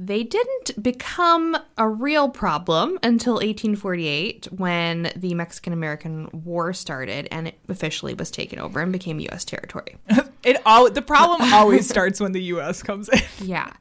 they 0.00 0.22
didn't 0.22 0.80
become 0.80 1.56
a 1.76 1.88
real 1.88 2.28
problem 2.28 3.00
until 3.02 3.34
1848 3.34 4.46
when 4.52 5.10
the 5.16 5.34
Mexican 5.34 5.72
American 5.72 6.30
War 6.32 6.72
started 6.72 7.26
and 7.32 7.48
it 7.48 7.58
officially 7.68 8.14
was 8.14 8.30
taken 8.30 8.60
over 8.60 8.78
and 8.78 8.92
became 8.92 9.18
U.S. 9.18 9.44
territory. 9.44 9.96
It 10.44 10.62
all 10.64 10.88
the 10.88 11.02
problem 11.02 11.52
always 11.52 11.88
starts 11.88 12.20
when 12.20 12.30
the 12.30 12.42
US 12.54 12.80
comes 12.82 13.08
in. 13.08 13.20
Yeah. 13.42 13.72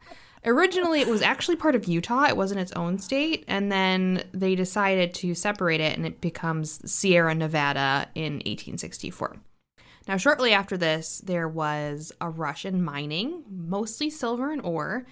Originally, 0.43 1.01
it 1.01 1.07
was 1.07 1.21
actually 1.21 1.55
part 1.55 1.75
of 1.75 1.85
Utah. 1.85 2.23
It 2.23 2.35
wasn't 2.35 2.59
its 2.59 2.71
own 2.71 2.97
state. 2.97 3.45
And 3.47 3.71
then 3.71 4.23
they 4.33 4.55
decided 4.55 5.13
to 5.15 5.35
separate 5.35 5.81
it 5.81 5.95
and 5.95 6.05
it 6.05 6.19
becomes 6.19 6.91
Sierra 6.91 7.35
Nevada 7.35 8.09
in 8.15 8.33
1864. 8.33 9.37
Now, 10.07 10.17
shortly 10.17 10.51
after 10.51 10.77
this, 10.77 11.19
there 11.19 11.47
was 11.47 12.11
a 12.19 12.29
rush 12.29 12.65
in 12.65 12.83
mining, 12.83 13.43
mostly 13.49 14.09
silver 14.09 14.51
and 14.51 14.61
ore. 14.63 15.05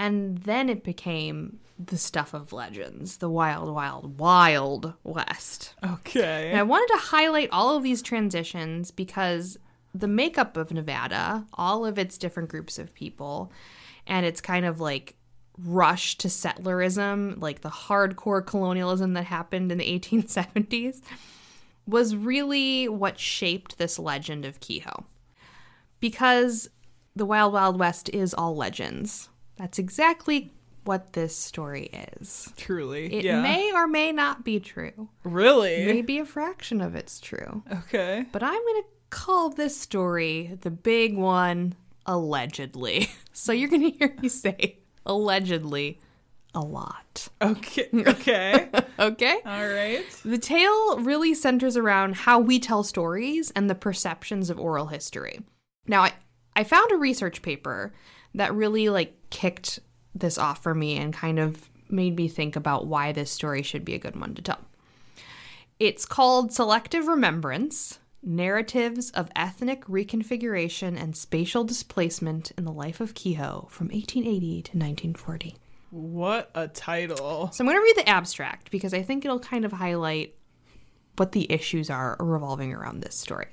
And 0.00 0.38
then 0.38 0.70
it 0.70 0.82
became 0.82 1.58
the 1.78 1.98
stuff 1.98 2.32
of 2.32 2.54
legends, 2.54 3.18
the 3.18 3.28
wild, 3.28 3.68
wild, 3.68 4.18
wild 4.18 4.94
west. 5.04 5.74
Okay. 5.84 6.48
And 6.48 6.58
I 6.58 6.62
wanted 6.62 6.90
to 6.94 7.00
highlight 7.00 7.50
all 7.52 7.76
of 7.76 7.82
these 7.82 8.00
transitions 8.00 8.90
because 8.90 9.58
the 9.94 10.08
makeup 10.08 10.56
of 10.56 10.72
Nevada, 10.72 11.44
all 11.52 11.84
of 11.84 11.98
its 11.98 12.16
different 12.16 12.48
groups 12.48 12.78
of 12.78 12.94
people, 12.94 13.52
and 14.06 14.24
it's 14.24 14.40
kind 14.40 14.64
of 14.64 14.80
like 14.80 15.16
rush 15.58 16.16
to 16.16 16.28
settlerism, 16.28 17.38
like 17.38 17.60
the 17.60 17.68
hardcore 17.68 18.44
colonialism 18.44 19.12
that 19.12 19.24
happened 19.24 19.70
in 19.70 19.76
the 19.76 19.98
1870s, 20.00 21.02
was 21.86 22.16
really 22.16 22.88
what 22.88 23.18
shaped 23.18 23.76
this 23.76 23.98
legend 23.98 24.46
of 24.46 24.60
Queho. 24.60 25.04
Because 25.98 26.70
the 27.14 27.26
Wild 27.26 27.52
Wild 27.52 27.78
West 27.78 28.08
is 28.14 28.32
all 28.32 28.56
legends. 28.56 29.28
That's 29.60 29.78
exactly 29.78 30.54
what 30.84 31.12
this 31.12 31.36
story 31.36 31.90
is. 32.18 32.50
Truly. 32.56 33.12
It 33.12 33.24
yeah. 33.24 33.42
may 33.42 33.70
or 33.74 33.86
may 33.86 34.10
not 34.10 34.42
be 34.42 34.58
true. 34.58 35.10
really. 35.22 35.84
Maybe 35.84 36.18
a 36.18 36.24
fraction 36.24 36.80
of 36.80 36.94
it's 36.94 37.20
true. 37.20 37.62
Okay. 37.70 38.24
But 38.32 38.42
I'm 38.42 38.54
going 38.54 38.82
to 38.82 38.88
call 39.10 39.50
this 39.50 39.76
story 39.76 40.56
the 40.62 40.70
big 40.70 41.14
one 41.16 41.74
allegedly. 42.06 43.10
So 43.32 43.52
you're 43.52 43.70
going 43.70 43.90
to 43.90 43.96
hear 43.96 44.14
me 44.20 44.28
say 44.28 44.80
allegedly 45.06 46.00
a 46.52 46.60
lot. 46.60 47.28
Okay. 47.40 47.88
Okay. 47.94 48.68
Okay? 48.98 49.38
all 49.46 49.68
right. 49.68 50.04
The 50.24 50.36
tale 50.36 50.98
really 50.98 51.32
centers 51.32 51.76
around 51.76 52.16
how 52.16 52.38
we 52.38 52.58
tell 52.58 52.82
stories 52.82 53.50
and 53.52 53.70
the 53.70 53.74
perceptions 53.74 54.50
of 54.50 54.58
oral 54.58 54.88
history. 54.88 55.40
Now, 55.86 56.02
I, 56.02 56.12
I 56.54 56.64
found 56.64 56.90
a 56.92 56.96
research 56.96 57.40
paper 57.40 57.94
that 58.34 58.54
really 58.54 58.88
like 58.88 59.14
kicked 59.30 59.80
this 60.14 60.38
off 60.38 60.62
for 60.62 60.74
me 60.74 60.96
and 60.96 61.12
kind 61.12 61.38
of 61.38 61.70
made 61.88 62.16
me 62.16 62.28
think 62.28 62.56
about 62.56 62.86
why 62.86 63.12
this 63.12 63.30
story 63.30 63.62
should 63.62 63.84
be 63.84 63.94
a 63.94 63.98
good 63.98 64.18
one 64.18 64.34
to 64.34 64.42
tell. 64.42 64.60
It's 65.78 66.04
called 66.04 66.52
Selective 66.52 67.06
Remembrance 67.06 67.98
Narratives 68.22 69.10
of 69.12 69.30
Ethnic 69.34 69.84
Reconfiguration 69.86 71.00
and 71.00 71.16
Spatial 71.16 71.64
Displacement 71.64 72.52
in 72.58 72.64
the 72.64 72.72
Life 72.72 73.00
of 73.00 73.14
Queho 73.14 73.70
from 73.70 73.88
1880 73.88 74.62
to 74.62 74.76
1940. 74.76 75.56
What 75.90 76.50
a 76.54 76.68
title. 76.68 77.50
So 77.52 77.62
I'm 77.64 77.66
going 77.66 77.78
to 77.78 77.82
read 77.82 77.96
the 77.96 78.08
abstract 78.08 78.70
because 78.70 78.92
I 78.92 79.02
think 79.02 79.24
it'll 79.24 79.40
kind 79.40 79.64
of 79.64 79.72
highlight 79.72 80.34
what 81.16 81.32
the 81.32 81.50
issues 81.50 81.90
are 81.90 82.16
revolving 82.20 82.72
around 82.72 83.00
this 83.00 83.14
story. 83.14 83.48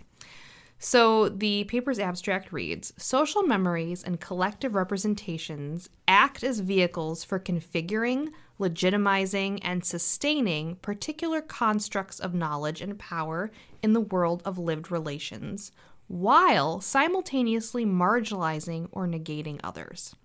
So 0.80 1.28
the 1.28 1.63
paper's 1.63 1.97
abstract 1.97 2.53
reads 2.53 2.93
Social 2.97 3.41
memories 3.41 4.03
and 4.03 4.19
collective 4.19 4.75
representations 4.75 5.89
act 6.07 6.43
as 6.43 6.59
vehicles 6.59 7.23
for 7.23 7.39
configuring, 7.39 8.30
legitimizing, 8.59 9.59
and 9.63 9.84
sustaining 9.84 10.75
particular 10.78 11.41
constructs 11.41 12.19
of 12.19 12.36
knowledge 12.36 12.82
and 12.82 12.99
power 12.99 13.51
in 13.82 13.93
the 13.93 14.01
world 14.01 14.43
of 14.45 14.59
lived 14.59 14.91
relations, 14.91 15.71
while 16.07 16.80
simultaneously 16.80 17.86
marginalizing 17.86 18.88
or 18.91 19.07
negating 19.07 19.59
others. 19.63 20.15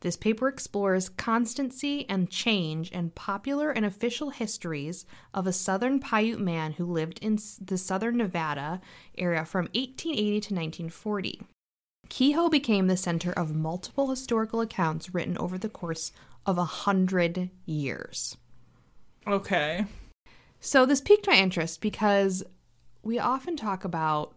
This 0.00 0.16
paper 0.16 0.48
explores 0.48 1.10
constancy 1.10 2.08
and 2.08 2.30
change 2.30 2.90
in 2.90 3.10
popular 3.10 3.70
and 3.70 3.84
official 3.84 4.30
histories 4.30 5.04
of 5.34 5.46
a 5.46 5.52
Southern 5.52 6.00
Paiute 6.00 6.40
man 6.40 6.72
who 6.72 6.86
lived 6.86 7.18
in 7.20 7.38
the 7.60 7.76
southern 7.76 8.16
Nevada 8.16 8.80
area 9.18 9.44
from 9.44 9.66
1880 9.74 10.30
to 10.40 10.54
1940. 10.54 11.40
Queho 12.08 12.50
became 12.50 12.86
the 12.86 12.96
center 12.96 13.30
of 13.32 13.54
multiple 13.54 14.08
historical 14.08 14.60
accounts 14.62 15.12
written 15.14 15.36
over 15.38 15.58
the 15.58 15.68
course 15.68 16.12
of 16.46 16.56
a 16.56 16.64
hundred 16.64 17.50
years. 17.66 18.36
Okay. 19.26 19.84
So 20.60 20.86
this 20.86 21.00
piqued 21.02 21.26
my 21.26 21.34
interest 21.36 21.80
because 21.82 22.42
we 23.02 23.18
often 23.18 23.56
talk 23.56 23.84
about 23.84 24.34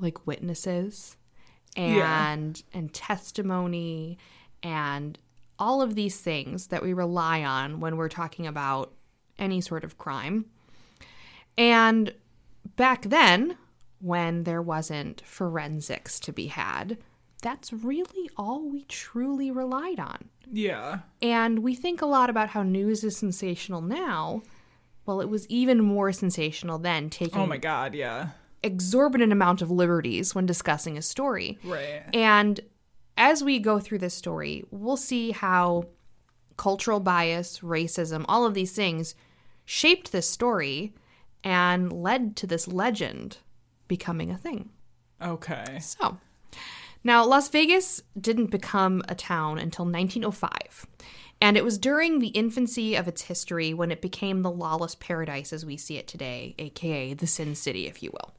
like 0.00 0.26
witnesses 0.26 1.16
Yeah. 1.76 2.32
and 2.32 2.62
and 2.72 2.92
testimony 2.94 4.18
and 4.64 5.16
all 5.58 5.80
of 5.82 5.94
these 5.94 6.20
things 6.20 6.66
that 6.68 6.82
we 6.82 6.92
rely 6.92 7.44
on 7.44 7.78
when 7.78 7.96
we're 7.96 8.08
talking 8.08 8.46
about 8.46 8.92
any 9.38 9.60
sort 9.60 9.84
of 9.84 9.98
crime. 9.98 10.46
And 11.56 12.12
back 12.74 13.02
then, 13.02 13.56
when 14.00 14.42
there 14.42 14.60
wasn't 14.62 15.22
forensics 15.24 16.18
to 16.20 16.32
be 16.32 16.48
had, 16.48 16.98
that's 17.40 17.72
really 17.72 18.28
all 18.36 18.68
we 18.68 18.82
truly 18.84 19.50
relied 19.50 20.00
on. 20.00 20.28
Yeah. 20.50 21.00
And 21.22 21.60
we 21.60 21.74
think 21.74 22.02
a 22.02 22.06
lot 22.06 22.30
about 22.30 22.48
how 22.48 22.62
news 22.62 23.04
is 23.04 23.16
sensational 23.16 23.80
now. 23.80 24.42
Well, 25.06 25.20
it 25.20 25.28
was 25.28 25.46
even 25.48 25.82
more 25.84 26.10
sensational 26.12 26.78
then, 26.78 27.10
taking 27.10 27.38
Oh 27.40 27.46
my 27.46 27.58
god, 27.58 27.94
yeah. 27.94 28.30
exorbitant 28.62 29.32
amount 29.32 29.62
of 29.62 29.70
liberties 29.70 30.34
when 30.34 30.46
discussing 30.46 30.96
a 30.96 31.02
story. 31.02 31.58
Right. 31.62 32.02
And 32.14 32.60
as 33.16 33.44
we 33.44 33.58
go 33.58 33.78
through 33.78 33.98
this 33.98 34.14
story, 34.14 34.64
we'll 34.70 34.96
see 34.96 35.30
how 35.30 35.84
cultural 36.56 37.00
bias, 37.00 37.60
racism, 37.60 38.24
all 38.28 38.44
of 38.44 38.54
these 38.54 38.72
things 38.72 39.14
shaped 39.64 40.12
this 40.12 40.28
story 40.28 40.92
and 41.42 41.92
led 41.92 42.36
to 42.36 42.46
this 42.46 42.68
legend 42.68 43.38
becoming 43.88 44.30
a 44.30 44.38
thing. 44.38 44.70
Okay. 45.20 45.78
So, 45.80 46.18
now 47.02 47.24
Las 47.24 47.48
Vegas 47.48 48.02
didn't 48.18 48.50
become 48.50 49.02
a 49.08 49.14
town 49.14 49.58
until 49.58 49.84
1905. 49.84 50.86
And 51.40 51.56
it 51.56 51.64
was 51.64 51.78
during 51.78 52.18
the 52.18 52.28
infancy 52.28 52.94
of 52.94 53.06
its 53.08 53.22
history 53.22 53.74
when 53.74 53.90
it 53.90 54.00
became 54.00 54.42
the 54.42 54.50
lawless 54.50 54.94
paradise 54.94 55.52
as 55.52 55.66
we 55.66 55.76
see 55.76 55.96
it 55.98 56.08
today, 56.08 56.54
aka 56.58 57.12
the 57.12 57.26
Sin 57.26 57.54
City, 57.54 57.86
if 57.86 58.02
you 58.02 58.10
will. 58.12 58.32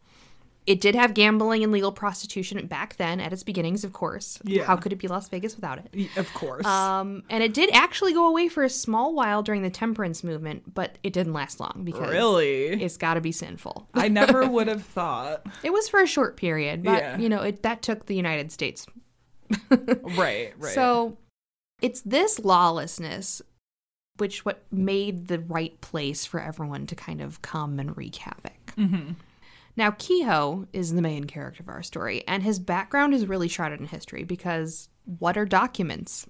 It 0.66 0.82
did 0.82 0.96
have 0.96 1.14
gambling 1.14 1.64
and 1.64 1.72
legal 1.72 1.92
prostitution 1.92 2.66
back 2.66 2.96
then 2.96 3.20
at 3.20 3.32
its 3.32 3.44
beginnings, 3.44 3.84
of 3.84 3.94
course. 3.94 4.40
Yeah. 4.44 4.64
How 4.64 4.76
could 4.76 4.92
it 4.92 4.96
be 4.96 5.08
Las 5.08 5.30
Vegas 5.30 5.56
without 5.56 5.78
it? 5.80 6.10
Of 6.18 6.34
course. 6.34 6.66
Um, 6.66 7.22
and 7.30 7.44
it 7.44 7.54
did 7.54 7.70
actually 7.72 8.14
go 8.14 8.28
away 8.28 8.48
for 8.48 8.64
a 8.64 8.70
small 8.70 9.14
while 9.14 9.44
during 9.44 9.62
the 9.62 9.70
temperance 9.70 10.24
movement, 10.24 10.74
but 10.74 10.98
it 11.04 11.14
didn't 11.14 11.34
last 11.34 11.60
long 11.60 11.82
because 11.84 12.10
really? 12.10 12.70
it's 12.82 12.98
got 12.98 13.14
to 13.14 13.22
be 13.22 13.32
sinful. 13.32 13.88
I 13.94 14.08
never 14.08 14.48
would 14.50 14.68
have 14.68 14.84
thought. 14.84 15.46
It 15.62 15.72
was 15.72 15.88
for 15.88 16.02
a 16.02 16.08
short 16.08 16.36
period, 16.36 16.84
but 16.84 16.98
Yeah. 16.98 17.18
you 17.20 17.30
know, 17.30 17.42
it 17.44 17.62
that 17.62 17.84
took 17.84 18.08
the 18.08 18.16
United 18.16 18.52
States 18.52 18.88
Right, 19.70 20.54
right. 20.58 20.74
So 20.74 21.18
it's 21.82 22.02
this 22.02 22.40
lawlessness 22.40 23.42
which 24.18 24.46
what 24.46 24.64
made 24.72 25.28
the 25.28 25.40
right 25.40 25.80
place 25.82 26.26
for 26.26 26.40
everyone 26.40 26.88
to 26.88 26.96
kind 26.96 27.22
of 27.22 27.42
come 27.42 27.80
and 27.80 27.96
wreak 27.98 28.16
havoc. 28.16 28.74
Mm-hmm. 28.78 29.12
Now 29.78 29.92
Queho 29.92 30.68
is 30.74 30.94
the 30.94 31.02
main 31.02 31.26
character 31.26 31.64
of 31.64 31.70
our 31.70 31.84
story, 31.84 32.24
and 32.28 32.44
his 32.44 32.60
background 32.60 33.14
is 33.14 33.28
really 33.28 33.48
shrouded 33.48 33.80
in 33.80 33.88
history 33.88 34.24
because 34.24 34.90
what 35.06 35.38
are 35.38 35.46
documents? 35.46 36.28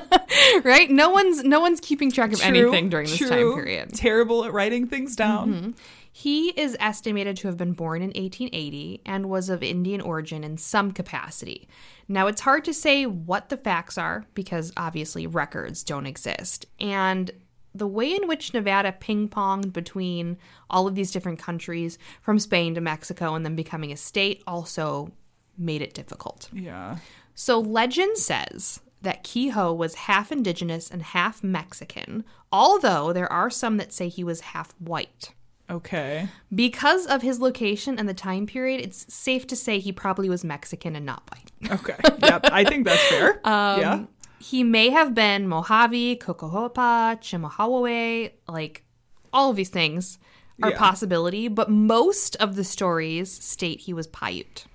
right? 0.64 0.90
No 0.90 1.10
one's 1.10 1.42
no 1.44 1.60
one's 1.60 1.80
keeping 1.80 2.10
track 2.10 2.32
of 2.32 2.40
anything 2.42 2.88
during 2.88 3.06
this 3.06 3.18
time 3.18 3.54
period. 3.54 3.88
Mm-hmm. 3.88 3.96
Terrible 3.96 4.44
at 4.44 4.52
writing 4.52 4.86
things 4.86 5.16
down. 5.16 5.74
He 6.16 6.50
is 6.50 6.76
estimated 6.78 7.36
to 7.38 7.48
have 7.48 7.56
been 7.56 7.72
born 7.72 8.00
in 8.00 8.10
1880 8.10 9.00
and 9.04 9.28
was 9.28 9.48
of 9.48 9.64
Indian 9.64 10.00
origin 10.00 10.44
in 10.44 10.58
some 10.58 10.92
capacity. 10.92 11.66
Now, 12.06 12.28
it's 12.28 12.42
hard 12.42 12.64
to 12.66 12.72
say 12.72 13.04
what 13.04 13.48
the 13.48 13.56
facts 13.56 13.98
are 13.98 14.24
because 14.32 14.72
obviously 14.76 15.26
records 15.26 15.82
don't 15.82 16.06
exist. 16.06 16.66
And 16.78 17.32
the 17.74 17.86
way 17.88 18.14
in 18.14 18.28
which 18.28 18.54
Nevada 18.54 18.92
ping 18.92 19.28
ponged 19.28 19.72
between 19.72 20.38
all 20.70 20.86
of 20.86 20.94
these 20.94 21.10
different 21.10 21.38
countries, 21.38 21.98
from 22.22 22.38
Spain 22.38 22.74
to 22.74 22.80
Mexico 22.80 23.34
and 23.34 23.44
then 23.44 23.56
becoming 23.56 23.92
a 23.92 23.96
state, 23.96 24.42
also 24.46 25.12
made 25.58 25.82
it 25.82 25.94
difficult. 25.94 26.48
Yeah. 26.52 26.98
So 27.34 27.58
legend 27.58 28.16
says 28.16 28.80
that 29.02 29.24
Queho 29.24 29.76
was 29.76 29.94
half 29.94 30.32
indigenous 30.32 30.90
and 30.90 31.02
half 31.02 31.42
Mexican, 31.42 32.24
although 32.52 33.12
there 33.12 33.30
are 33.32 33.50
some 33.50 33.76
that 33.78 33.92
say 33.92 34.08
he 34.08 34.24
was 34.24 34.40
half 34.40 34.72
white. 34.78 35.32
Okay. 35.70 36.28
Because 36.54 37.06
of 37.06 37.22
his 37.22 37.40
location 37.40 37.98
and 37.98 38.08
the 38.08 38.14
time 38.14 38.46
period, 38.46 38.80
it's 38.80 39.12
safe 39.12 39.46
to 39.46 39.56
say 39.56 39.78
he 39.78 39.92
probably 39.92 40.28
was 40.28 40.44
Mexican 40.44 40.94
and 40.94 41.06
not 41.06 41.22
white. 41.30 41.80
Okay. 41.80 41.96
yep. 42.22 42.42
I 42.52 42.64
think 42.64 42.84
that's 42.84 43.02
fair. 43.08 43.40
Um, 43.44 43.80
yeah. 43.80 44.04
He 44.44 44.62
may 44.62 44.90
have 44.90 45.14
been 45.14 45.48
Mojave, 45.48 46.16
Cocohopa, 46.16 47.16
Chemehuevi, 47.18 48.32
like 48.46 48.84
all 49.32 49.48
of 49.48 49.56
these 49.56 49.70
things 49.70 50.18
are 50.62 50.70
Yeah. 50.70 50.78
possibility, 50.78 51.48
but 51.48 51.70
most 51.70 52.36
of 52.36 52.54
the 52.54 52.62
stories 52.62 53.32
state 53.32 53.80
he 53.80 53.94
was 53.94 54.06
Paiute. 54.06 54.66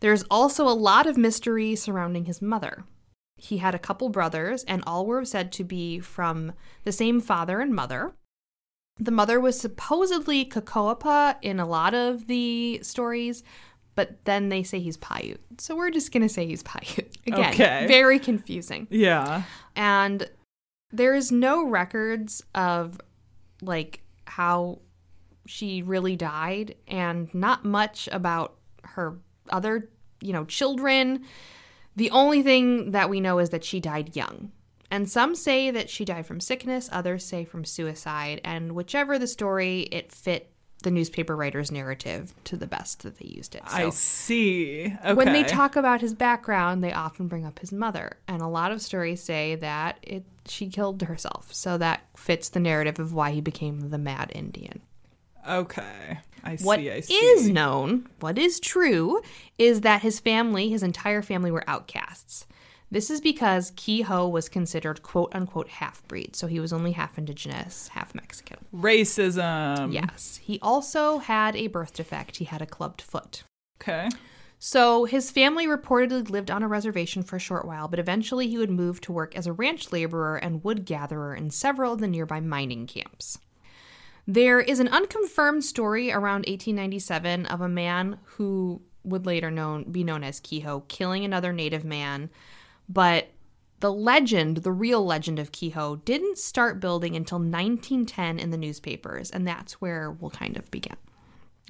There's 0.00 0.24
also 0.30 0.66
a 0.66 0.80
lot 0.88 1.06
of 1.06 1.18
mystery 1.18 1.76
surrounding 1.76 2.24
his 2.24 2.40
mother. 2.40 2.84
He 3.36 3.58
had 3.58 3.74
a 3.74 3.78
couple 3.78 4.08
brothers, 4.08 4.64
and 4.64 4.82
all 4.86 5.04
were 5.04 5.26
said 5.26 5.52
to 5.52 5.64
be 5.64 6.00
from 6.00 6.54
the 6.84 6.92
same 6.92 7.20
father 7.20 7.60
and 7.60 7.74
mother. 7.74 8.14
The 8.98 9.10
mother 9.10 9.38
was 9.38 9.60
supposedly 9.60 10.46
Cocopah 10.46 11.36
in 11.42 11.60
a 11.60 11.66
lot 11.66 11.94
of 11.94 12.26
the 12.26 12.80
stories, 12.82 13.42
but 14.00 14.24
then 14.24 14.48
they 14.48 14.62
say 14.62 14.80
he's 14.80 14.96
Paiute. 14.96 15.42
So 15.58 15.76
we're 15.76 15.90
just 15.90 16.10
going 16.10 16.22
to 16.22 16.28
say 16.30 16.46
he's 16.46 16.62
Paiute. 16.62 17.18
Again, 17.26 17.52
Okay. 17.52 17.84
very 17.86 18.18
confusing. 18.18 18.86
Yeah. 18.88 19.42
And 19.76 20.26
there's 20.90 21.30
no 21.30 21.66
records 21.68 22.42
of 22.54 22.98
like 23.60 24.00
how 24.24 24.78
she 25.46 25.82
really 25.82 26.16
died 26.16 26.76
and 26.88 27.28
not 27.34 27.66
much 27.66 28.08
about 28.10 28.56
her 28.84 29.18
other, 29.50 29.90
you 30.22 30.32
know, 30.32 30.46
children. 30.46 31.26
The 31.94 32.10
only 32.10 32.42
thing 32.42 32.92
that 32.92 33.10
we 33.10 33.20
know 33.20 33.38
is 33.38 33.50
that 33.50 33.64
she 33.64 33.80
died 33.80 34.16
young. 34.16 34.50
And 34.90 35.10
some 35.10 35.34
say 35.34 35.70
that 35.70 35.90
she 35.90 36.06
died 36.06 36.24
from 36.24 36.40
sickness, 36.40 36.88
others 36.90 37.22
say 37.26 37.44
from 37.44 37.66
suicide, 37.66 38.40
and 38.44 38.72
whichever 38.72 39.18
the 39.18 39.26
story, 39.26 39.80
it 39.92 40.10
fit 40.10 40.50
the 40.80 40.90
newspaper 40.90 41.36
writer's 41.36 41.70
narrative 41.70 42.34
to 42.44 42.56
the 42.56 42.66
best 42.66 43.02
that 43.02 43.18
they 43.18 43.26
used 43.26 43.54
it. 43.54 43.62
I 43.66 43.90
see. 43.90 44.94
Okay. 45.04 45.14
when 45.14 45.32
they 45.32 45.42
talk 45.42 45.76
about 45.76 46.00
his 46.00 46.14
background, 46.14 46.82
they 46.82 46.92
often 46.92 47.28
bring 47.28 47.44
up 47.44 47.58
his 47.58 47.72
mother, 47.72 48.18
and 48.28 48.42
a 48.42 48.46
lot 48.46 48.72
of 48.72 48.82
stories 48.82 49.22
say 49.22 49.54
that 49.56 49.98
it 50.02 50.24
she 50.46 50.68
killed 50.68 51.02
herself. 51.02 51.52
So 51.52 51.78
that 51.78 52.02
fits 52.16 52.48
the 52.48 52.60
narrative 52.60 52.98
of 52.98 53.12
why 53.12 53.30
he 53.30 53.40
became 53.40 53.90
the 53.90 53.98
Mad 53.98 54.32
Indian. 54.34 54.80
Okay. 55.48 56.18
I 56.42 56.56
see. 56.56 56.64
What 56.64 56.80
I 56.80 57.02
is 57.08 57.48
known, 57.48 58.08
what 58.20 58.38
is 58.38 58.60
true, 58.60 59.20
is 59.58 59.82
that 59.82 60.02
his 60.02 60.20
family, 60.20 60.70
his 60.70 60.82
entire 60.82 61.22
family, 61.22 61.50
were 61.50 61.64
outcasts. 61.68 62.46
This 62.92 63.08
is 63.08 63.20
because 63.20 63.70
Queho 63.72 64.28
was 64.28 64.48
considered 64.48 65.02
quote 65.02 65.32
unquote 65.34 65.68
half 65.68 66.06
breed, 66.08 66.34
so 66.34 66.48
he 66.48 66.58
was 66.58 66.72
only 66.72 66.92
half 66.92 67.16
indigenous, 67.18 67.88
half 67.88 68.14
Mexican. 68.14 68.58
Racism. 68.74 69.92
Yes. 69.92 70.40
He 70.42 70.58
also 70.60 71.18
had 71.18 71.54
a 71.54 71.68
birth 71.68 71.94
defect. 71.94 72.38
He 72.38 72.46
had 72.46 72.60
a 72.60 72.66
clubbed 72.66 73.00
foot. 73.00 73.44
Okay. 73.80 74.08
So 74.58 75.04
his 75.04 75.30
family 75.30 75.66
reportedly 75.66 76.28
lived 76.28 76.50
on 76.50 76.62
a 76.62 76.68
reservation 76.68 77.22
for 77.22 77.36
a 77.36 77.40
short 77.40 77.64
while, 77.64 77.88
but 77.88 77.98
eventually 77.98 78.48
he 78.48 78.58
would 78.58 78.70
move 78.70 79.00
to 79.02 79.12
work 79.12 79.34
as 79.34 79.46
a 79.46 79.54
ranch 79.54 79.90
laborer 79.90 80.36
and 80.36 80.62
wood 80.62 80.84
gatherer 80.84 81.34
in 81.34 81.50
several 81.50 81.94
of 81.94 82.00
the 82.00 82.06
nearby 82.06 82.40
mining 82.40 82.86
camps. 82.86 83.38
There 84.26 84.60
is 84.60 84.78
an 84.78 84.88
unconfirmed 84.88 85.64
story 85.64 86.12
around 86.12 86.44
1897 86.46 87.46
of 87.46 87.62
a 87.62 87.68
man 87.68 88.18
who 88.24 88.82
would 89.02 89.24
later 89.24 89.50
known 89.50 89.84
be 89.84 90.04
known 90.04 90.22
as 90.22 90.40
Queho 90.40 90.86
killing 90.88 91.24
another 91.24 91.54
native 91.54 91.84
man, 91.84 92.28
but 92.90 93.28
the 93.78 93.92
legend, 93.92 94.58
the 94.58 94.72
real 94.72 95.04
legend 95.04 95.38
of 95.38 95.52
Queho, 95.52 96.04
didn't 96.04 96.38
start 96.38 96.80
building 96.80 97.16
until 97.16 97.38
1910 97.38 98.38
in 98.38 98.50
the 98.50 98.58
newspapers, 98.58 99.30
and 99.30 99.46
that's 99.46 99.80
where 99.80 100.10
we'll 100.10 100.30
kind 100.30 100.56
of 100.56 100.70
begin. 100.70 100.96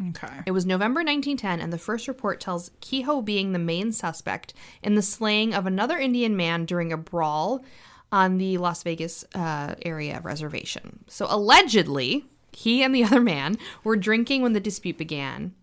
Okay. 0.08 0.40
It 0.46 0.52
was 0.52 0.64
November 0.64 1.00
1910, 1.00 1.60
and 1.60 1.72
the 1.72 1.78
first 1.78 2.08
report 2.08 2.40
tells 2.40 2.70
Queho 2.80 3.24
being 3.24 3.52
the 3.52 3.58
main 3.58 3.92
suspect 3.92 4.54
in 4.82 4.94
the 4.94 5.02
slaying 5.02 5.54
of 5.54 5.66
another 5.66 5.98
Indian 5.98 6.36
man 6.36 6.64
during 6.64 6.92
a 6.92 6.96
brawl 6.96 7.62
on 8.10 8.38
the 8.38 8.58
Las 8.58 8.82
Vegas 8.82 9.24
uh, 9.34 9.74
area 9.82 10.20
reservation. 10.24 11.04
So 11.06 11.26
allegedly, 11.28 12.24
he 12.52 12.82
and 12.82 12.94
the 12.94 13.04
other 13.04 13.20
man 13.20 13.58
were 13.84 13.96
drinking 13.96 14.42
when 14.42 14.54
the 14.54 14.60
dispute 14.60 14.98
began. 14.98 15.54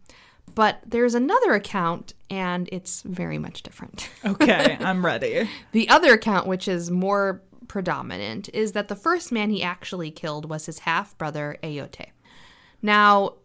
But 0.54 0.80
there's 0.86 1.14
another 1.14 1.54
account, 1.54 2.14
and 2.30 2.68
it's 2.72 3.02
very 3.04 3.38
much 3.38 3.64
different. 3.64 4.10
Okay. 4.26 4.78
I'm 4.80 5.06
ready. 5.06 5.50
The 5.72 5.88
other 5.90 6.14
account, 6.14 6.48
which 6.48 6.68
is 6.68 6.90
more 6.92 7.42
predominant, 7.68 8.50
is 8.54 8.72
that 8.74 8.88
the 8.88 8.96
first 8.96 9.32
man 9.32 9.50
he 9.50 9.62
actually 9.64 10.12
killed 10.12 10.50
was 10.50 10.66
his 10.66 10.80
half 10.80 11.18
brother, 11.18 11.58
Ayote. 11.64 12.08
Now, 12.82 13.36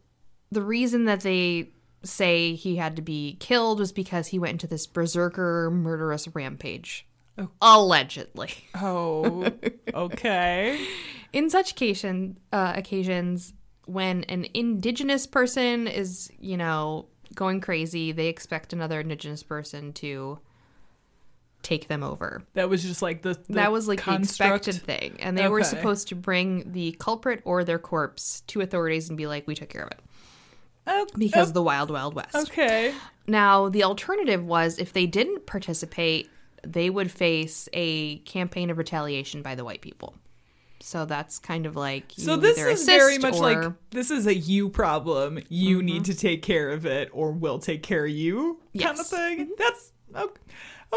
the 0.50 0.62
reason 0.62 1.04
that 1.06 1.20
they 1.20 1.70
say 2.02 2.54
he 2.54 2.76
had 2.76 2.96
to 2.96 3.02
be 3.02 3.36
killed 3.40 3.78
was 3.78 3.92
because 3.92 4.28
he 4.28 4.38
went 4.38 4.52
into 4.52 4.66
this 4.66 4.86
berserker 4.86 5.70
murderous 5.70 6.28
rampage. 6.34 7.06
Allegedly. 7.60 8.52
Oh. 8.74 9.48
Okay. 9.94 10.86
In 11.32 11.48
such 11.48 11.72
occasion, 11.72 12.38
uh, 12.52 12.74
occasions, 12.76 13.54
when 13.86 14.24
an 14.24 14.46
indigenous 14.54 15.26
person 15.26 15.86
is, 15.86 16.30
you 16.38 16.56
know, 16.56 17.06
going 17.34 17.60
crazy, 17.60 18.12
they 18.12 18.28
expect 18.28 18.72
another 18.72 19.00
indigenous 19.00 19.42
person 19.42 19.92
to 19.94 20.38
take 21.62 21.86
them 21.88 22.02
over. 22.02 22.42
That 22.54 22.68
was 22.68 22.82
just 22.82 23.02
like 23.02 23.22
the, 23.22 23.34
the 23.34 23.54
that 23.54 23.72
was 23.72 23.86
like 23.88 24.00
construct. 24.00 24.64
the 24.64 24.70
expected 24.70 24.84
thing 24.84 25.16
and 25.20 25.38
they 25.38 25.48
were 25.48 25.62
supposed 25.62 26.08
to 26.08 26.16
bring 26.16 26.72
the 26.72 26.92
culprit 26.98 27.40
or 27.44 27.62
their 27.64 27.78
corpse 27.78 28.40
to 28.48 28.60
authorities 28.60 29.08
and 29.08 29.16
be 29.16 29.26
like 29.28 29.46
we 29.46 29.54
took 29.54 29.68
care 29.68 29.84
of 29.84 29.90
it 29.92 30.00
Oh, 30.84 31.06
because 31.16 31.50
oh, 31.50 31.52
the 31.52 31.62
wild 31.62 31.90
wild 31.92 32.14
west 32.14 32.34
Okay. 32.34 32.92
now 33.28 33.68
the 33.68 33.84
alternative 33.84 34.44
was 34.44 34.80
if 34.80 34.92
they 34.92 35.06
didn't 35.06 35.46
participate 35.46 36.28
they 36.66 36.90
would 36.90 37.12
face 37.12 37.68
a 37.72 38.18
campaign 38.18 38.68
of 38.68 38.76
retaliation 38.78 39.42
by 39.42 39.54
the 39.54 39.64
white 39.64 39.82
people 39.82 40.16
so 40.82 41.04
that's 41.04 41.38
kind 41.38 41.64
of 41.66 41.76
like 41.76 42.12
So 42.16 42.36
this 42.36 42.58
is 42.58 42.84
very 42.84 43.18
much 43.18 43.34
or- 43.34 43.40
Mm-hmm. 43.42 43.62
like 43.64 43.72
this 43.90 44.10
is 44.10 44.26
a 44.26 44.34
you 44.34 44.68
problem. 44.68 45.38
You 45.48 45.82
need 45.82 46.04
to 46.06 46.14
take 46.14 46.42
care 46.42 46.70
of 46.70 46.84
it, 46.86 47.08
or 47.12 47.32
we'll 47.32 47.58
take 47.58 47.82
care 47.82 48.04
of 48.04 48.10
you, 48.10 48.60
kind 48.78 48.90
of 48.92 48.96
Yes. 48.98 49.10
thing. 49.10 49.50
That's 49.58 49.92
okay. 50.14 50.40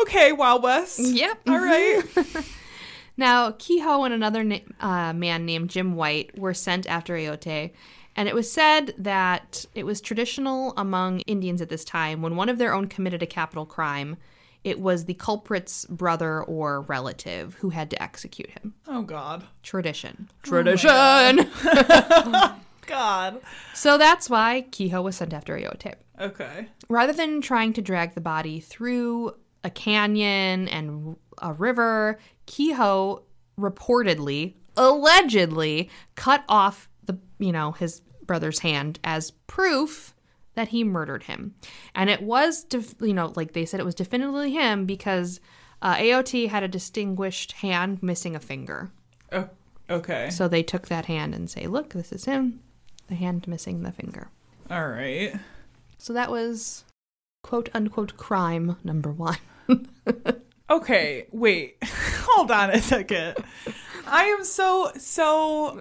okay 0.01 0.31
Wild 0.31 0.63
West. 0.63 0.99
Yep. 0.99 1.39
All 1.47 1.59
right. 1.59 2.03
Now, 3.17 3.51
Queho 3.51 4.03
and 4.05 4.13
another 4.13 4.43
na- 4.43 4.57
uh, 4.81 5.13
man 5.13 5.45
named 5.45 5.69
Jim 5.69 5.95
White 5.95 6.37
were 6.37 6.53
sent 6.53 6.85
after 6.87 7.13
Ayote, 7.13 7.71
and 8.13 8.27
it 8.27 8.35
was 8.35 8.51
said 8.51 8.93
that 8.97 9.65
it 9.73 9.85
was 9.85 10.01
traditional 10.01 10.73
among 10.75 11.21
Indians 11.21 11.61
at 11.61 11.69
this 11.69 11.85
time 11.85 12.21
when 12.21 12.35
one 12.35 12.49
of 12.49 12.57
their 12.57 12.73
own 12.73 12.87
committed 12.87 13.23
a 13.23 13.25
capital 13.25 13.65
crime, 13.65 14.17
it 14.65 14.79
was 14.79 15.05
the 15.05 15.13
culprit's 15.13 15.85
brother 15.85 16.43
or 16.43 16.81
relative 16.81 17.53
who 17.55 17.69
had 17.69 17.89
to 17.91 18.01
execute 18.01 18.49
him. 18.49 18.73
oh 18.87 19.03
God. 19.03 19.43
Tradition. 19.63 20.27
Oh, 20.27 20.33
Tradition! 20.43 21.49
God. 22.87 23.41
so 23.73 23.97
that's 23.97 24.29
why 24.29 24.65
Queho 24.71 25.03
was 25.03 25.15
sent 25.15 25.33
after 25.33 25.55
Ayote. 25.57 25.93
Okay. 26.19 26.67
Rather 26.89 27.13
than 27.13 27.41
trying 27.41 27.73
to 27.73 27.81
drag 27.81 28.15
the 28.15 28.21
body 28.21 28.59
through 28.59 29.35
a 29.63 29.69
canyon 29.69 30.67
and 30.67 31.15
a 31.41 31.53
river, 31.53 32.19
Queho 32.47 33.21
reportedly, 33.59 34.55
allegedly, 34.77 35.89
cut 36.15 36.43
off 36.49 36.89
the 37.05 37.17
you 37.37 37.51
know 37.51 37.71
his 37.73 38.01
brother's 38.25 38.59
hand 38.59 38.99
as 39.03 39.29
proof 39.45 40.14
that 40.55 40.69
he 40.69 40.83
murdered 40.83 41.23
him, 41.23 41.53
and 41.93 42.09
it 42.09 42.21
was 42.21 42.63
def- 42.63 42.95
you 43.01 43.13
know 43.13 43.31
like 43.35 43.53
they 43.53 43.65
said 43.65 43.79
it 43.79 43.85
was 43.85 43.95
definitively 43.95 44.51
him 44.51 44.85
because 44.85 45.39
uh, 45.81 45.95
AOT 45.95 46.49
had 46.49 46.63
a 46.63 46.67
distinguished 46.67 47.53
hand 47.53 48.01
missing 48.01 48.35
a 48.35 48.39
finger, 48.39 48.89
Oh, 49.31 49.49
okay. 49.89 50.29
so 50.29 50.47
they 50.47 50.63
took 50.63 50.87
that 50.87 51.05
hand 51.05 51.35
and 51.35 51.49
say, 51.49 51.67
look, 51.67 51.89
this 51.93 52.11
is 52.11 52.25
him, 52.25 52.61
the 53.07 53.15
hand 53.15 53.47
missing 53.47 53.83
the 53.83 53.91
finger. 53.91 54.29
All 54.71 54.87
right. 54.87 55.35
So 55.97 56.13
that 56.13 56.31
was 56.31 56.85
quote 57.43 57.69
unquote 57.73 58.17
crime 58.17 58.77
number 58.83 59.11
one. 59.11 59.37
Okay, 60.67 61.27
wait. 61.31 61.77
Hold 61.85 62.49
on 62.49 62.71
a 62.71 62.81
second. 62.81 63.35
I 64.07 64.23
am 64.25 64.43
so 64.43 64.91
so 64.97 65.79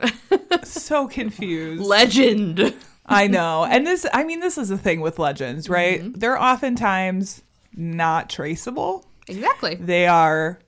so 0.63 1.09
confused. 1.09 1.83
Legend. 1.83 2.75
I 3.07 3.27
know. 3.27 3.65
And 3.65 3.87
this 3.87 4.07
I 4.13 4.25
mean 4.25 4.41
this 4.41 4.57
is 4.59 4.69
the 4.69 4.79
thing 4.79 5.01
with 5.01 5.19
legends, 5.19 5.69
right? 5.69 6.03
They're 6.19 6.41
oftentimes 6.41 7.43
not 7.75 8.31
traceable. 8.31 9.05
Exactly. 9.27 9.75
They 9.77 10.07
are 10.07 10.59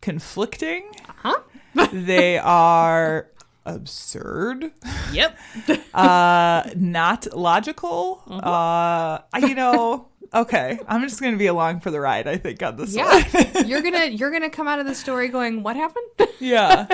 conflicting. 0.00 0.84
Huh? 1.18 1.40
They 1.92 2.38
are 2.38 3.28
absurd. 3.64 4.72
Yep. 5.12 5.38
Uh 5.94 6.70
not 6.76 7.26
logical. 7.34 8.22
Uh 8.28 9.18
you 9.40 9.54
know, 9.54 10.08
okay. 10.34 10.78
I'm 10.88 11.02
just 11.02 11.20
going 11.20 11.32
to 11.32 11.38
be 11.38 11.46
along 11.46 11.80
for 11.80 11.90
the 11.90 12.00
ride 12.00 12.26
I 12.26 12.36
think 12.36 12.62
on 12.62 12.76
this 12.76 12.94
one. 12.94 13.06
Yeah. 13.06 13.62
you're 13.64 13.80
gonna 13.82 14.06
you're 14.06 14.30
gonna 14.30 14.50
come 14.50 14.68
out 14.68 14.78
of 14.78 14.86
the 14.86 14.94
story 14.94 15.28
going, 15.28 15.62
What 15.62 15.76
happened? 15.76 16.06
yeah. 16.40 16.86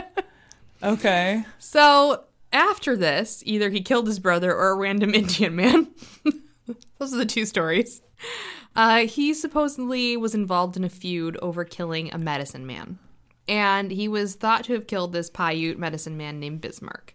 Okay. 0.83 1.45
So 1.59 2.25
after 2.53 2.97
this, 2.97 3.43
either 3.47 3.71
he 3.71 3.81
killed 3.81 4.07
his 4.07 4.19
brother 4.19 4.55
or 4.55 4.71
a 4.71 4.77
random 4.77 5.15
Indian 5.15 5.57
man. 5.57 5.89
Those 6.99 7.15
are 7.15 7.19
the 7.19 7.27
two 7.27 7.47
stories. 7.47 8.03
Uh, 8.75 9.07
he 9.07 9.35
supposedly 9.35 10.17
was 10.17 10.35
involved 10.35 10.77
in 10.77 10.85
a 10.85 10.89
feud 10.89 11.37
over 11.43 11.65
killing 11.65 12.13
a 12.13 12.19
medicine 12.19 12.67
man. 12.67 12.99
And 13.49 13.91
he 13.91 14.09
was 14.09 14.35
thought 14.35 14.65
to 14.65 14.75
have 14.75 14.87
killed 14.87 15.13
this 15.13 15.29
Paiute 15.29 15.79
medicine 15.79 16.17
man 16.17 16.39
named 16.39 16.61
Bismarck. 16.61 17.15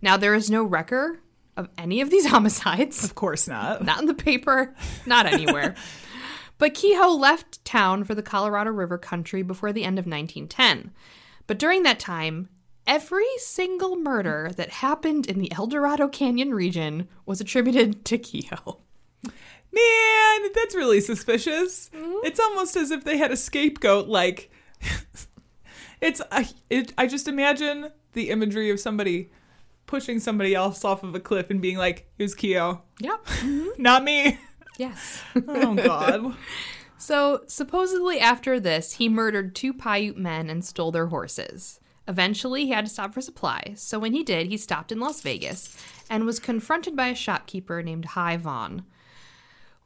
Now, 0.00 0.16
there 0.16 0.34
is 0.34 0.50
no 0.50 0.62
record 0.62 1.18
of 1.56 1.68
any 1.76 2.00
of 2.00 2.10
these 2.10 2.26
homicides. 2.30 3.04
Of 3.04 3.14
course 3.14 3.48
not. 3.48 3.84
Not 3.84 4.00
in 4.00 4.06
the 4.06 4.14
paper, 4.14 4.74
not 5.06 5.26
anywhere. 5.26 5.74
but 6.58 6.74
Queho 6.74 7.18
left 7.18 7.64
town 7.64 8.04
for 8.04 8.14
the 8.14 8.22
Colorado 8.22 8.70
River 8.70 8.98
country 8.98 9.42
before 9.42 9.72
the 9.72 9.84
end 9.84 9.98
of 9.98 10.06
1910. 10.06 10.92
But 11.46 11.58
during 11.58 11.82
that 11.82 11.98
time, 11.98 12.48
every 12.86 13.26
single 13.38 13.96
murder 13.96 14.50
that 14.56 14.70
happened 14.70 15.26
in 15.26 15.38
the 15.38 15.52
El 15.52 15.66
Dorado 15.66 16.08
Canyon 16.08 16.54
region 16.54 17.08
was 17.26 17.40
attributed 17.40 18.04
to 18.06 18.18
Queho. 18.18 18.78
Man, 19.72 20.50
that's 20.54 20.74
really 20.74 21.00
suspicious. 21.00 21.90
Mm-hmm. 21.94 22.26
It's 22.26 22.38
almost 22.38 22.76
as 22.76 22.90
if 22.90 23.02
they 23.04 23.16
had 23.18 23.32
a 23.32 23.36
scapegoat. 23.36 24.06
Like, 24.06 24.50
it's 26.00 26.20
I, 26.30 26.48
it. 26.70 26.92
I 26.96 27.06
just 27.06 27.26
imagine 27.26 27.90
the 28.12 28.30
imagery 28.30 28.70
of 28.70 28.78
somebody 28.78 29.30
pushing 29.86 30.20
somebody 30.20 30.54
else 30.54 30.84
off 30.84 31.02
of 31.02 31.14
a 31.14 31.20
cliff 31.20 31.50
and 31.50 31.60
being 31.60 31.76
like, 31.76 32.08
"It 32.18 32.22
was 32.22 32.34
Queho, 32.36 32.80
Yep. 33.00 33.24
Mm-hmm. 33.26 33.82
not 33.82 34.04
me." 34.04 34.38
yes. 34.78 35.22
Oh 35.48 35.74
God. 35.74 36.36
So, 36.96 37.42
supposedly 37.48 38.18
after 38.20 38.58
this, 38.60 38.92
he 38.94 39.08
murdered 39.10 39.54
two 39.54 39.74
Paiute 39.74 40.16
men 40.16 40.48
and 40.48 40.64
stole 40.64 40.90
their 40.92 41.08
horses. 41.08 41.80
Eventually, 42.06 42.66
he 42.66 42.72
had 42.72 42.84
to 42.86 42.90
stop 42.90 43.14
for 43.14 43.20
supplies. 43.20 43.76
So, 43.78 43.98
when 43.98 44.12
he 44.12 44.22
did, 44.22 44.48
he 44.48 44.56
stopped 44.56 44.92
in 44.92 45.00
Las 45.00 45.20
Vegas 45.22 45.74
and 46.10 46.24
was 46.24 46.38
confronted 46.38 46.94
by 46.94 47.08
a 47.08 47.14
shopkeeper 47.14 47.82
named 47.82 48.04
High 48.04 48.36
Vaughn, 48.36 48.84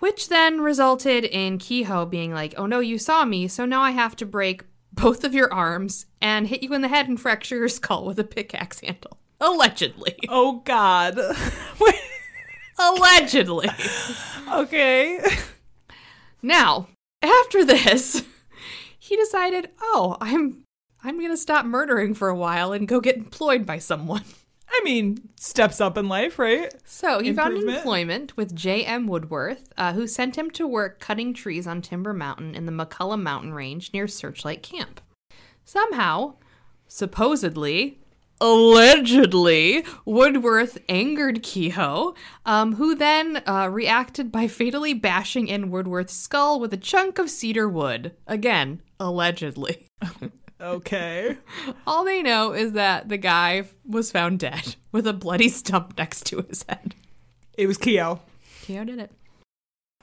which 0.00 0.28
then 0.28 0.60
resulted 0.60 1.24
in 1.24 1.58
Queho 1.58 2.08
being 2.08 2.32
like, 2.32 2.54
Oh 2.56 2.66
no, 2.66 2.80
you 2.80 2.98
saw 2.98 3.24
me, 3.24 3.48
so 3.48 3.64
now 3.64 3.82
I 3.82 3.92
have 3.92 4.16
to 4.16 4.26
break 4.26 4.64
both 4.92 5.22
of 5.24 5.34
your 5.34 5.52
arms 5.52 6.06
and 6.20 6.48
hit 6.48 6.62
you 6.62 6.72
in 6.74 6.82
the 6.82 6.88
head 6.88 7.08
and 7.08 7.20
fracture 7.20 7.56
your 7.56 7.68
skull 7.68 8.04
with 8.04 8.18
a 8.18 8.24
pickaxe 8.24 8.80
handle. 8.80 9.18
Allegedly. 9.40 10.16
Oh 10.28 10.62
God. 10.64 11.18
Allegedly. 12.78 13.68
okay. 14.52 15.20
Now, 16.42 16.88
after 17.22 17.64
this, 17.64 18.24
he 18.98 19.16
decided, 19.16 19.70
"Oh, 19.80 20.16
I'm 20.20 20.64
I'm 21.02 21.18
going 21.18 21.30
to 21.30 21.36
stop 21.36 21.64
murdering 21.64 22.14
for 22.14 22.28
a 22.28 22.36
while 22.36 22.72
and 22.72 22.88
go 22.88 23.00
get 23.00 23.16
employed 23.16 23.66
by 23.66 23.78
someone." 23.78 24.24
I 24.70 24.80
mean, 24.84 25.30
steps 25.36 25.80
up 25.80 25.96
in 25.96 26.08
life, 26.08 26.38
right? 26.38 26.72
So, 26.84 27.20
he 27.20 27.32
found 27.32 27.56
employment 27.56 28.36
with 28.36 28.54
J.M. 28.54 29.06
Woodworth, 29.06 29.72
uh, 29.76 29.94
who 29.94 30.06
sent 30.06 30.36
him 30.36 30.50
to 30.52 30.66
work 30.66 31.00
cutting 31.00 31.32
trees 31.32 31.66
on 31.66 31.80
Timber 31.80 32.12
Mountain 32.12 32.54
in 32.54 32.66
the 32.66 32.72
McCullough 32.72 33.20
Mountain 33.20 33.54
Range 33.54 33.90
near 33.92 34.06
Searchlight 34.06 34.62
Camp. 34.62 35.00
Somehow, 35.64 36.34
supposedly, 36.86 37.98
allegedly, 38.40 39.84
Woodworth 40.04 40.78
angered 40.88 41.42
Queho, 41.42 42.14
um, 42.46 42.76
who 42.76 42.94
then 42.94 43.42
uh, 43.46 43.68
reacted 43.70 44.30
by 44.30 44.48
fatally 44.48 44.94
bashing 44.94 45.48
in 45.48 45.70
Woodworth's 45.70 46.14
skull 46.14 46.60
with 46.60 46.72
a 46.72 46.78
chunk 46.78 47.18
of 47.18 47.30
cedar 47.30 47.68
wood. 47.68 48.14
Again, 48.26 48.82
allegedly. 49.00 49.86
Okay. 50.60 51.36
All 51.86 52.04
they 52.04 52.22
know 52.22 52.52
is 52.52 52.72
that 52.72 53.08
the 53.08 53.16
guy 53.16 53.64
was 53.86 54.10
found 54.10 54.38
dead 54.40 54.76
with 54.92 55.06
a 55.06 55.12
bloody 55.12 55.48
stump 55.48 55.96
next 55.98 56.26
to 56.26 56.42
his 56.48 56.64
head. 56.68 56.94
It 57.56 57.66
was 57.66 57.78
Queho. 57.78 58.20
Queho 58.62 58.84
did 58.86 58.98
it. 58.98 59.12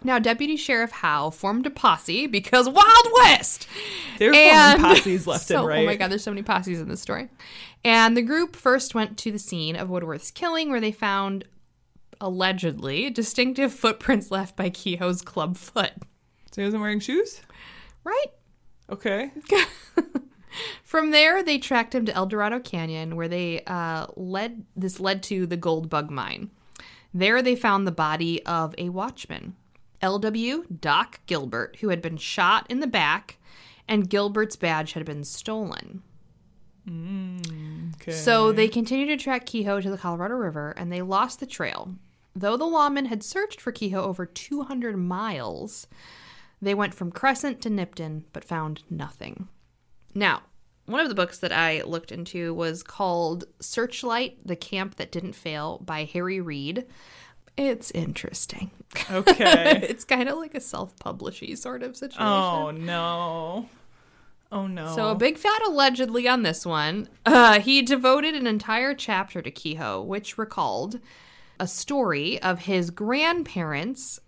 Now, 0.03 0.19
Deputy 0.19 0.55
Sheriff 0.55 0.91
Howe 0.91 1.29
formed 1.29 1.65
a 1.65 1.69
posse 1.69 2.27
because 2.27 2.69
Wild 2.69 3.07
West. 3.15 3.67
They're 4.19 4.33
And- 4.33 4.79
forming 4.79 4.95
posses 4.97 5.25
left 5.27 5.47
so- 5.47 5.59
and 5.59 5.67
right. 5.67 5.83
Oh 5.83 5.85
my 5.85 5.95
god, 5.95 6.11
there's 6.11 6.23
so 6.23 6.31
many 6.31 6.43
posses 6.43 6.79
in 6.79 6.87
this 6.89 7.01
story. 7.01 7.29
And 7.83 8.15
the 8.15 8.21
group 8.21 8.55
first 8.55 8.93
went 8.95 9.17
to 9.19 9.31
the 9.31 9.39
scene 9.39 9.75
of 9.75 9.89
Woodworth's 9.89 10.31
killing, 10.31 10.69
where 10.69 10.81
they 10.81 10.91
found 10.91 11.45
allegedly 12.21 13.09
distinctive 13.09 13.73
footprints 13.73 14.31
left 14.31 14.55
by 14.55 14.69
Queho's 14.69 15.21
club 15.21 15.57
foot. 15.57 15.91
So 16.51 16.61
he 16.61 16.65
wasn't 16.65 16.81
wearing 16.81 16.99
shoes? 16.99 17.41
Right? 18.03 18.27
Okay. 18.89 19.31
From 20.83 21.11
there, 21.11 21.43
they 21.43 21.57
tracked 21.57 21.95
him 21.95 22.05
to 22.05 22.15
El 22.15 22.25
Dorado 22.27 22.59
Canyon, 22.59 23.15
where 23.15 23.27
they 23.27 23.63
uh, 23.65 24.07
led. 24.15 24.65
This 24.75 24.99
led 24.99 25.23
to 25.23 25.45
the 25.45 25.57
Gold 25.57 25.89
Bug 25.89 26.09
Mine. 26.09 26.51
There, 27.13 27.41
they 27.41 27.55
found 27.55 27.87
the 27.87 27.91
body 27.91 28.45
of 28.45 28.75
a 28.77 28.89
watchman, 28.89 29.55
L.W. 30.01 30.65
Doc 30.81 31.21
Gilbert, 31.27 31.77
who 31.79 31.89
had 31.89 32.01
been 32.01 32.17
shot 32.17 32.65
in 32.69 32.81
the 32.81 32.87
back, 32.87 33.37
and 33.87 34.09
Gilbert's 34.09 34.55
badge 34.57 34.93
had 34.93 35.05
been 35.05 35.23
stolen. 35.23 36.01
Okay. 37.95 38.11
So 38.11 38.51
they 38.51 38.67
continued 38.67 39.07
to 39.07 39.23
track 39.23 39.45
Queho 39.45 39.81
to 39.81 39.89
the 39.89 39.97
Colorado 39.97 40.35
River, 40.35 40.73
and 40.77 40.91
they 40.91 41.01
lost 41.01 41.39
the 41.39 41.45
trail. 41.45 41.95
Though 42.35 42.57
the 42.57 42.65
lawmen 42.65 43.07
had 43.07 43.23
searched 43.23 43.61
for 43.61 43.71
Queho 43.71 43.95
over 43.95 44.25
200 44.25 44.97
miles, 44.97 45.87
they 46.61 46.73
went 46.73 46.93
from 46.93 47.11
Crescent 47.11 47.61
to 47.61 47.69
Nipton, 47.69 48.23
but 48.33 48.43
found 48.43 48.83
nothing. 48.89 49.47
Now, 50.15 50.43
one 50.85 51.01
of 51.01 51.09
the 51.09 51.15
books 51.15 51.39
that 51.39 51.51
I 51.51 51.81
looked 51.83 52.11
into 52.11 52.53
was 52.53 52.81
called 52.83 53.45
Searchlight 53.59 54.45
The 54.45 54.55
Camp 54.55 54.95
That 54.95 55.11
Didn't 55.11 55.33
Fail 55.33 55.79
by 55.79 56.05
Harry 56.05 56.39
Reid. 56.39 56.85
It's 57.57 57.91
interesting. 57.91 58.71
Okay. 59.11 59.81
it's 59.89 60.03
kind 60.03 60.29
of 60.29 60.37
like 60.37 60.55
a 60.55 60.61
self 60.61 60.95
publishy 60.97 61.57
sort 61.57 61.83
of 61.83 61.95
situation. 61.95 62.23
oh 62.23 62.71
no. 62.71 63.69
Oh 64.51 64.67
no. 64.67 64.95
So 64.95 65.09
a 65.09 65.15
big 65.15 65.37
fat 65.37 65.61
allegedly 65.65 66.27
on 66.27 66.43
this 66.43 66.65
one. 66.65 67.09
Uh, 67.25 67.59
he 67.59 67.81
devoted 67.81 68.35
an 68.35 68.47
entire 68.47 68.93
chapter 68.93 69.41
to 69.41 69.51
Queho, 69.51 70.05
which 70.05 70.37
recalled 70.37 70.99
a 71.59 71.67
story 71.67 72.41
of 72.41 72.59
his 72.59 72.89
grandparents, 72.89 74.19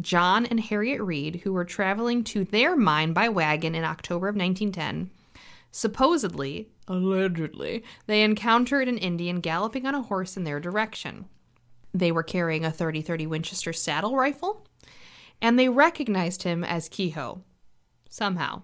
John 0.00 0.44
and 0.46 0.60
Harriet 0.60 1.00
Reid, 1.00 1.42
who 1.44 1.52
were 1.52 1.64
traveling 1.64 2.24
to 2.24 2.44
their 2.44 2.76
mine 2.76 3.12
by 3.12 3.28
wagon 3.28 3.74
in 3.74 3.84
October 3.84 4.28
of 4.28 4.36
1910. 4.36 5.10
Supposedly, 5.76 6.68
allegedly, 6.86 7.82
they 8.06 8.22
encountered 8.22 8.86
an 8.86 8.96
Indian 8.96 9.40
galloping 9.40 9.88
on 9.88 9.94
a 9.96 10.02
horse 10.02 10.36
in 10.36 10.44
their 10.44 10.60
direction. 10.60 11.24
They 11.92 12.12
were 12.12 12.22
carrying 12.22 12.64
a 12.64 12.70
30 12.70 13.02
30 13.02 13.26
Winchester 13.26 13.72
saddle 13.72 14.14
rifle, 14.14 14.68
and 15.42 15.58
they 15.58 15.68
recognized 15.68 16.44
him 16.44 16.62
as 16.62 16.88
Queho. 16.88 17.40
Somehow. 18.08 18.62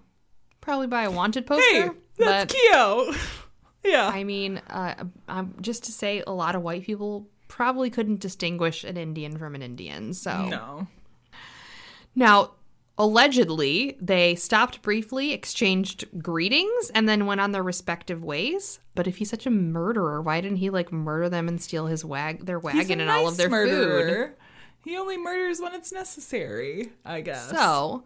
Probably 0.61 0.87
by 0.87 1.03
a 1.03 1.11
wanted 1.11 1.45
poster. 1.45 1.69
Hey, 1.69 1.89
that's 2.17 2.53
but 2.53 2.57
Queho. 2.57 3.13
yeah. 3.83 4.07
I 4.07 4.23
mean, 4.23 4.61
uh, 4.69 5.03
um, 5.27 5.55
just 5.59 5.83
to 5.83 5.91
say, 5.91 6.23
a 6.25 6.31
lot 6.31 6.55
of 6.55 6.61
white 6.61 6.85
people 6.85 7.27
probably 7.49 7.89
couldn't 7.89 8.21
distinguish 8.21 8.85
an 8.85 8.95
Indian 8.95 9.37
from 9.37 9.55
an 9.55 9.61
Indian. 9.61 10.13
So 10.13 10.45
no. 10.45 10.87
now, 12.15 12.51
allegedly, 13.01 13.97
they 13.99 14.35
stopped 14.35 14.83
briefly, 14.83 15.33
exchanged 15.33 16.05
greetings, 16.21 16.91
and 16.93 17.09
then 17.09 17.25
went 17.25 17.41
on 17.41 17.51
their 17.51 17.63
respective 17.63 18.23
ways. 18.23 18.79
But 18.93 19.07
if 19.07 19.17
he's 19.17 19.29
such 19.29 19.47
a 19.47 19.49
murderer, 19.49 20.21
why 20.21 20.39
didn't 20.39 20.57
he 20.57 20.69
like 20.69 20.91
murder 20.91 21.27
them 21.27 21.47
and 21.47 21.59
steal 21.59 21.87
his 21.87 22.05
wag 22.05 22.45
their 22.45 22.59
wagon 22.59 22.99
and 22.99 23.09
all 23.09 23.27
of 23.27 23.33
nice 23.33 23.37
their 23.37 23.49
food? 23.49 23.89
murderer. 23.89 24.35
He 24.85 24.95
only 24.97 25.17
murders 25.17 25.59
when 25.59 25.73
it's 25.73 25.91
necessary, 25.91 26.91
I 27.03 27.21
guess. 27.21 27.49
So, 27.49 28.03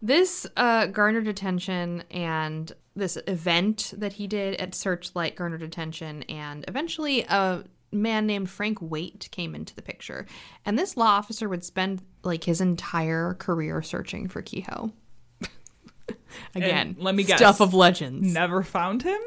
this 0.00 0.44
uh, 0.56 0.86
garnered 0.86 1.28
attention, 1.28 2.02
and 2.10 2.72
this 2.96 3.16
event 3.28 3.94
that 3.96 4.14
he 4.14 4.26
did 4.26 4.56
at 4.56 4.74
Searchlight 4.74 5.36
garnered 5.36 5.62
attention, 5.62 6.24
and 6.24 6.64
eventually 6.66 7.22
a 7.28 7.62
man 7.92 8.26
named 8.26 8.50
Frank 8.50 8.78
Waite 8.80 9.28
came 9.30 9.54
into 9.54 9.74
the 9.74 9.82
picture. 9.82 10.26
And 10.64 10.78
this 10.78 10.96
law 10.96 11.06
officer 11.08 11.48
would 11.48 11.64
spend 11.64 12.02
like 12.22 12.44
his 12.44 12.60
entire 12.60 13.34
career 13.34 13.82
searching 13.82 14.28
for 14.28 14.42
Queho. 14.42 14.92
Again, 16.54 16.94
And 16.96 16.98
let 16.98 17.14
me 17.14 17.24
guess. 17.24 17.38
Stuff 17.38 17.60
of 17.60 17.74
legends. 17.74 18.32
Never 18.32 18.62
found 18.62 19.02
him? 19.02 19.20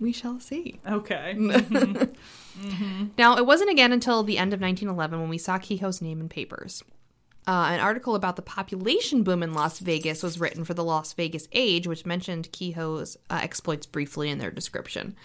We 0.00 0.12
shall 0.12 0.40
see. 0.40 0.80
Okay. 0.86 1.36
Now, 3.18 3.36
it 3.36 3.46
wasn't 3.46 3.70
again 3.70 3.92
until 3.92 4.22
the 4.22 4.38
end 4.38 4.52
of 4.52 4.60
1911 4.60 5.20
when 5.20 5.28
we 5.28 5.38
saw 5.38 5.58
Queho's 5.58 6.00
name 6.00 6.20
in 6.20 6.28
papers. 6.28 6.84
Uh, 7.48 7.70
an 7.72 7.80
article 7.80 8.14
about 8.14 8.36
the 8.36 8.42
population 8.42 9.22
boom 9.24 9.42
in 9.42 9.52
Las 9.54 9.80
Vegas 9.80 10.22
was 10.22 10.38
written 10.38 10.64
for 10.64 10.72
the 10.72 10.84
Las 10.84 11.12
Vegas 11.14 11.48
Age, 11.52 11.86
which 11.86 12.06
mentioned 12.06 12.50
Queho's 12.52 13.16
uh, 13.28 13.40
exploits 13.42 13.86
briefly 13.86 14.30
in 14.30 14.38
their 14.38 14.52
description. 14.52 15.16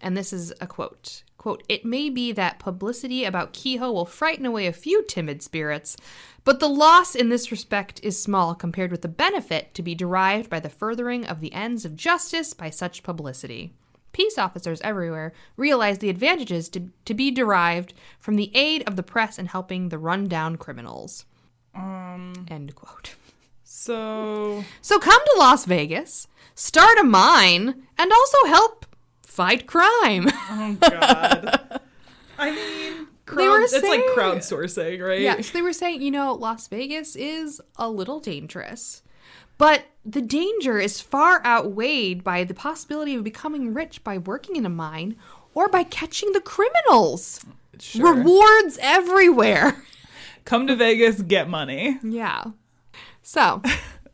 And 0.00 0.16
this 0.16 0.32
is 0.32 0.52
a 0.60 0.66
quote. 0.66 1.22
Quote, 1.38 1.62
it 1.68 1.84
may 1.84 2.10
be 2.10 2.32
that 2.32 2.58
publicity 2.58 3.24
about 3.24 3.52
Queho 3.52 3.92
will 3.92 4.04
frighten 4.04 4.44
away 4.44 4.66
a 4.66 4.72
few 4.72 5.04
timid 5.04 5.40
spirits, 5.40 5.96
but 6.42 6.58
the 6.58 6.68
loss 6.68 7.14
in 7.14 7.28
this 7.28 7.52
respect 7.52 8.00
is 8.02 8.20
small 8.20 8.56
compared 8.56 8.90
with 8.90 9.02
the 9.02 9.08
benefit 9.08 9.72
to 9.74 9.82
be 9.82 9.94
derived 9.94 10.50
by 10.50 10.58
the 10.58 10.68
furthering 10.68 11.24
of 11.24 11.40
the 11.40 11.52
ends 11.52 11.84
of 11.84 11.94
justice 11.94 12.54
by 12.54 12.70
such 12.70 13.04
publicity. 13.04 13.72
Peace 14.10 14.36
officers 14.36 14.80
everywhere 14.80 15.32
realize 15.56 15.98
the 15.98 16.10
advantages 16.10 16.68
to, 16.70 16.90
to 17.04 17.14
be 17.14 17.30
derived 17.30 17.94
from 18.18 18.34
the 18.34 18.50
aid 18.56 18.82
of 18.88 18.96
the 18.96 19.02
press 19.04 19.38
in 19.38 19.46
helping 19.46 19.90
the 19.90 19.98
rundown 19.98 20.56
criminals. 20.56 21.24
Um, 21.72 22.46
End 22.50 22.74
quote. 22.74 23.14
so 23.62 24.64
So 24.80 24.98
come 24.98 25.24
to 25.24 25.36
Las 25.38 25.66
Vegas, 25.66 26.26
start 26.56 26.98
a 26.98 27.04
mine, 27.04 27.86
and 27.96 28.12
also 28.12 28.46
help 28.46 28.86
fight 29.28 29.66
crime. 29.66 30.26
Oh 30.50 30.76
God. 30.80 31.80
I 32.38 32.50
mean, 32.50 33.06
crowd, 33.26 33.48
were 33.48 33.60
it's 33.60 33.86
like 33.86 34.00
crowdsourcing, 34.16 35.00
right? 35.00 35.20
yeah, 35.20 35.40
so 35.40 35.52
they 35.52 35.62
were 35.62 35.72
saying, 35.72 36.02
you 36.02 36.10
know, 36.10 36.32
Las 36.32 36.66
Vegas 36.68 37.14
is 37.14 37.60
a 37.76 37.88
little 37.88 38.20
dangerous, 38.20 39.02
but 39.58 39.84
the 40.04 40.22
danger 40.22 40.78
is 40.78 41.00
far 41.00 41.44
outweighed 41.44 42.24
by 42.24 42.42
the 42.42 42.54
possibility 42.54 43.14
of 43.14 43.22
becoming 43.22 43.74
rich 43.74 44.02
by 44.02 44.18
working 44.18 44.56
in 44.56 44.64
a 44.64 44.70
mine 44.70 45.14
or 45.54 45.68
by 45.68 45.84
catching 45.84 46.32
the 46.32 46.40
criminals. 46.40 47.44
Sure. 47.78 48.14
Rewards 48.14 48.78
everywhere. 48.80 49.84
Come 50.44 50.66
to 50.66 50.74
Vegas, 50.74 51.20
get 51.20 51.48
money. 51.48 51.98
Yeah. 52.02 52.44
So, 53.22 53.62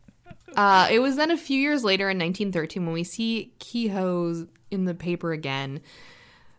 uh, 0.55 0.89
it 0.91 0.99
was 0.99 1.15
then 1.15 1.31
a 1.31 1.37
few 1.37 1.59
years 1.59 1.83
later 1.83 2.09
in 2.09 2.17
1913 2.17 2.85
when 2.85 2.93
we 2.93 3.05
see 3.05 3.53
Queho's 3.59 4.45
in 4.71 4.85
the 4.85 4.93
paper 4.93 5.31
again. 5.31 5.81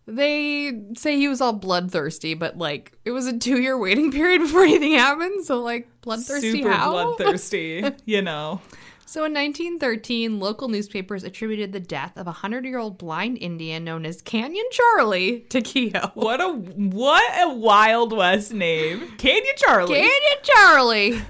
They 0.06 0.82
say 0.96 1.16
he 1.16 1.26
was 1.26 1.40
all 1.40 1.52
bloodthirsty, 1.52 2.34
but 2.34 2.56
like 2.56 2.92
it 3.04 3.10
was 3.10 3.26
a 3.26 3.36
two 3.36 3.60
year 3.60 3.76
waiting 3.76 4.12
period 4.12 4.40
before 4.40 4.62
anything 4.62 4.92
happened. 4.92 5.44
So, 5.44 5.60
like, 5.60 5.88
bloodthirsty 6.02 6.52
Super 6.52 6.70
how? 6.70 6.92
bloodthirsty, 6.92 7.84
you 8.04 8.22
know. 8.22 8.60
So, 9.08 9.24
in 9.24 9.32
1913, 9.34 10.40
local 10.40 10.68
newspapers 10.68 11.22
attributed 11.22 11.72
the 11.72 11.80
death 11.80 12.16
of 12.16 12.26
a 12.26 12.30
100 12.30 12.64
year 12.64 12.78
old 12.78 12.98
blind 12.98 13.38
Indian 13.38 13.84
known 13.84 14.04
as 14.06 14.20
Canyon 14.22 14.64
Charlie 14.70 15.40
to 15.48 15.60
Queho. 15.60 16.12
What 16.14 16.40
a 16.40 16.48
what 16.50 17.40
a 17.40 17.54
Wild 17.54 18.12
West 18.12 18.52
name. 18.52 19.16
Canyon 19.18 19.54
Charlie. 19.56 19.94
Canyon 19.94 20.38
Charlie. 20.42 21.20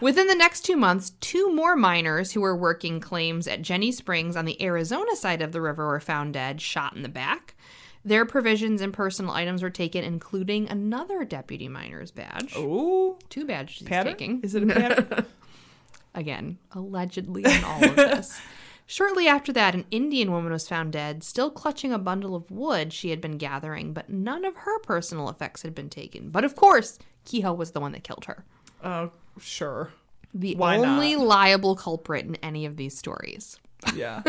Within 0.00 0.28
the 0.28 0.34
next 0.34 0.60
two 0.64 0.76
months, 0.76 1.10
two 1.20 1.52
more 1.52 1.74
miners 1.74 2.32
who 2.32 2.40
were 2.40 2.56
working 2.56 3.00
claims 3.00 3.48
at 3.48 3.62
Jenny 3.62 3.90
Springs 3.90 4.36
on 4.36 4.44
the 4.44 4.62
Arizona 4.62 5.16
side 5.16 5.42
of 5.42 5.52
the 5.52 5.60
river 5.60 5.88
were 5.88 6.00
found 6.00 6.34
dead, 6.34 6.60
shot 6.60 6.94
in 6.94 7.02
the 7.02 7.08
back. 7.08 7.56
Their 8.04 8.24
provisions 8.24 8.80
and 8.80 8.92
personal 8.92 9.32
items 9.32 9.62
were 9.62 9.70
taken, 9.70 10.04
including 10.04 10.68
another 10.68 11.24
deputy 11.24 11.68
miner's 11.68 12.12
badge. 12.12 12.54
Ooh. 12.56 13.18
Two 13.28 13.44
badges 13.44 13.78
he's 13.78 13.88
taking. 13.88 14.40
Is 14.42 14.54
it 14.54 14.62
a 14.62 14.66
pattern? 14.66 15.26
Again, 16.14 16.58
allegedly 16.72 17.44
in 17.44 17.64
all 17.64 17.84
of 17.84 17.96
this. 17.96 18.40
Shortly 18.86 19.28
after 19.28 19.52
that, 19.52 19.74
an 19.74 19.84
Indian 19.90 20.30
woman 20.30 20.50
was 20.50 20.66
found 20.66 20.92
dead, 20.92 21.22
still 21.22 21.50
clutching 21.50 21.92
a 21.92 21.98
bundle 21.98 22.34
of 22.34 22.50
wood 22.50 22.92
she 22.92 23.10
had 23.10 23.20
been 23.20 23.36
gathering, 23.36 23.92
but 23.92 24.08
none 24.08 24.46
of 24.46 24.56
her 24.56 24.78
personal 24.78 25.28
effects 25.28 25.60
had 25.62 25.74
been 25.74 25.90
taken. 25.90 26.30
But 26.30 26.44
of 26.44 26.56
course, 26.56 26.98
Queho 27.26 27.54
was 27.54 27.72
the 27.72 27.80
one 27.80 27.92
that 27.92 28.04
killed 28.04 28.24
her. 28.24 28.46
Oh, 28.82 29.10
sure. 29.38 29.92
The 30.34 30.54
Why 30.56 30.76
only 30.76 31.14
not? 31.14 31.26
liable 31.26 31.76
culprit 31.76 32.26
in 32.26 32.36
any 32.36 32.66
of 32.66 32.76
these 32.76 32.96
stories. 32.96 33.58
Yeah. 33.94 34.22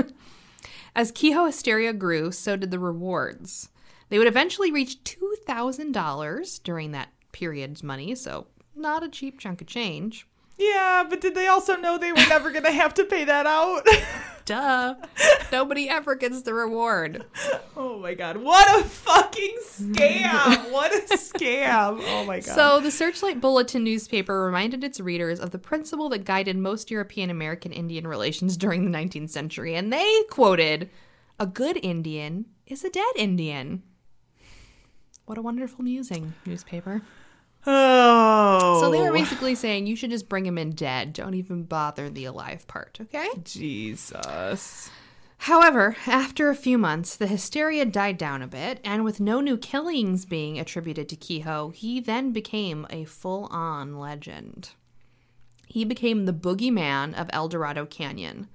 As 0.95 1.11
Queho 1.11 1.45
hysteria 1.45 1.93
grew, 1.93 2.31
so 2.31 2.55
did 2.55 2.71
the 2.71 2.79
rewards. 2.79 3.69
They 4.09 4.17
would 4.17 4.27
eventually 4.27 4.71
reach 4.71 5.03
$2,000 5.03 6.63
during 6.63 6.91
that 6.91 7.09
period's 7.31 7.83
money, 7.83 8.15
so 8.15 8.47
not 8.75 9.03
a 9.03 9.09
cheap 9.09 9.39
chunk 9.39 9.61
of 9.61 9.67
change. 9.67 10.25
Yeah, 10.59 11.05
but 11.09 11.21
did 11.21 11.35
they 11.35 11.47
also 11.47 11.75
know 11.75 11.97
they 11.97 12.11
were 12.11 12.27
never 12.27 12.51
gonna 12.51 12.71
have 12.71 12.93
to 12.95 13.05
pay 13.05 13.23
that 13.23 13.47
out? 13.47 13.87
Duh. 14.45 14.95
Nobody 15.51 15.87
ever 15.87 16.15
gets 16.15 16.41
the 16.41 16.55
reward. 16.55 17.23
oh 17.77 17.99
my 17.99 18.15
god. 18.15 18.37
What 18.37 18.81
a 18.81 18.83
fucking 18.83 19.57
scam. 19.63 20.71
what 20.71 20.91
a 20.91 21.15
scam. 21.15 22.01
Oh 22.03 22.25
my 22.25 22.39
god. 22.39 22.55
So, 22.55 22.79
the 22.79 22.89
Searchlight 22.89 23.39
Bulletin 23.41 23.83
newspaper 23.83 24.43
reminded 24.43 24.83
its 24.83 24.99
readers 24.99 25.39
of 25.39 25.51
the 25.51 25.59
principle 25.59 26.09
that 26.09 26.25
guided 26.25 26.57
most 26.57 26.89
European 26.89 27.29
American 27.29 27.71
Indian 27.71 28.07
relations 28.07 28.57
during 28.57 28.89
the 28.89 28.97
19th 28.97 29.29
century, 29.29 29.75
and 29.75 29.93
they 29.93 30.23
quoted, 30.31 30.89
A 31.39 31.45
good 31.45 31.77
Indian 31.83 32.45
is 32.65 32.83
a 32.83 32.89
dead 32.89 33.13
Indian. 33.17 33.83
What 35.25 35.37
a 35.37 35.43
wonderful 35.43 35.83
musing, 35.83 36.33
newspaper. 36.47 37.03
So, 38.79 38.91
they 38.91 39.01
were 39.01 39.11
basically 39.11 39.55
saying 39.55 39.87
you 39.87 39.95
should 39.95 40.09
just 40.11 40.29
bring 40.29 40.45
him 40.45 40.57
in 40.57 40.71
dead. 40.71 41.13
Don't 41.13 41.33
even 41.33 41.63
bother 41.63 42.09
the 42.09 42.25
alive 42.25 42.67
part, 42.67 42.97
okay? 43.01 43.27
Jesus. 43.43 44.89
However, 45.43 45.95
after 46.05 46.49
a 46.49 46.55
few 46.55 46.77
months, 46.77 47.15
the 47.15 47.27
hysteria 47.27 47.85
died 47.85 48.17
down 48.17 48.41
a 48.41 48.47
bit, 48.47 48.81
and 48.83 49.05
with 49.05 49.21
no 49.21 49.39
new 49.39 49.57
killings 49.57 50.25
being 50.25 50.59
attributed 50.59 51.07
to 51.09 51.15
Queho, 51.15 51.73
he 51.73 52.01
then 52.01 52.31
became 52.31 52.85
a 52.89 53.05
full 53.05 53.45
on 53.45 53.97
legend. 53.97 54.71
He 55.67 55.85
became 55.85 56.25
the 56.25 56.33
boogeyman 56.33 57.13
of 57.13 57.29
El 57.31 57.47
Dorado 57.47 57.85
Canyon. 57.85 58.49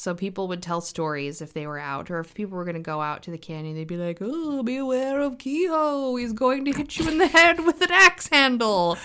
So 0.00 0.14
people 0.14 0.46
would 0.46 0.62
tell 0.62 0.80
stories 0.80 1.42
if 1.42 1.52
they 1.54 1.66
were 1.66 1.76
out, 1.80 2.08
or 2.08 2.20
if 2.20 2.32
people 2.32 2.56
were 2.56 2.62
going 2.64 2.76
to 2.76 2.80
go 2.80 3.00
out 3.00 3.24
to 3.24 3.32
the 3.32 3.36
canyon, 3.36 3.74
they'd 3.74 3.82
be 3.88 3.96
like, 3.96 4.18
"Oh, 4.20 4.62
beware 4.62 5.18
of 5.20 5.38
Queho! 5.38 6.20
He's 6.20 6.32
going 6.32 6.64
to 6.66 6.72
hit 6.72 6.96
you 6.96 7.08
in 7.08 7.18
the 7.18 7.26
head 7.38 7.66
with 7.66 7.80
an 7.82 7.90
axe 7.90 8.28
handle. 8.28 8.96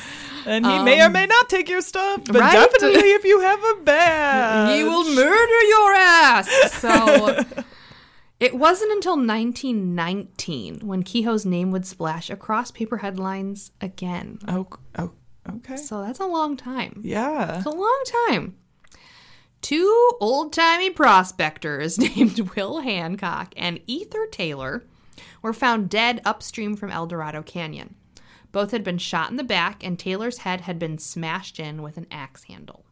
And 0.46 0.64
he 0.64 0.84
may 0.84 1.02
or 1.04 1.10
may 1.10 1.26
not 1.26 1.50
take 1.50 1.68
your 1.68 1.82
stuff, 1.82 2.22
but 2.28 2.36
Um, 2.36 2.42
right? 2.44 2.54
definitely 2.54 3.10
if 3.10 3.24
you 3.26 3.40
have 3.40 3.64
a 3.64 3.76
badge. 3.84 4.78
He 4.78 4.84
will 4.84 5.04
murder 5.16 5.62
your 5.64 5.94
ass." 5.94 6.50
So 6.74 7.44
it 8.40 8.54
wasn't 8.54 8.92
until 8.92 9.18
1919 9.18 10.80
when 10.86 11.02
Queho's 11.04 11.44
name 11.46 11.72
would 11.72 11.88
splash 11.88 12.30
across 12.30 12.70
paper 12.70 12.98
headlines 12.98 13.72
again. 13.82 14.38
Oh, 14.48 14.68
oh, 15.00 15.12
okay. 15.56 15.76
So 15.78 16.02
that's 16.04 16.20
a 16.20 16.28
long 16.28 16.56
time. 16.56 17.02
Yeah. 17.04 17.58
It's 17.58 17.66
a 17.66 17.70
long 17.72 18.04
time. 18.28 18.58
Two 19.64 20.12
old 20.20 20.52
timey 20.52 20.90
prospectors 20.90 21.98
named 22.16 22.52
Will 22.54 22.82
Hancock 22.82 23.54
and 23.56 23.80
Ether 23.88 24.28
Taylor 24.30 24.84
were 25.42 25.54
found 25.54 25.90
dead 25.90 26.22
upstream 26.26 26.76
from 26.76 26.92
El 26.92 27.08
Dorado 27.08 27.42
Canyon. 27.42 27.96
Both 28.52 28.72
had 28.72 28.84
been 28.84 28.98
shot 28.98 29.32
in 29.32 29.38
the 29.38 29.44
back, 29.44 29.82
and 29.82 29.98
Taylor's 29.98 30.40
head 30.40 30.62
had 30.62 30.78
been 30.78 30.98
smashed 30.98 31.60
in 31.60 31.82
with 31.82 31.96
an 31.98 32.08
axe 32.12 32.44
handle. 32.44 32.84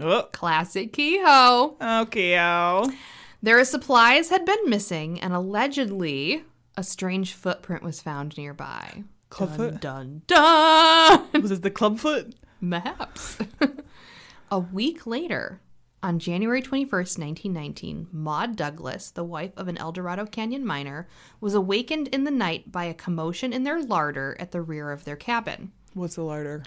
Oh, 0.00 0.28
Classic 0.32 0.92
Queho. 0.92 1.80
okay. 2.02 2.38
Oh. 2.38 2.92
Their 3.40 3.64
supplies 3.64 4.28
had 4.28 4.44
been 4.44 4.68
missing, 4.68 5.20
and 5.20 5.32
allegedly, 5.32 6.42
a 6.76 6.82
strange 6.82 7.34
footprint 7.34 7.84
was 7.84 8.02
found 8.02 8.36
nearby. 8.36 9.04
Clubfoot? 9.30 9.80
Dun 9.80 10.22
dun! 10.26 11.22
dun! 11.32 11.42
Was 11.42 11.52
it 11.52 11.62
the 11.62 11.70
clubfoot? 11.70 12.34
Maps. 12.60 13.38
a 14.50 14.58
week 14.58 15.06
later, 15.06 15.60
on 16.06 16.20
January 16.20 16.62
21st, 16.62 17.18
1919, 17.18 18.06
Maud 18.12 18.54
Douglas, 18.54 19.10
the 19.10 19.24
wife 19.24 19.50
of 19.56 19.66
an 19.66 19.76
El 19.76 19.90
Dorado 19.90 20.24
Canyon 20.24 20.64
miner, 20.64 21.08
was 21.40 21.52
awakened 21.52 22.06
in 22.08 22.22
the 22.22 22.30
night 22.30 22.70
by 22.70 22.84
a 22.84 22.94
commotion 22.94 23.52
in 23.52 23.64
their 23.64 23.82
larder 23.82 24.36
at 24.38 24.52
the 24.52 24.62
rear 24.62 24.92
of 24.92 25.02
their 25.02 25.16
cabin. 25.16 25.72
What's 25.94 26.14
the 26.14 26.22
larder? 26.22 26.62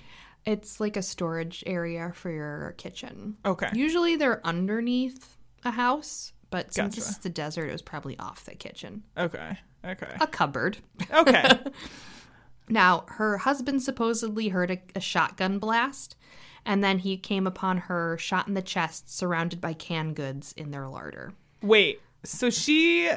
It's 0.46 0.82
like 0.82 0.98
a 0.98 1.02
storage 1.02 1.64
area 1.66 2.12
for 2.14 2.30
your 2.30 2.76
kitchen. 2.78 3.38
Okay. 3.46 3.70
Usually 3.74 4.18
they're 4.18 4.46
underneath 4.46 5.38
a 5.64 5.72
house, 5.72 6.34
but 6.50 6.74
since 6.74 6.96
this 6.96 7.10
is 7.10 7.20
the 7.20 7.30
desert, 7.30 7.70
it 7.70 7.72
was 7.72 7.82
probably 7.82 8.20
off 8.20 8.44
the 8.44 8.56
kitchen. 8.56 9.04
Okay. 9.18 9.58
Okay. 9.86 10.18
A 10.20 10.28
cupboard. 10.28 10.80
Okay. 11.14 11.60
Now, 12.72 13.06
her 13.08 13.40
husband 13.40 13.82
supposedly 13.82 14.50
heard 14.50 14.70
a, 14.70 14.80
a 14.94 15.00
shotgun 15.00 15.58
blast, 15.58 16.16
and 16.70 16.84
then 16.84 17.00
he 17.00 17.18
came 17.18 17.48
upon 17.48 17.78
her 17.78 18.16
shot 18.20 18.48
in 18.48 18.54
the 18.54 18.62
chest, 18.62 19.12
surrounded 19.12 19.60
by 19.60 19.74
canned 19.74 20.16
goods 20.16 20.54
in 20.56 20.70
their 20.70 20.88
larder. 20.88 21.34
Wait. 21.64 22.00
So 22.24 22.52
she. 22.52 23.10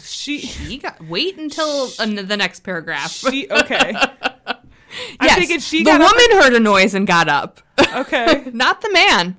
She. 0.00 0.38
He 0.38 0.78
got 0.78 1.00
wait 1.06 1.38
until 1.38 1.92
uh, 1.96 2.06
the 2.06 2.36
next 2.36 2.64
paragraph. 2.64 3.12
She. 3.12 3.48
Okay. 3.48 3.92
yes, 5.22 5.38
thinking 5.38 5.60
she 5.60 5.84
the 5.84 5.92
got 5.92 6.00
up 6.00 6.10
woman 6.12 6.42
heard 6.42 6.54
a 6.54 6.60
noise 6.60 6.92
and 6.92 7.06
got 7.06 7.28
up, 7.28 7.60
Okay. 7.94 8.50
not 8.52 8.80
the 8.80 8.92
man. 8.92 9.36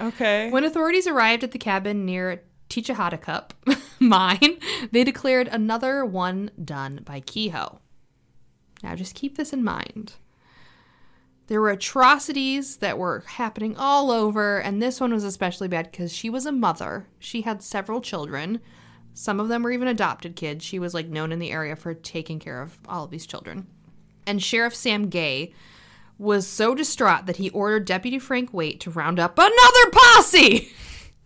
Okay. 0.00 0.50
When 0.50 0.64
authorities 0.64 1.06
arrived 1.06 1.44
at 1.44 1.52
the 1.52 1.58
cabin 1.58 2.04
near 2.04 2.42
Techatticup 2.68 3.50
mine, 4.00 4.58
they 4.90 5.04
declared 5.04 5.46
another 5.46 6.04
one 6.04 6.50
done 6.62 7.02
by 7.04 7.20
Queho. 7.20 7.78
Now, 8.82 8.96
just 8.96 9.14
keep 9.14 9.36
this 9.36 9.52
in 9.52 9.62
mind. 9.62 10.14
There 11.48 11.60
were 11.60 11.70
atrocities 11.70 12.78
that 12.78 12.98
were 12.98 13.22
happening 13.26 13.76
all 13.76 14.10
over, 14.10 14.58
and 14.58 14.82
this 14.82 15.00
one 15.00 15.12
was 15.12 15.22
especially 15.22 15.68
bad 15.68 15.90
because 15.90 16.12
she 16.12 16.28
was 16.28 16.44
a 16.44 16.52
mother. 16.52 17.06
She 17.18 17.42
had 17.42 17.62
several 17.62 18.00
children. 18.00 18.60
Some 19.14 19.38
of 19.38 19.48
them 19.48 19.62
were 19.62 19.70
even 19.70 19.88
adopted 19.88 20.34
kids. 20.34 20.64
She 20.64 20.78
was 20.78 20.92
like 20.92 21.06
known 21.06 21.30
in 21.30 21.38
the 21.38 21.52
area 21.52 21.76
for 21.76 21.94
taking 21.94 22.40
care 22.40 22.60
of 22.60 22.78
all 22.88 23.04
of 23.04 23.10
these 23.10 23.26
children. 23.26 23.66
And 24.26 24.42
Sheriff 24.42 24.74
Sam 24.74 25.08
Gay 25.08 25.54
was 26.18 26.46
so 26.48 26.74
distraught 26.74 27.26
that 27.26 27.36
he 27.36 27.50
ordered 27.50 27.84
Deputy 27.84 28.18
Frank 28.18 28.52
Waite 28.52 28.80
to 28.80 28.90
round 28.90 29.20
up 29.20 29.38
another 29.38 29.90
posse 29.92 30.72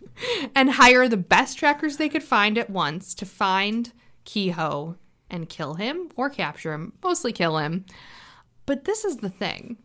and 0.54 0.72
hire 0.72 1.08
the 1.08 1.16
best 1.16 1.56
trackers 1.58 1.96
they 1.96 2.08
could 2.08 2.22
find 2.22 2.58
at 2.58 2.68
once 2.68 3.14
to 3.14 3.24
find 3.24 3.92
Queho 4.26 4.96
and 5.30 5.48
kill 5.48 5.74
him 5.74 6.10
or 6.16 6.28
capture 6.28 6.74
him, 6.74 6.92
mostly 7.02 7.32
kill 7.32 7.58
him. 7.58 7.86
But 8.66 8.84
this 8.84 9.04
is 9.04 9.18
the 9.18 9.30
thing. 9.30 9.78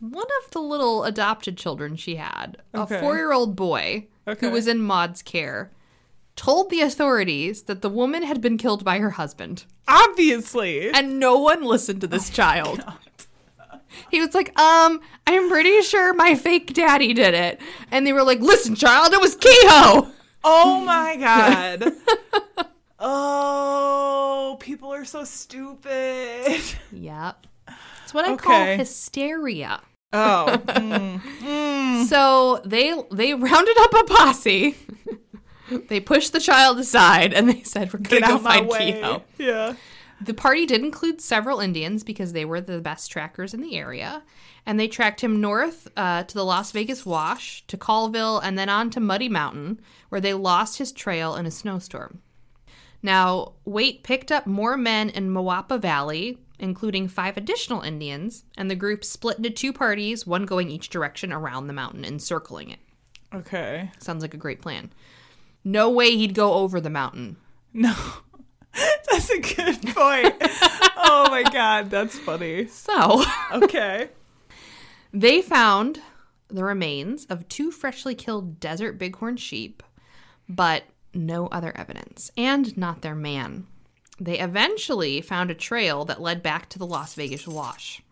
One 0.00 0.26
of 0.44 0.50
the 0.50 0.60
little 0.60 1.04
adopted 1.04 1.56
children 1.56 1.96
she 1.96 2.16
had, 2.16 2.58
Okay. 2.74 2.96
a 2.96 3.00
four 3.00 3.16
year 3.16 3.32
old 3.32 3.56
boy 3.56 4.06
Okay. 4.28 4.46
who 4.46 4.52
was 4.52 4.66
in 4.66 4.80
Maud's 4.80 5.22
care, 5.22 5.70
told 6.36 6.68
the 6.70 6.80
authorities 6.80 7.62
that 7.64 7.80
the 7.82 7.88
woman 7.88 8.22
had 8.24 8.40
been 8.40 8.58
killed 8.58 8.84
by 8.84 8.98
her 8.98 9.10
husband. 9.10 9.64
Obviously. 9.88 10.90
And 10.90 11.18
no 11.20 11.38
one 11.38 11.62
listened 11.62 12.00
to 12.02 12.06
this 12.06 12.28
child. 12.30 12.82
He 14.10 14.20
was 14.20 14.34
like, 14.34 14.58
um, 14.58 15.00
I'm 15.26 15.48
pretty 15.48 15.80
sure 15.82 16.12
my 16.14 16.34
fake 16.34 16.72
daddy 16.74 17.14
did 17.14 17.32
it. 17.34 17.60
And 17.92 18.04
they 18.06 18.12
were 18.12 18.24
like, 18.24 18.40
listen, 18.40 18.74
child, 18.74 19.12
it 19.12 19.20
was 19.20 19.36
Queho. 19.36 20.10
Oh 20.42 20.80
my 20.84 21.16
god. 21.16 21.92
oh, 22.98 24.56
people 24.60 24.92
are 24.92 25.04
so 25.04 25.24
stupid. 25.24 26.60
Yep. 26.92 27.46
It's 28.14 28.28
what 28.28 28.28
I 28.28 28.36
call 28.36 28.76
hysteria. 28.76 29.80
Oh. 30.12 30.46
mm. 30.66 32.06
So 32.06 32.60
they 32.64 32.94
they 33.10 33.34
rounded 33.34 33.76
up 33.78 33.94
a 33.94 34.04
posse. 34.04 34.76
they 35.88 35.98
pushed 35.98 36.32
the 36.32 36.40
child 36.40 36.78
aside 36.78 37.32
and 37.32 37.48
they 37.48 37.62
said, 37.62 37.92
We're 37.92 37.98
gonna 37.98 38.20
Get 38.20 38.28
go 38.28 38.38
find. 38.38 38.68
Queho. 38.68 39.22
Yeah. 39.38 39.74
The 40.20 40.34
party 40.34 40.64
did 40.64 40.82
include 40.82 41.20
several 41.20 41.60
Indians 41.60 42.04
because 42.04 42.32
they 42.32 42.44
were 42.44 42.60
the 42.60 42.80
best 42.80 43.10
trackers 43.10 43.52
in 43.52 43.60
the 43.60 43.76
area. 43.76 44.22
And 44.64 44.80
they 44.80 44.88
tracked 44.88 45.20
him 45.20 45.40
north 45.40 45.88
uh, 45.96 46.22
to 46.22 46.34
the 46.34 46.44
Las 46.44 46.72
Vegas 46.72 47.04
Wash, 47.04 47.66
to 47.66 47.76
Callville, 47.76 48.40
and 48.42 48.58
then 48.58 48.70
on 48.70 48.88
to 48.90 49.00
Muddy 49.00 49.28
Mountain, 49.28 49.80
where 50.08 50.22
they 50.22 50.32
lost 50.32 50.78
his 50.78 50.92
trail 50.92 51.34
in 51.36 51.44
a 51.44 51.50
snowstorm. 51.50 52.22
Now, 53.02 53.52
Waite 53.66 54.02
picked 54.02 54.32
up 54.32 54.46
more 54.46 54.78
men 54.78 55.10
in 55.10 55.28
Moapa 55.28 55.78
Valley, 55.78 56.38
including 56.64 57.06
five 57.06 57.36
additional 57.36 57.82
Indians, 57.82 58.44
and 58.56 58.70
the 58.70 58.74
group 58.74 59.04
split 59.04 59.36
into 59.36 59.50
two 59.50 59.72
parties, 59.72 60.26
one 60.26 60.46
going 60.46 60.70
each 60.70 60.88
direction 60.88 61.30
around 61.30 61.66
the 61.66 61.74
mountain, 61.74 62.04
encircling 62.04 62.70
it. 62.70 62.78
Okay. 63.34 63.90
Sounds 63.98 64.22
like 64.22 64.32
a 64.32 64.38
great 64.38 64.62
plan. 64.62 64.90
No 65.62 65.90
way 65.90 66.16
he'd 66.16 66.34
go 66.34 66.54
over 66.54 66.80
the 66.80 66.90
mountain. 66.90 67.36
No. 67.72 67.94
That's 69.10 69.30
a 69.30 69.40
good 69.40 69.82
point. 69.94 70.34
oh 70.96 71.26
my 71.30 71.44
god, 71.52 71.90
that's 71.90 72.18
funny. 72.18 72.66
So. 72.66 73.22
Okay. 73.52 74.08
They 75.16 75.42
found 75.42 76.00
the 76.48 76.64
remains 76.64 77.24
of 77.26 77.48
two 77.48 77.70
freshly 77.70 78.16
killed 78.16 78.58
desert 78.58 78.98
bighorn 78.98 79.36
sheep, 79.36 79.80
but 80.48 80.82
no 81.14 81.46
other 81.46 81.72
evidence, 81.76 82.32
and 82.36 82.76
not 82.76 83.02
their 83.02 83.14
man. 83.14 83.68
They 84.20 84.38
eventually 84.38 85.20
found 85.20 85.50
a 85.50 85.54
trail 85.54 86.04
that 86.04 86.20
led 86.20 86.42
back 86.42 86.68
to 86.70 86.78
the 86.78 86.86
Las 86.86 87.14
Vegas 87.14 87.46
Wash. 87.46 88.02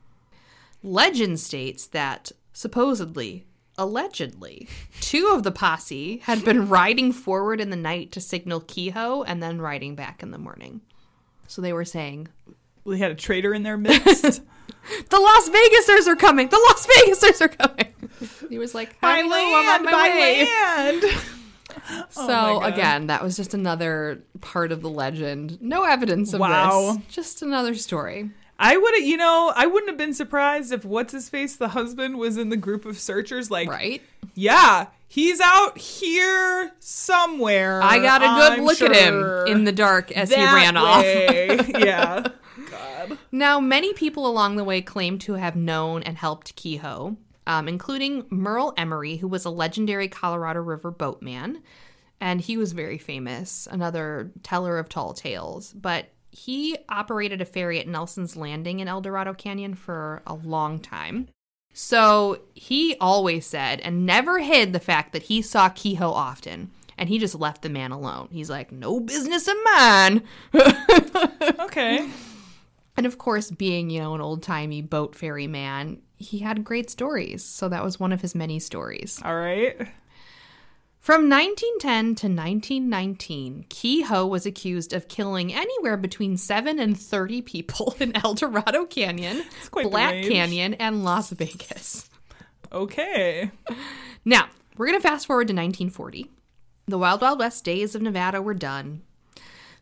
Legend 0.82 1.38
states 1.38 1.86
that, 1.86 2.32
supposedly, 2.52 3.44
allegedly, 3.78 4.68
two 5.00 5.30
of 5.32 5.44
the 5.44 5.52
posse 5.52 6.18
had 6.24 6.44
been 6.44 6.68
riding 6.68 7.12
forward 7.12 7.60
in 7.60 7.70
the 7.70 7.76
night 7.76 8.10
to 8.12 8.20
signal 8.20 8.60
Queho 8.60 9.24
and 9.26 9.42
then 9.42 9.60
riding 9.60 9.94
back 9.94 10.22
in 10.22 10.32
the 10.32 10.38
morning. 10.38 10.80
So 11.46 11.62
they 11.62 11.72
were 11.72 11.84
saying, 11.84 12.28
We 12.84 12.98
had 12.98 13.12
a 13.12 13.14
traitor 13.16 13.54
in 13.54 13.62
their 13.62 13.76
midst. 13.76 14.22
the 15.10 15.20
Las 15.20 15.48
Vegasers 15.48 16.08
are 16.08 16.16
coming. 16.16 16.48
The 16.48 16.58
Las 16.68 16.86
Vegasers 16.86 17.40
are 17.42 17.48
coming. 17.48 17.86
He 18.48 18.58
was 18.58 18.74
like, 18.74 19.00
by 19.00 19.16
"Hello, 19.16 19.34
I'm 19.34 19.80
on 19.80 19.84
my 19.84 19.90
by 19.90 20.08
way." 20.10 20.44
land. 20.44 21.04
Oh 21.90 22.26
so 22.26 22.32
Oh 22.32 22.60
again, 22.62 23.06
that 23.08 23.22
was 23.22 23.36
just 23.36 23.54
another 23.54 24.22
part 24.40 24.72
of 24.72 24.82
the 24.82 24.90
legend. 24.90 25.60
No 25.60 25.84
evidence 25.84 26.32
of 26.32 26.40
Wow. 26.40 26.94
this. 27.06 27.14
Just 27.14 27.42
another 27.42 27.74
story. 27.74 28.30
I 28.58 28.76
would 28.76 28.94
have, 28.94 29.02
you 29.04 29.16
know, 29.16 29.52
I 29.56 29.66
wouldn't 29.66 29.88
have 29.90 29.98
been 29.98 30.14
surprised 30.14 30.72
if 30.72 30.84
what's 30.84 31.12
his 31.12 31.28
face, 31.28 31.56
the 31.56 31.68
husband, 31.68 32.18
was 32.18 32.36
in 32.36 32.48
the 32.50 32.56
group 32.56 32.84
of 32.84 32.98
searchers. 32.98 33.50
Like, 33.50 33.68
Right? 33.68 34.02
yeah, 34.34 34.86
he's 35.08 35.40
out 35.40 35.78
here 35.78 36.72
somewhere. 36.78 37.82
I 37.82 37.98
got 37.98 38.22
a 38.22 38.26
good 38.26 38.58
I'm 38.60 38.64
look 38.64 38.80
at 38.80 38.94
him 38.94 39.46
in 39.48 39.64
the 39.64 39.72
dark 39.72 40.12
as 40.12 40.30
he 40.32 40.36
ran 40.40 40.76
off. 40.76 41.02
yeah. 41.04 42.24
God. 42.70 43.18
Now, 43.32 43.58
many 43.58 43.92
people 43.94 44.26
along 44.28 44.56
the 44.56 44.64
way 44.64 44.80
claim 44.80 45.18
to 45.20 45.34
have 45.34 45.56
known 45.56 46.02
and 46.04 46.16
helped 46.16 46.54
Queho, 46.54 47.16
um, 47.46 47.68
including 47.68 48.24
Murl 48.30 48.72
Emery, 48.76 49.16
who 49.16 49.28
was 49.28 49.44
a 49.44 49.50
legendary 49.50 50.08
Colorado 50.08 50.60
River 50.60 50.90
boatman. 50.90 51.62
And 52.20 52.40
he 52.40 52.56
was 52.56 52.72
very 52.72 52.98
famous, 52.98 53.66
another 53.70 54.30
teller 54.42 54.78
of 54.78 54.88
tall 54.88 55.12
tales. 55.12 55.72
But 55.72 56.10
he 56.30 56.78
operated 56.88 57.40
a 57.40 57.44
ferry 57.44 57.80
at 57.80 57.88
Nelson's 57.88 58.36
Landing 58.36 58.80
in 58.80 58.88
El 58.88 59.00
Dorado 59.00 59.34
Canyon 59.34 59.74
for 59.74 60.22
a 60.26 60.34
long 60.34 60.78
time. 60.78 61.28
So 61.74 62.42
he 62.54 62.96
always 63.00 63.46
said 63.46 63.80
and 63.80 64.06
never 64.06 64.38
hid 64.38 64.72
the 64.72 64.80
fact 64.80 65.12
that 65.12 65.24
he 65.24 65.42
saw 65.42 65.68
Queho 65.68 66.12
often. 66.12 66.70
And 66.98 67.08
he 67.08 67.18
just 67.18 67.34
left 67.34 67.62
the 67.62 67.68
man 67.68 67.90
alone. 67.90 68.28
He's 68.30 68.50
like, 68.50 68.70
no 68.70 69.00
business 69.00 69.48
of 69.48 69.56
mine. 69.64 70.22
Okay. 71.58 72.08
And 72.96 73.06
of 73.06 73.18
course, 73.18 73.50
being, 73.50 73.88
you 73.90 74.00
know, 74.00 74.14
an 74.14 74.20
old 74.20 74.42
timey 74.42 74.82
boat 74.82 75.14
ferry 75.16 75.46
man, 75.46 76.02
he 76.22 76.38
had 76.38 76.64
great 76.64 76.88
stories. 76.88 77.44
So 77.44 77.68
that 77.68 77.84
was 77.84 78.00
one 78.00 78.12
of 78.12 78.22
his 78.22 78.34
many 78.34 78.58
stories. 78.58 79.20
All 79.22 79.36
right. 79.36 79.76
From 81.02 81.28
1910 81.28 82.14
to 82.14 82.28
1919, 82.28 83.66
Queho 83.68 84.28
was 84.28 84.46
accused 84.46 84.92
of 84.92 85.08
killing 85.08 85.52
anywhere 85.52 85.96
between 85.96 86.36
7 86.36 86.78
and 86.78 86.96
30 86.96 87.42
people 87.42 87.96
in 88.00 88.16
El 88.16 88.34
Dorado 88.34 88.86
Canyon, 88.86 89.42
Black. 89.72 90.22
Canyon, 90.22 90.74
and 90.74 91.02
Las 91.02 91.30
Vegas. 91.30 92.08
Okay. 92.70 93.50
Now, 94.24 94.48
we're 94.76 94.86
going 94.86 94.98
to 95.00 95.06
fast 95.06 95.26
forward 95.26 95.48
to 95.48 95.54
1940. 95.54 96.30
The 96.86 96.98
Wild 96.98 97.20
Wild 97.20 97.40
West 97.40 97.64
days 97.64 97.96
of 97.96 98.02
Nevada 98.02 98.40
were 98.40 98.54
done. 98.54 99.02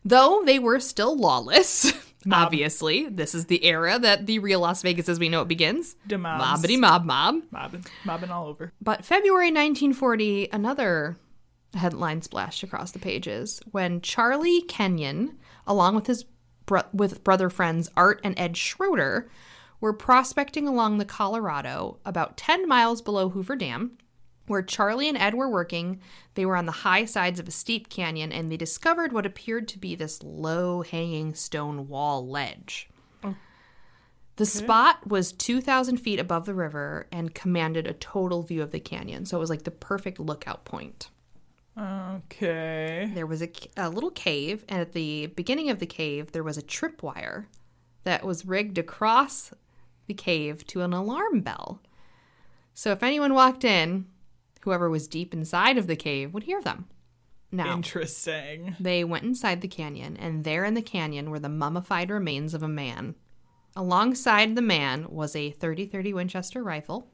Though 0.03 0.41
they 0.43 0.57
were 0.57 0.79
still 0.79 1.15
lawless, 1.15 1.93
obviously. 2.31 3.07
This 3.09 3.33
is 3.33 3.45
the 3.45 3.63
era 3.63 3.97
that 3.99 4.25
the 4.25 4.39
real 4.39 4.59
Las 4.59 4.81
Vegas 4.81 5.09
as 5.09 5.19
we 5.19 5.29
know 5.29 5.41
it 5.41 5.47
begins. 5.47 5.95
Mobbity 6.41 6.79
mob 6.79 7.05
mob. 7.05 7.43
Mobbing, 7.51 7.85
mobbing 8.05 8.29
all 8.31 8.47
over. 8.47 8.71
But 8.81 9.05
February 9.05 9.47
1940, 9.47 10.49
another 10.51 11.17
headline 11.73 12.21
splashed 12.21 12.63
across 12.63 12.91
the 12.91 12.99
pages 12.99 13.61
when 13.71 14.01
Charlie 14.01 14.61
Kenyon, 14.63 15.37
along 15.65 15.95
with 15.95 16.07
his 16.07 16.25
bro- 16.65 16.83
with 16.93 17.23
brother 17.23 17.49
friends 17.49 17.89
Art 17.95 18.19
and 18.23 18.37
Ed 18.37 18.57
Schroeder, 18.57 19.29
were 19.79 19.93
prospecting 19.93 20.67
along 20.67 20.97
the 20.97 21.05
Colorado 21.05 21.99
about 22.05 22.37
10 22.37 22.67
miles 22.67 23.01
below 23.01 23.29
Hoover 23.29 23.55
Dam. 23.55 23.97
Where 24.51 24.61
Charlie 24.61 25.07
and 25.07 25.17
Ed 25.17 25.33
were 25.33 25.47
working, 25.47 26.01
they 26.33 26.45
were 26.45 26.57
on 26.57 26.65
the 26.65 26.73
high 26.73 27.05
sides 27.05 27.39
of 27.39 27.47
a 27.47 27.51
steep 27.51 27.87
canyon 27.87 28.33
and 28.33 28.51
they 28.51 28.57
discovered 28.57 29.13
what 29.13 29.25
appeared 29.25 29.65
to 29.69 29.79
be 29.79 29.95
this 29.95 30.21
low 30.21 30.81
hanging 30.81 31.33
stone 31.35 31.87
wall 31.87 32.27
ledge. 32.27 32.89
The 34.35 34.45
spot 34.45 35.07
was 35.07 35.31
2,000 35.31 35.95
feet 35.95 36.19
above 36.19 36.45
the 36.45 36.53
river 36.53 37.07
and 37.13 37.33
commanded 37.33 37.87
a 37.87 37.93
total 37.93 38.43
view 38.43 38.61
of 38.61 38.71
the 38.71 38.81
canyon. 38.81 39.25
So 39.25 39.37
it 39.37 39.39
was 39.39 39.49
like 39.49 39.63
the 39.63 39.71
perfect 39.71 40.19
lookout 40.19 40.65
point. 40.65 41.07
Okay. 41.77 43.09
There 43.13 43.25
was 43.25 43.41
a, 43.41 43.49
a 43.77 43.89
little 43.89 44.11
cave, 44.11 44.65
and 44.67 44.81
at 44.81 44.91
the 44.91 45.27
beginning 45.27 45.69
of 45.69 45.79
the 45.79 45.85
cave, 45.85 46.33
there 46.33 46.43
was 46.43 46.57
a 46.57 46.61
tripwire 46.61 47.45
that 48.03 48.25
was 48.25 48.45
rigged 48.45 48.77
across 48.77 49.53
the 50.07 50.13
cave 50.13 50.67
to 50.67 50.81
an 50.81 50.91
alarm 50.91 51.39
bell. 51.39 51.79
So 52.73 52.91
if 52.91 53.01
anyone 53.01 53.33
walked 53.33 53.63
in, 53.63 54.07
whoever 54.63 54.89
was 54.89 55.07
deep 55.07 55.33
inside 55.33 55.77
of 55.77 55.87
the 55.87 55.95
cave 55.95 56.33
would 56.33 56.43
hear 56.43 56.61
them. 56.61 56.87
Now, 57.51 57.73
Interesting. 57.75 58.75
they 58.79 59.03
went 59.03 59.25
inside 59.25 59.61
the 59.61 59.67
canyon, 59.67 60.15
and 60.17 60.43
there 60.43 60.63
in 60.63 60.73
the 60.73 60.81
canyon 60.81 61.29
were 61.29 61.39
the 61.39 61.49
mummified 61.49 62.09
remains 62.09 62.53
of 62.53 62.63
a 62.63 62.67
man. 62.67 63.15
Alongside 63.75 64.55
the 64.55 64.61
man 64.61 65.05
was 65.09 65.35
a 65.35 65.51
30 65.51 65.85
30 65.85 66.13
Winchester 66.13 66.63
rifle, 66.63 67.09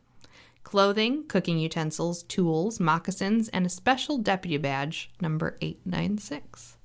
clothing, 0.63 1.23
cooking 1.27 1.57
utensils, 1.57 2.23
tools, 2.23 2.79
moccasins, 2.79 3.47
and 3.49 3.65
a 3.65 3.69
special 3.69 4.17
deputy 4.17 4.57
badge, 4.57 5.09
number 5.21 5.57
896. 5.61 6.77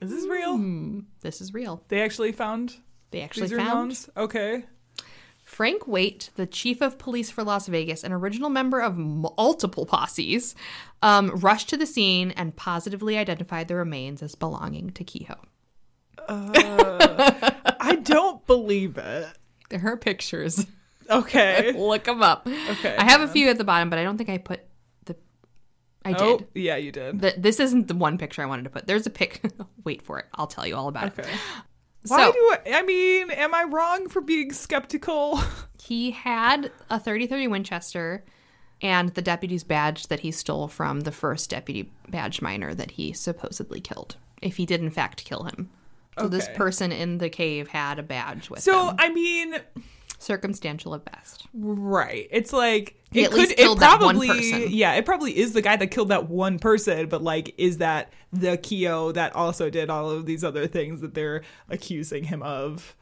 Is 0.00 0.10
this 0.10 0.26
real? 0.28 0.56
Hmm. 0.56 1.00
This 1.22 1.40
is 1.40 1.54
real. 1.54 1.82
They 1.88 2.02
actually 2.02 2.32
found 2.32 2.76
They 3.10 3.22
actually 3.22 3.48
these 3.48 3.56
found? 3.56 4.06
Okay. 4.16 4.64
Frank 5.46 5.86
Waite, 5.86 6.30
the 6.34 6.44
chief 6.44 6.80
of 6.82 6.98
police 6.98 7.30
for 7.30 7.44
Las 7.44 7.68
Vegas, 7.68 8.02
an 8.02 8.12
original 8.12 8.50
member 8.50 8.80
of 8.80 8.98
multiple 8.98 9.86
posses, 9.86 10.56
um, 11.02 11.30
rushed 11.36 11.68
to 11.68 11.76
the 11.76 11.86
scene 11.86 12.32
and 12.32 12.56
positively 12.56 13.16
identified 13.16 13.68
the 13.68 13.76
remains 13.76 14.22
as 14.24 14.34
belonging 14.34 14.90
to 14.90 15.04
Queho. 15.04 15.36
I 16.28 17.98
don't 18.02 18.44
believe 18.46 18.98
it. 18.98 19.28
There 19.68 19.82
are 19.84 19.96
pictures. 19.96 20.64
Okay. 21.10 21.72
Look 21.76 22.04
them 22.04 22.22
up. 22.22 22.46
Okay. 22.46 22.96
I 22.96 23.02
have 23.04 23.20
a 23.20 23.26
few 23.26 23.48
at 23.50 23.58
the 23.58 23.64
bottom, 23.64 23.90
but 23.90 23.98
I 23.98 24.04
don't 24.04 24.16
think 24.16 24.30
I 24.30 24.38
put 24.38 24.60
the. 25.06 25.16
I 26.04 26.14
Oh, 26.16 26.38
did. 26.38 26.46
yeah, 26.54 26.76
you 26.76 26.92
did. 26.92 27.20
The, 27.20 27.34
this 27.36 27.58
isn't 27.58 27.88
the 27.88 27.96
one 27.96 28.16
picture 28.16 28.42
I 28.42 28.46
wanted 28.46 28.62
to 28.62 28.70
put. 28.70 28.86
There's 28.86 29.06
a 29.06 29.10
pic. 29.10 29.42
Wait 29.84 30.02
for 30.02 30.20
it. 30.20 30.26
I'll 30.34 30.46
tell 30.46 30.64
you 30.64 30.76
all 30.76 30.86
about 30.86 31.18
it. 31.18 31.26
Okay. 32.10 32.22
So 32.22 32.28
Why 32.28 32.30
do 32.64 32.72
I, 32.72 32.78
I 32.78 32.82
mean, 32.82 33.30
am 33.30 33.54
I 33.54 33.64
wrong 33.64 34.08
for 34.08 34.20
being 34.20 34.52
skeptical? 34.52 35.40
he 35.82 36.10
had 36.12 36.70
a 36.90 36.98
30-30 36.98 37.50
Winchester 37.50 38.24
and 38.82 39.10
the 39.10 39.22
deputy's 39.22 39.64
badge 39.64 40.08
that 40.08 40.20
he 40.20 40.30
stole 40.30 40.68
from 40.68 41.00
the 41.00 41.12
first 41.12 41.50
deputy 41.50 41.90
badge 42.08 42.42
miner 42.42 42.74
that 42.74 42.92
he 42.92 43.12
supposedly 43.12 43.80
killed. 43.80 44.16
If 44.42 44.56
he 44.56 44.66
did 44.66 44.80
in 44.82 44.90
fact 44.90 45.24
kill 45.24 45.44
him. 45.44 45.70
So 46.18 46.28
this 46.28 46.48
person 46.54 46.92
in 46.92 47.18
the 47.18 47.28
cave 47.28 47.68
had 47.68 47.98
a 47.98 48.02
badge 48.02 48.48
with 48.48 48.62
So, 48.62 48.86
them. 48.86 48.96
I 48.98 49.10
mean, 49.10 49.56
Circumstantial 50.18 50.94
at 50.94 51.04
best. 51.04 51.46
right. 51.54 52.26
It's 52.30 52.52
like 52.52 52.96
He 53.12 53.22
it 53.24 53.30
could 53.30 53.50
it 53.50 53.56
killed 53.58 53.80
that 53.80 54.00
one 54.00 54.16
probably 54.16 54.28
person. 54.28 54.66
yeah, 54.70 54.94
it 54.94 55.04
probably 55.04 55.36
is 55.38 55.52
the 55.52 55.62
guy 55.62 55.76
that 55.76 55.88
killed 55.88 56.08
that 56.08 56.28
one 56.28 56.58
person, 56.58 57.08
but 57.08 57.22
like 57.22 57.54
is 57.58 57.78
that 57.78 58.12
the 58.32 58.56
Queho 58.58 59.12
that 59.14 59.34
also 59.36 59.70
did 59.70 59.90
all 59.90 60.10
of 60.10 60.26
these 60.26 60.42
other 60.44 60.66
things 60.66 61.00
that 61.02 61.14
they're 61.14 61.42
accusing 61.68 62.24
him 62.24 62.42
of? 62.42 62.96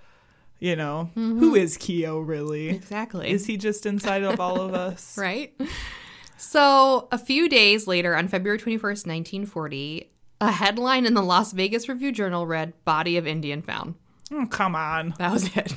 You 0.61 0.77
know, 0.77 1.11
Mm-hmm. 1.17 1.39
who 1.41 1.55
is 1.55 1.77
Queho 1.77 2.27
really? 2.27 2.69
Exactly. 2.71 3.31
Is 3.31 3.47
he 3.47 3.57
just 3.57 3.85
inside 3.87 4.23
of 4.23 4.41
all 4.41 4.61
of 4.61 4.73
us? 4.75 5.19
right? 5.19 5.53
So, 6.37 7.09
a 7.13 7.19
few 7.19 7.49
days 7.49 7.87
later, 7.87 8.17
on 8.17 8.29
February 8.29 8.59
21st, 8.59 9.07
1940, 9.07 10.11
a 10.41 10.51
headline 10.53 11.07
in 11.07 11.15
the 11.15 11.23
Las 11.23 11.53
Vegas 11.53 11.89
Review 11.89 12.13
Journal 12.13 12.47
read 12.47 12.73
Body 12.85 13.17
of 13.17 13.27
Indian 13.27 13.63
Found. 13.63 13.95
Oh, 14.33 14.47
come 14.47 14.75
on. 14.75 15.15
That 15.19 15.33
was 15.33 15.55
it. 15.57 15.75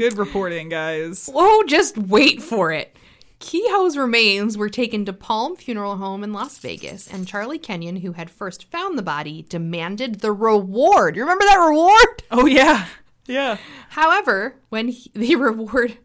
Good 0.00 0.16
reporting, 0.16 0.70
guys. 0.70 1.28
Whoa, 1.30 1.62
just 1.64 1.98
wait 1.98 2.42
for 2.42 2.72
it. 2.72 2.96
Queho's 3.38 3.98
remains 3.98 4.56
were 4.56 4.70
taken 4.70 5.04
to 5.04 5.12
Palm 5.12 5.56
Funeral 5.56 5.98
Home 5.98 6.24
in 6.24 6.32
Las 6.32 6.56
Vegas, 6.56 7.06
and 7.06 7.28
Charlie 7.28 7.58
Kenyon, 7.58 7.96
who 7.96 8.12
had 8.12 8.30
first 8.30 8.64
found 8.70 8.96
the 8.96 9.02
body, 9.02 9.44
demanded 9.50 10.20
the 10.20 10.32
reward. 10.32 11.16
You 11.16 11.22
remember 11.22 11.44
that 11.44 11.56
reward? 11.56 12.22
Oh 12.30 12.46
yeah. 12.46 12.86
Yeah. 13.26 13.58
However, 13.90 14.54
when 14.70 14.88
he, 14.88 15.10
the 15.14 15.36
reward 15.36 15.98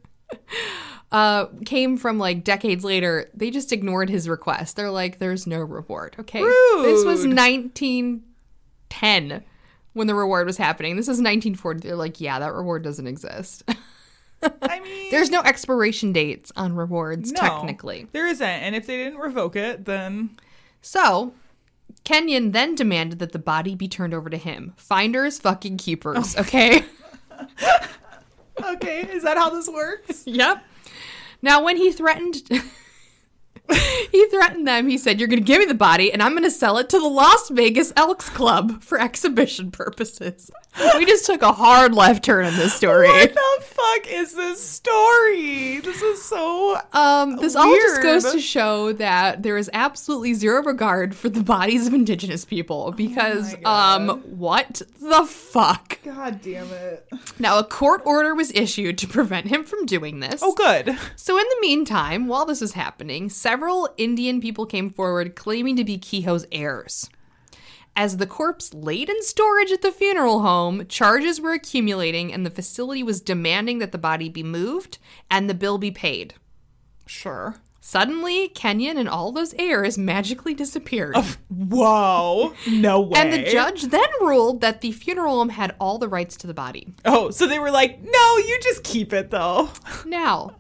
uh, 1.14 1.46
came 1.64 1.96
from 1.96 2.20
like 2.20 2.44
decades 2.44 2.84
later, 2.84 3.32
they 3.34 3.50
just 3.50 3.72
ignored 3.72 4.10
his 4.10 4.28
request. 4.28 4.76
They're 4.76 4.92
like, 4.92 5.20
"There's 5.20 5.48
no 5.48 5.62
reward." 5.62 6.18
Okay, 6.20 6.42
this 6.42 7.06
was 7.06 7.26
1910 7.26 9.44
when 9.96 10.06
the 10.06 10.14
reward 10.14 10.46
was 10.46 10.58
happening. 10.58 10.96
This 10.96 11.06
is 11.06 11.18
1940. 11.18 11.80
They're 11.88 11.96
like, 11.96 12.22
"Yeah, 12.22 12.38
that 12.38 12.54
reward 12.54 12.84
doesn't 12.84 13.08
exist." 13.08 13.64
I 14.62 14.80
mean, 14.82 15.10
There's 15.10 15.32
no 15.32 15.42
expiration 15.42 16.14
dates 16.14 16.52
on 16.56 16.76
rewards, 16.76 17.32
no, 17.32 17.40
technically. 17.42 18.08
there 18.12 18.28
isn't. 18.28 18.46
And 18.48 18.76
if 18.76 18.86
they 18.86 18.98
didn't 18.98 19.18
revoke 19.18 19.56
it, 19.56 19.86
then 19.86 20.38
So, 20.82 21.34
Kenyon 22.04 22.52
then 22.52 22.76
demanded 22.76 23.18
that 23.20 23.32
the 23.32 23.40
body 23.40 23.74
be 23.74 23.88
turned 23.88 24.14
over 24.14 24.30
to 24.30 24.38
him. 24.38 24.74
Finders, 24.78 25.40
fucking 25.40 25.78
keepers. 25.78 26.36
Oh. 26.38 26.42
Okay. 26.42 26.84
okay. 28.64 29.08
Is 29.12 29.24
that 29.24 29.38
how 29.38 29.50
this 29.50 29.68
works? 29.68 30.24
Yep. 30.28 30.64
Now, 31.42 31.64
when 31.64 31.78
he 31.78 31.92
threatened, 31.92 32.44
he 34.12 34.28
threatened 34.30 34.68
them. 34.68 34.88
He 34.88 34.98
said, 34.98 35.20
"You're 35.20 35.28
going 35.28 35.40
to 35.40 35.46
give 35.46 35.60
me 35.60 35.66
the 35.66 35.74
body, 35.74 36.12
and 36.12 36.22
I'm 36.22 36.34
going 36.34 36.44
to 36.44 36.52
sell 36.52 36.78
it 36.78 36.90
to 36.90 37.00
the 37.00 37.08
Las 37.08 37.50
Vegas 37.50 37.92
Elks 37.96 38.30
Club 38.30 38.84
for 38.84 39.00
exhibition 39.00 39.72
purposes." 39.72 40.52
We 40.98 41.06
just 41.06 41.26
took 41.26 41.42
a 41.42 41.52
hard 41.52 41.94
left 41.94 42.24
turn 42.24 42.46
in 42.46 42.56
this 42.56 42.74
story. 42.74 43.08
What 43.08 43.34
the 43.34 43.66
fuck 43.66 44.08
is 44.08 44.34
this 44.34 44.62
story? 44.68 45.80
This 45.80 46.02
is 46.02 46.24
so. 46.24 46.80
Um, 46.94 47.38
this 47.38 47.56
all 47.56 47.74
just 47.76 48.02
goes 48.02 48.32
to 48.32 48.40
show 48.40 48.94
that 48.94 49.44
there 49.44 49.58
is 49.58 49.70
absolutely 49.74 50.34
zero 50.34 50.64
regard 50.64 51.16
for 51.16 51.30
the 51.30 51.44
bodies 51.44 51.88
of 51.88 51.94
indigenous 51.94 52.46
people 52.46 52.92
because, 52.92 53.56
um, 53.66 54.22
what 54.26 54.82
the 55.02 55.26
fuck? 55.26 56.00
God 56.04 56.42
damn 56.42 56.70
it. 56.72 57.08
Now, 57.40 57.60
a 57.60 57.64
court 57.64 58.02
order 58.06 58.36
was 58.36 58.52
issued 58.52 58.98
to 59.00 59.08
prevent 59.08 59.48
him 59.48 59.64
from 59.64 59.86
doing 59.86 60.20
this. 60.20 60.42
Oh, 60.44 60.54
good. 60.54 60.98
So, 61.16 61.38
in 61.38 61.46
the 61.46 61.58
meantime, 61.62 62.28
while 62.28 62.46
this 62.46 62.62
was 62.62 62.74
happening, 62.74 63.30
several 63.30 63.90
Indian 63.98 64.42
people 64.42 64.66
came 64.66 64.90
forward 64.90 65.36
claiming 65.36 65.76
to 65.78 65.84
be 65.84 65.98
Queho's 65.98 66.46
heirs. 66.52 67.10
As 67.98 68.18
the 68.18 68.28
corpse 68.28 68.74
laid 68.74 69.10
in 69.10 69.22
storage 69.24 69.72
at 69.72 69.82
the 69.82 69.92
funeral 69.92 70.42
home, 70.42 70.86
charges 70.88 71.40
were 71.40 71.54
accumulating 71.54 72.34
and 72.34 72.46
the 72.46 72.50
facility 72.50 73.04
was 73.04 73.22
demanding 73.22 73.80
that 73.80 73.94
the 73.94 73.98
body 73.98 74.28
be 74.28 74.44
moved 74.44 74.98
and 75.32 75.50
the 75.50 75.54
bill 75.54 75.78
be 75.78 75.92
paid. 75.92 76.34
Sure. 77.06 77.56
Suddenly, 77.80 78.48
Kenyon 78.50 78.98
and 78.98 79.08
all 79.08 79.32
those 79.32 79.54
heirs 79.60 79.96
magically 79.98 80.56
disappeared. 80.56 81.16
Whoa. 81.50 82.54
No 82.68 83.00
way. 83.00 83.20
And 83.20 83.32
the 83.32 83.44
judge 83.44 83.84
then 83.84 84.10
ruled 84.20 84.62
that 84.62 84.82
the 84.82 84.92
funeral 84.92 85.38
home 85.38 85.50
had 85.50 85.76
all 85.80 86.00
the 86.00 86.10
rights 86.10 86.36
to 86.38 86.48
the 86.48 86.54
body. 86.54 86.88
Oh, 87.06 87.30
so 87.30 87.46
they 87.46 87.60
were 87.60 87.72
like, 87.72 88.02
no, 88.02 88.38
you 88.38 88.60
just 88.62 88.84
keep 88.84 89.14
it 89.14 89.30
though. 89.30 89.70
Now, 90.04 90.56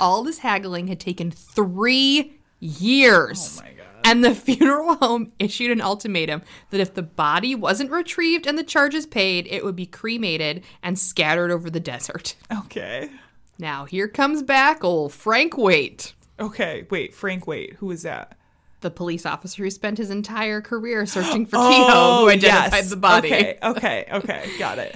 all 0.00 0.24
this 0.24 0.38
haggling 0.38 0.86
had 0.86 0.98
taken 0.98 1.30
three 1.30 2.40
years. 2.58 3.60
Oh. 3.62 3.68
And 4.04 4.22
the 4.22 4.34
funeral 4.34 4.96
home 4.96 5.32
issued 5.38 5.70
an 5.70 5.80
ultimatum 5.80 6.42
that 6.70 6.80
if 6.80 6.94
the 6.94 7.02
body 7.02 7.54
wasn't 7.54 7.90
retrieved 7.90 8.46
and 8.46 8.56
the 8.58 8.62
charges 8.64 9.06
paid, 9.06 9.46
it 9.48 9.64
would 9.64 9.76
be 9.76 9.86
cremated 9.86 10.62
and 10.82 10.98
scattered 10.98 11.50
over 11.50 11.70
the 11.70 11.80
desert. 11.80 12.36
Okay. 12.64 13.10
Now, 13.58 13.84
here 13.86 14.08
comes 14.08 14.42
back 14.42 14.84
old 14.84 15.12
Frank 15.12 15.56
Waite, 15.56 16.14
Okay. 16.40 16.84
Wait, 16.90 17.14
Frank, 17.14 17.46
wait. 17.46 17.74
Who 17.74 17.90
is 17.90 18.02
that? 18.02 18.36
the 18.80 18.90
police 18.90 19.24
officer 19.24 19.64
who 19.64 19.70
spent 19.70 19.96
his 19.96 20.10
entire 20.10 20.60
career 20.60 21.06
searching 21.06 21.46
for 21.46 21.56
oh, 21.58 21.70
Queho, 21.70 22.20
who 22.20 22.28
identified 22.28 22.72
Oh, 22.72 22.76
yes. 22.76 22.90
the 22.90 22.96
body. 22.96 23.28
Okay. 23.32 23.58
Okay. 23.62 24.06
Okay. 24.12 24.50
Got 24.58 24.78
it. 24.78 24.94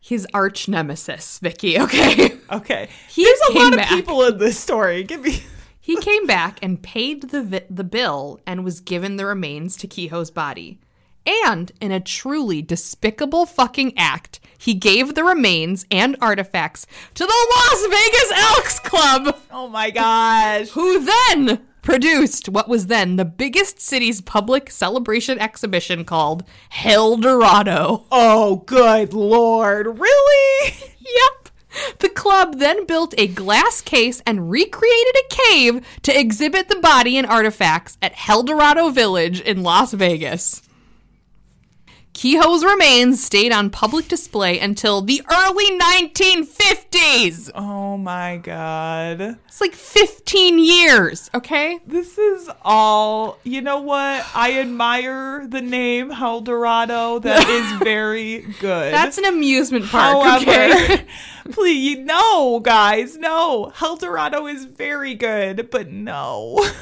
His 0.00 0.26
arch 0.34 0.66
nemesis, 0.66 1.38
Vicky, 1.38 1.78
okay? 1.78 2.32
Okay. 2.50 2.88
He 3.08 3.22
There's 3.22 3.40
a 3.50 3.52
lot 3.58 3.76
back. 3.76 3.90
of 3.92 3.96
people 3.96 4.22
in 4.24 4.38
this 4.38 4.58
story. 4.58 5.04
Give 5.04 5.22
me. 5.22 5.40
He 5.86 5.94
came 6.00 6.26
back 6.26 6.58
and 6.62 6.82
paid 6.82 7.30
the 7.30 7.42
vi- 7.44 7.66
the 7.70 7.84
bill 7.84 8.40
and 8.44 8.64
was 8.64 8.80
given 8.80 9.14
the 9.14 9.24
remains 9.24 9.76
to 9.76 9.86
Queho's 9.86 10.32
body. 10.32 10.80
And 11.24 11.70
in 11.80 11.92
a 11.92 12.00
truly 12.00 12.60
despicable 12.60 13.46
fucking 13.46 13.96
act, 13.96 14.40
he 14.58 14.74
gave 14.74 15.14
the 15.14 15.22
remains 15.22 15.86
and 15.92 16.16
artifacts 16.20 16.88
to 17.14 17.24
the 17.24 17.46
Las 17.56 17.86
Vegas 17.88 18.32
Elks 18.34 18.78
Club, 18.80 19.36
Oh 19.52 19.68
my 19.68 19.90
gosh. 19.90 20.70
who 20.70 21.04
then 21.04 21.60
produced 21.82 22.48
what 22.48 22.68
was 22.68 22.88
then 22.88 23.14
the 23.14 23.24
biggest 23.24 23.80
city's 23.80 24.20
public 24.20 24.70
celebration 24.72 25.38
exhibition 25.38 26.04
called 26.04 26.42
Hell 26.68 27.16
Dorado. 27.16 28.06
Oh, 28.10 28.56
good 28.66 29.14
lord. 29.14 29.86
Really? 30.00 30.72
Yep. 30.98 31.45
The 31.98 32.08
club 32.08 32.58
then 32.58 32.86
built 32.86 33.14
a 33.18 33.26
glass 33.26 33.80
case 33.80 34.22
and 34.26 34.50
recreated 34.50 35.14
a 35.16 35.34
cave 35.34 35.86
to 36.02 36.18
exhibit 36.18 36.68
the 36.68 36.80
body 36.80 37.16
and 37.16 37.26
artifacts 37.26 37.98
at 38.00 38.28
Eldorado 38.28 38.90
Village 38.90 39.40
in 39.40 39.62
Las 39.62 39.92
Vegas. 39.92 40.62
Queho's 42.16 42.64
remains 42.64 43.22
stayed 43.22 43.52
on 43.52 43.68
public 43.68 44.08
display 44.08 44.58
until 44.58 45.02
the 45.02 45.20
early 45.30 45.78
1950s. 45.78 47.50
Oh 47.54 47.98
my 47.98 48.38
god. 48.38 49.36
It's 49.46 49.60
like 49.60 49.74
15 49.74 50.58
years, 50.58 51.28
okay? 51.34 51.78
This 51.86 52.16
is 52.16 52.48
all. 52.62 53.38
You 53.44 53.60
know 53.60 53.82
what? 53.82 54.26
I 54.34 54.58
admire 54.60 55.46
the 55.46 55.60
name 55.60 56.10
Eldorado. 56.10 57.18
That 57.18 57.46
is 57.50 57.80
very 57.82 58.46
good. 58.60 58.94
That's 58.94 59.18
an 59.18 59.26
amusement 59.26 59.84
park, 59.84 60.24
However, 60.24 60.50
okay? 60.50 61.06
please, 61.50 61.98
no, 61.98 62.60
guys, 62.60 63.18
no. 63.18 63.74
Eldorado 63.82 64.46
is 64.46 64.64
very 64.64 65.14
good, 65.14 65.70
but 65.70 65.90
no. 65.90 66.66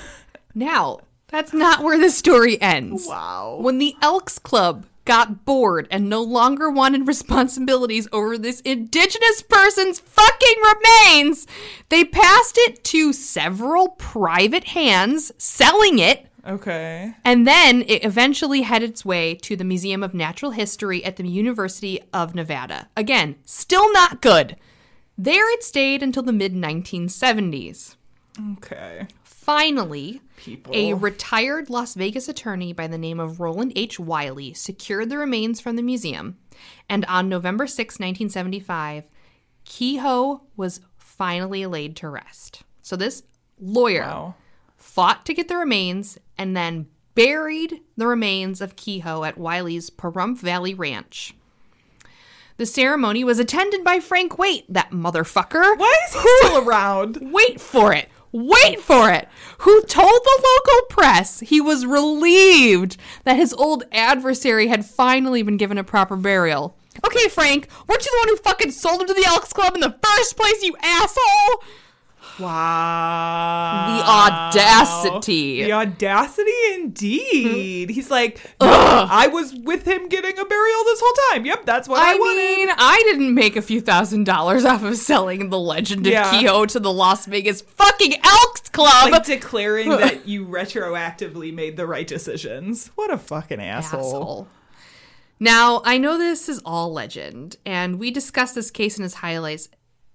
Now, 0.56 1.00
that's 1.26 1.52
not 1.52 1.82
where 1.82 1.98
the 1.98 2.10
story 2.10 2.62
ends. 2.62 3.08
Wow. 3.08 3.58
When 3.60 3.78
the 3.78 3.96
Elks 4.00 4.38
Club 4.38 4.86
got 5.04 5.44
bored 5.44 5.86
and 5.90 6.08
no 6.08 6.22
longer 6.22 6.70
wanted 6.70 7.06
responsibilities 7.08 8.08
over 8.12 8.38
this 8.38 8.60
indigenous 8.60 9.42
person's 9.42 10.00
fucking 10.00 10.56
remains, 10.62 11.46
they 11.88 12.04
passed 12.04 12.56
it 12.58 12.82
to 12.84 13.12
several 13.12 13.88
private 13.90 14.64
hands 14.64 15.32
selling 15.38 15.98
it 15.98 16.26
Okay. 16.46 17.14
and 17.24 17.46
then 17.46 17.82
it 17.86 18.04
eventually 18.04 18.62
had 18.62 18.82
its 18.82 19.02
way 19.04 19.34
to 19.36 19.56
the 19.56 19.64
Museum 19.64 20.02
of 20.02 20.12
Natural 20.12 20.50
History 20.50 21.02
at 21.02 21.16
the 21.16 21.26
University 21.26 22.00
of 22.12 22.34
Nevada. 22.34 22.88
Again, 22.96 23.36
still 23.46 23.90
not 23.92 24.20
good. 24.20 24.56
There 25.16 25.50
it 25.54 25.62
stayed 25.62 26.02
until 26.02 26.22
the 26.22 26.32
mid 26.34 26.52
1970s. 26.54 27.96
Okay. 28.54 29.06
Finally, 29.22 30.20
People. 30.44 30.74
a 30.74 30.92
retired 30.94 31.70
Las 31.70 31.94
Vegas 31.94 32.28
attorney 32.28 32.72
by 32.72 32.86
the 32.86 32.98
name 32.98 33.18
of 33.20 33.40
Roland 33.40 33.72
H. 33.76 33.98
Wiley 33.98 34.52
secured 34.54 35.10
the 35.10 35.18
remains 35.18 35.60
from 35.60 35.76
the 35.76 35.82
museum, 35.82 36.36
and 36.88 37.04
on 37.06 37.28
November 37.28 37.66
6, 37.66 37.94
1975, 37.94 39.08
Queho 39.64 40.42
was 40.56 40.80
finally 40.96 41.64
laid 41.66 41.96
to 41.96 42.08
rest. 42.08 42.62
So 42.82 42.96
this 42.96 43.22
lawyer 43.58 44.02
Wow. 44.02 44.34
fought 44.76 45.24
to 45.26 45.34
get 45.34 45.48
the 45.48 45.56
remains 45.56 46.18
and 46.36 46.56
then 46.56 46.86
buried 47.14 47.80
the 47.96 48.06
remains 48.06 48.60
of 48.60 48.76
Queho 48.76 49.26
at 49.26 49.38
Wiley's 49.38 49.88
Pahrump 49.90 50.38
Valley 50.38 50.74
Ranch. 50.74 51.34
The 52.56 52.66
ceremony 52.66 53.24
was 53.24 53.38
attended 53.40 53.82
by 53.82 53.98
Frank 53.98 54.38
Waite, 54.38 54.72
that 54.72 54.90
motherfucker. 54.90 55.76
Why 55.78 55.96
is 56.08 56.14
he 56.14 56.28
still 56.38 56.58
around? 56.68 57.18
Wait 57.32 57.60
for 57.60 57.92
it. 57.92 58.08
Wait 58.34 58.80
for 58.80 59.12
it. 59.12 59.28
Who 59.58 59.80
told 59.82 60.12
the 60.24 60.42
local 60.42 60.86
press 60.88 61.38
he 61.38 61.60
was 61.60 61.86
relieved 61.86 62.96
that 63.22 63.36
his 63.36 63.54
old 63.54 63.84
adversary 63.92 64.66
had 64.66 64.84
finally 64.84 65.44
been 65.44 65.56
given 65.56 65.78
a 65.78 65.84
proper 65.84 66.16
burial. 66.16 66.76
Okay, 67.06 67.28
Frank, 67.28 67.68
weren't 67.86 68.04
you 68.04 68.10
the 68.10 68.18
one 68.26 68.36
who 68.36 68.42
fucking 68.42 68.72
sold 68.72 69.02
him 69.02 69.06
to 69.06 69.14
the 69.14 69.24
Elks 69.24 69.52
Club 69.52 69.76
in 69.76 69.80
the 69.80 69.96
first 70.02 70.36
place, 70.36 70.64
you 70.64 70.74
asshole? 70.82 71.62
Wow. 72.38 73.96
The 73.98 74.58
audacity. 74.58 75.62
The 75.64 75.72
audacity 75.72 76.50
indeed. 76.74 77.90
He's 77.90 78.10
like, 78.10 78.38
"No, 78.60 78.68
I 79.10 79.28
was 79.28 79.54
with 79.54 79.86
him 79.86 80.08
getting 80.08 80.38
a 80.38 80.44
burial 80.44 80.84
this 80.84 81.00
whole 81.02 81.32
time. 81.32 81.46
Yep, 81.46 81.64
that's 81.64 81.88
what 81.88 82.00
I, 82.00 82.12
I 82.12 82.14
wanted. 82.14 82.36
mean, 82.36 82.68
I 82.76 83.02
didn't 83.06 83.34
make 83.34 83.56
a 83.56 83.62
few 83.62 83.80
thousand 83.80 84.24
dollars 84.24 84.64
off 84.64 84.82
of 84.82 84.96
selling 84.96 85.50
the 85.50 85.58
legend 85.58 86.06
of 86.06 86.12
Yeah. 86.12 86.64
To 86.64 86.80
the 86.80 86.92
Las 86.92 87.26
Vegas 87.26 87.60
fucking 87.62 88.14
Elks 88.24 88.68
Club. 88.70 89.10
like 89.10 89.24
declaring 89.24 89.88
that 89.90 90.26
you 90.28 90.46
retroactively 90.46 91.52
made 91.52 91.76
the 91.76 91.86
right 91.86 92.06
decisions. 92.06 92.90
What 92.94 93.12
a 93.12 93.18
fucking 93.18 93.60
asshole. 93.60 94.00
asshole. 94.00 94.48
Now, 95.40 95.82
I 95.84 95.98
know 95.98 96.16
this 96.16 96.48
is 96.48 96.60
all 96.64 96.92
legend, 96.92 97.56
and 97.66 97.98
we 97.98 98.10
discussed 98.10 98.54
this 98.54 98.70
case 98.70 98.98
in 98.98 99.04
its 99.04 99.14
highlights, 99.14 99.68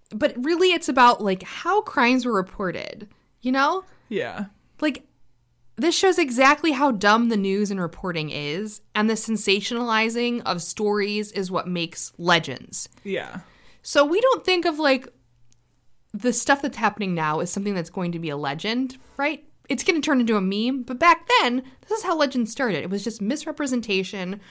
but 0.09 0.33
really 0.43 0.71
it's 0.71 0.89
about 0.89 1.23
like 1.23 1.43
how 1.43 1.81
crimes 1.81 2.25
were 2.25 2.33
reported. 2.33 3.07
You 3.41 3.51
know? 3.51 3.85
Yeah. 4.09 4.45
Like 4.81 5.03
this 5.75 5.95
shows 5.95 6.19
exactly 6.19 6.71
how 6.71 6.91
dumb 6.91 7.29
the 7.29 7.37
news 7.37 7.71
and 7.71 7.79
reporting 7.79 8.29
is, 8.29 8.81
and 8.93 9.09
the 9.09 9.13
sensationalizing 9.13 10.41
of 10.45 10.61
stories 10.61 11.31
is 11.31 11.49
what 11.49 11.67
makes 11.67 12.11
legends. 12.17 12.89
Yeah. 13.03 13.39
So 13.81 14.03
we 14.03 14.19
don't 14.19 14.43
think 14.43 14.65
of 14.65 14.77
like 14.77 15.07
the 16.13 16.33
stuff 16.33 16.61
that's 16.61 16.77
happening 16.77 17.15
now 17.15 17.39
is 17.39 17.51
something 17.51 17.75
that's 17.75 17.89
going 17.89 18.11
to 18.11 18.19
be 18.19 18.29
a 18.29 18.37
legend, 18.37 18.97
right? 19.15 19.43
It's 19.69 19.83
going 19.83 20.01
to 20.01 20.05
turn 20.05 20.19
into 20.19 20.35
a 20.35 20.41
meme. 20.41 20.83
But 20.83 20.99
back 20.99 21.29
then, 21.39 21.63
this 21.87 21.99
is 21.99 22.03
how 22.03 22.17
legends 22.17 22.51
started. 22.51 22.83
It 22.83 22.89
was 22.89 23.03
just 23.03 23.21
misrepresentation, 23.21 24.41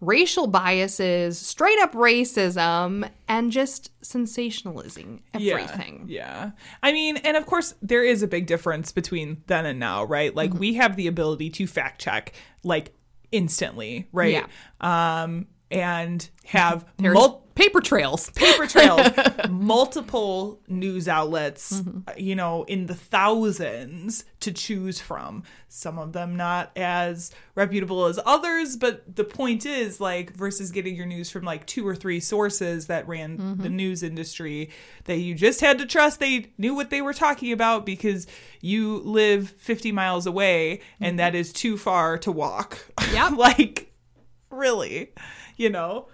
racial 0.00 0.46
biases, 0.46 1.38
straight 1.38 1.78
up 1.80 1.92
racism, 1.92 3.08
and 3.28 3.50
just 3.50 3.90
sensationalizing 4.02 5.20
everything. 5.32 6.04
Yeah. 6.08 6.44
yeah. 6.46 6.50
I 6.82 6.92
mean, 6.92 7.16
and 7.18 7.36
of 7.36 7.46
course, 7.46 7.74
there 7.80 8.04
is 8.04 8.22
a 8.22 8.26
big 8.28 8.46
difference 8.46 8.92
between 8.92 9.42
then 9.46 9.66
and 9.66 9.78
now, 9.78 10.04
right? 10.04 10.34
Like, 10.34 10.50
Mm-hmm. 10.50 10.58
we 10.58 10.74
have 10.74 10.96
the 10.96 11.06
ability 11.06 11.50
to 11.50 11.66
fact 11.66 12.00
check, 12.00 12.32
like, 12.62 12.94
instantly, 13.32 14.08
right? 14.12 14.44
Um, 14.80 15.46
and 15.70 16.28
have 16.46 16.84
mul- 16.98 17.40
paper 17.54 17.80
trails. 17.80 18.30
paper 18.30 18.66
trails, 18.66 19.08
multiple 19.50 20.60
news 20.68 21.06
outlets, 21.08 21.80
Mm-hmm. 21.80 21.98
uh, 22.08 22.12
you 22.16 22.34
know, 22.34 22.64
in 22.64 22.86
the 22.86 22.94
thousands 22.94 24.24
to 24.40 24.52
choose 24.52 25.00
from. 25.00 25.42
Some 25.68 25.98
of 25.98 26.12
them 26.12 26.36
not 26.36 26.70
as 26.76 27.30
reputable 27.54 28.06
as 28.06 28.18
others, 28.26 28.76
but 28.76 29.16
the 29.16 29.24
point 29.24 29.64
is, 29.66 30.00
like, 30.00 30.32
versus 30.34 30.70
getting 30.72 30.94
your 30.96 31.06
news 31.06 31.30
from 31.30 31.44
like 31.44 31.64
two 31.66 31.86
or 31.86 31.94
three 31.94 32.20
sources 32.20 32.86
that 32.88 33.06
ran 33.08 33.38
Mm-hmm. 33.38 33.62
the 33.62 33.68
news 33.70 34.02
industry 34.02 34.70
that 35.04 35.16
you 35.18 35.34
just 35.34 35.60
had 35.60 35.78
to 35.78 35.86
trust 35.86 36.20
they 36.20 36.52
knew 36.58 36.74
what 36.74 36.90
they 36.90 37.00
were 37.02 37.14
talking 37.14 37.52
about 37.52 37.86
because 37.86 38.26
you 38.60 38.98
live 38.98 39.50
50 39.50 39.92
miles 39.92 40.26
away 40.26 40.80
and 41.00 41.18
that 41.18 41.34
is 41.34 41.52
too 41.52 41.76
far 41.78 42.18
to 42.18 42.30
walk. 42.32 42.78
Mm-hmm. 42.98 43.36
Like, 43.36 43.92
really, 44.50 45.12
you 45.56 45.70
know? 45.70 46.08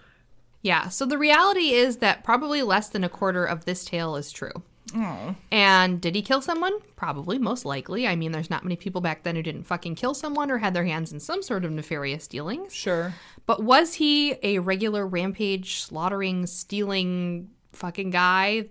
Yeah, 0.62 0.89
so 0.89 1.07
the 1.07 1.19
reality 1.19 1.71
is 1.71 1.99
that 1.99 2.23
probably 2.23 2.62
less 2.62 2.89
than 2.89 3.05
a 3.05 3.09
quarter 3.09 3.45
of 3.45 3.65
this 3.65 3.85
tale 3.85 4.17
is 4.17 4.31
true. 4.31 4.53
Oh. 4.95 5.37
And 5.51 6.01
did 6.01 6.15
he 6.15 6.23
kill 6.23 6.41
someone? 6.41 6.73
Probably, 6.97 7.39
most 7.39 7.65
likely. 7.65 8.07
I 8.07 8.17
mean, 8.17 8.33
there's 8.33 8.51
not 8.51 8.65
many 8.65 8.77
people 8.77 9.01
back 9.01 9.23
then 9.23 9.37
who 9.37 9.43
didn't 9.43 9.65
fucking 9.65 9.95
kill 9.95 10.15
someone 10.15 10.51
or 10.51 10.59
had 10.59 10.75
their 10.75 10.85
hands 10.85 11.12
in 11.12 11.21
some 11.21 11.43
sort 11.43 11.65
of 11.65 11.71
nefarious 11.71 12.27
dealings. 12.27 12.75
Sure. 12.75 13.15
But 13.47 13.62
was 13.62 13.95
he 13.95 14.33
a 14.43 14.59
regular 14.59 15.07
rampage, 15.07 15.81
slaughtering, 15.81 16.47
stealing 16.47 17.51
fucking 17.73 18.11
guy 18.11 18.67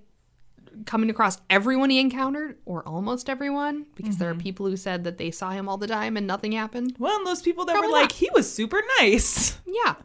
coming 0.86 1.10
across 1.10 1.42
everyone 1.50 1.90
he 1.90 2.00
encountered 2.00 2.58
or 2.66 2.88
almost 2.88 3.30
everyone? 3.30 3.86
Because 3.96 4.18
there 4.18 4.30
are 4.30 4.34
mm-hmm. 4.34 4.42
people 4.42 4.68
who 4.68 4.78
said 4.78 5.06
that 5.06 5.18
they 5.18 5.32
saw 5.32 5.52
him 5.52 5.68
all 5.68 5.78
the 5.78 5.88
time 5.88 6.18
and 6.18 6.28
nothing 6.28 6.52
happened. 6.52 6.96
Well, 7.00 7.18
and 7.18 7.26
those 7.26 7.42
people 7.42 7.66
that 7.66 7.74
Probably 7.74 7.88
were 7.88 7.94
like, 7.94 8.10
not. 8.10 8.14
he 8.14 8.30
was 8.34 8.52
super 8.52 8.82
nice. 9.00 9.58
Yeah. 9.66 9.96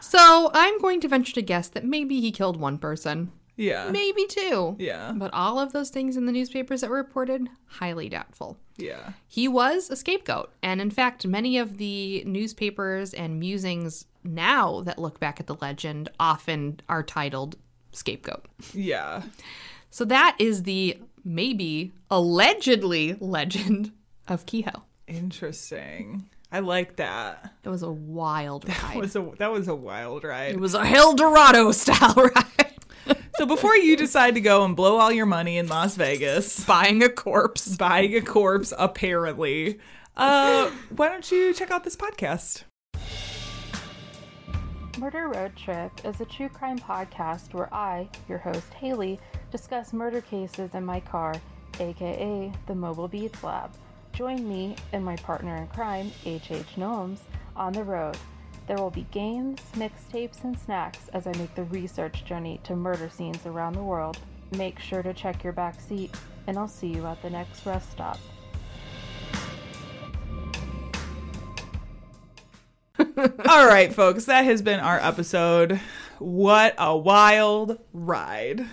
So 0.00 0.50
I'm 0.54 0.78
going 0.80 1.00
to 1.00 1.08
venture 1.08 1.32
to 1.34 1.42
guess 1.42 1.68
that 1.68 1.84
maybe 1.84 2.20
he 2.20 2.30
killed 2.30 2.58
one 2.58 2.78
person. 2.78 3.32
Yeah. 3.56 3.90
Maybe 3.90 4.24
two. 4.26 4.76
Yeah. 4.78 5.12
But 5.14 5.34
all 5.34 5.58
of 5.58 5.72
those 5.72 5.90
things 5.90 6.16
in 6.16 6.26
the 6.26 6.32
newspapers 6.32 6.80
that 6.80 6.90
were 6.90 6.96
reported, 6.96 7.48
highly 7.66 8.08
doubtful. 8.08 8.56
Yeah. 8.76 9.12
He 9.26 9.48
was 9.48 9.90
a 9.90 9.96
scapegoat. 9.96 10.52
And 10.62 10.80
in 10.80 10.90
fact, 10.90 11.26
many 11.26 11.58
of 11.58 11.78
the 11.78 12.22
newspapers 12.24 13.12
and 13.12 13.40
musings 13.40 14.06
now 14.22 14.82
that 14.82 14.98
look 14.98 15.18
back 15.18 15.40
at 15.40 15.48
the 15.48 15.56
legend 15.56 16.08
often 16.20 16.80
are 16.88 17.02
titled 17.02 17.56
Scapegoat. 17.90 18.46
Yeah. 18.72 19.22
So 19.90 20.04
that 20.04 20.36
is 20.38 20.62
the 20.62 20.98
maybe 21.24 21.92
allegedly 22.10 23.16
legend 23.18 23.90
of 24.28 24.46
Queho. 24.46 24.82
Interesting. 25.08 26.28
I 26.50 26.60
like 26.60 26.96
that. 26.96 27.52
It 27.62 27.68
was 27.68 27.82
a 27.82 27.90
wild 27.90 28.66
ride. 28.68 28.76
That 28.78 28.82
ride. 28.94 28.96
was 28.98 29.16
a 29.16 29.30
that 29.38 29.52
was 29.52 29.68
a 29.68 29.74
wild 29.74 30.24
ride. 30.24 30.52
it 30.52 30.60
was 30.60 30.74
a 30.74 30.84
hell 30.84 31.10
Eldorado 31.10 31.72
style 31.72 32.14
ride. 32.16 33.16
so 33.36 33.44
before 33.46 33.76
you 33.76 33.96
decide 33.96 34.34
to 34.34 34.40
go 34.40 34.64
and 34.64 34.74
blow 34.74 34.96
all 34.98 35.12
your 35.12 35.26
money 35.26 35.58
in 35.58 35.68
Las 35.68 35.94
Vegas 35.96 36.64
Buying 36.64 37.02
a 37.02 37.08
corpse. 37.08 37.76
buying 37.76 38.14
a 38.16 38.22
corpse, 38.22 38.72
apparently, 38.78 39.78
uh, 40.16 40.70
why 40.96 41.08
don't 41.08 41.30
you 41.30 41.52
check 41.52 41.70
out 41.70 41.84
this 41.84 41.96
podcast? 41.96 42.64
Murder 44.98 45.28
Road 45.28 45.54
Trip 45.54 45.92
is 46.04 46.20
a 46.20 46.24
true 46.24 46.48
crime 46.48 46.78
podcast 46.78 47.54
where 47.54 47.72
I, 47.72 48.08
your 48.28 48.38
host 48.38 48.74
Haley, 48.74 49.20
discuss 49.52 49.92
murder 49.92 50.20
cases 50.20 50.74
in 50.74 50.84
my 50.84 50.98
car, 50.98 51.34
aka 51.78 52.52
the 52.66 52.74
Mobile 52.74 53.06
Beats 53.06 53.44
Lab. 53.44 53.70
Join 54.18 54.48
me 54.48 54.74
and 54.92 55.04
my 55.04 55.14
partner 55.14 55.54
in 55.58 55.68
crime, 55.68 56.10
H.H. 56.24 56.76
Gnomes, 56.76 57.20
on 57.54 57.72
the 57.72 57.84
road. 57.84 58.16
There 58.66 58.76
will 58.76 58.90
be 58.90 59.06
games, 59.12 59.60
mixtapes, 59.76 60.42
and 60.42 60.58
snacks 60.58 61.08
as 61.12 61.28
I 61.28 61.32
make 61.38 61.54
the 61.54 61.62
research 61.62 62.24
journey 62.24 62.58
to 62.64 62.74
murder 62.74 63.08
scenes 63.08 63.46
around 63.46 63.74
the 63.74 63.82
world. 63.84 64.18
Make 64.56 64.80
sure 64.80 65.04
to 65.04 65.14
check 65.14 65.44
your 65.44 65.52
back 65.52 65.80
seat, 65.80 66.16
and 66.48 66.58
I'll 66.58 66.66
see 66.66 66.88
you 66.88 67.06
at 67.06 67.22
the 67.22 67.30
next 67.30 67.64
rest 67.64 67.92
stop. 67.92 68.18
All 72.98 73.68
right, 73.68 73.94
folks, 73.94 74.24
that 74.24 74.44
has 74.44 74.62
been 74.62 74.80
our 74.80 74.98
episode. 74.98 75.80
What 76.18 76.74
a 76.76 76.96
wild 76.96 77.78
ride. 77.92 78.66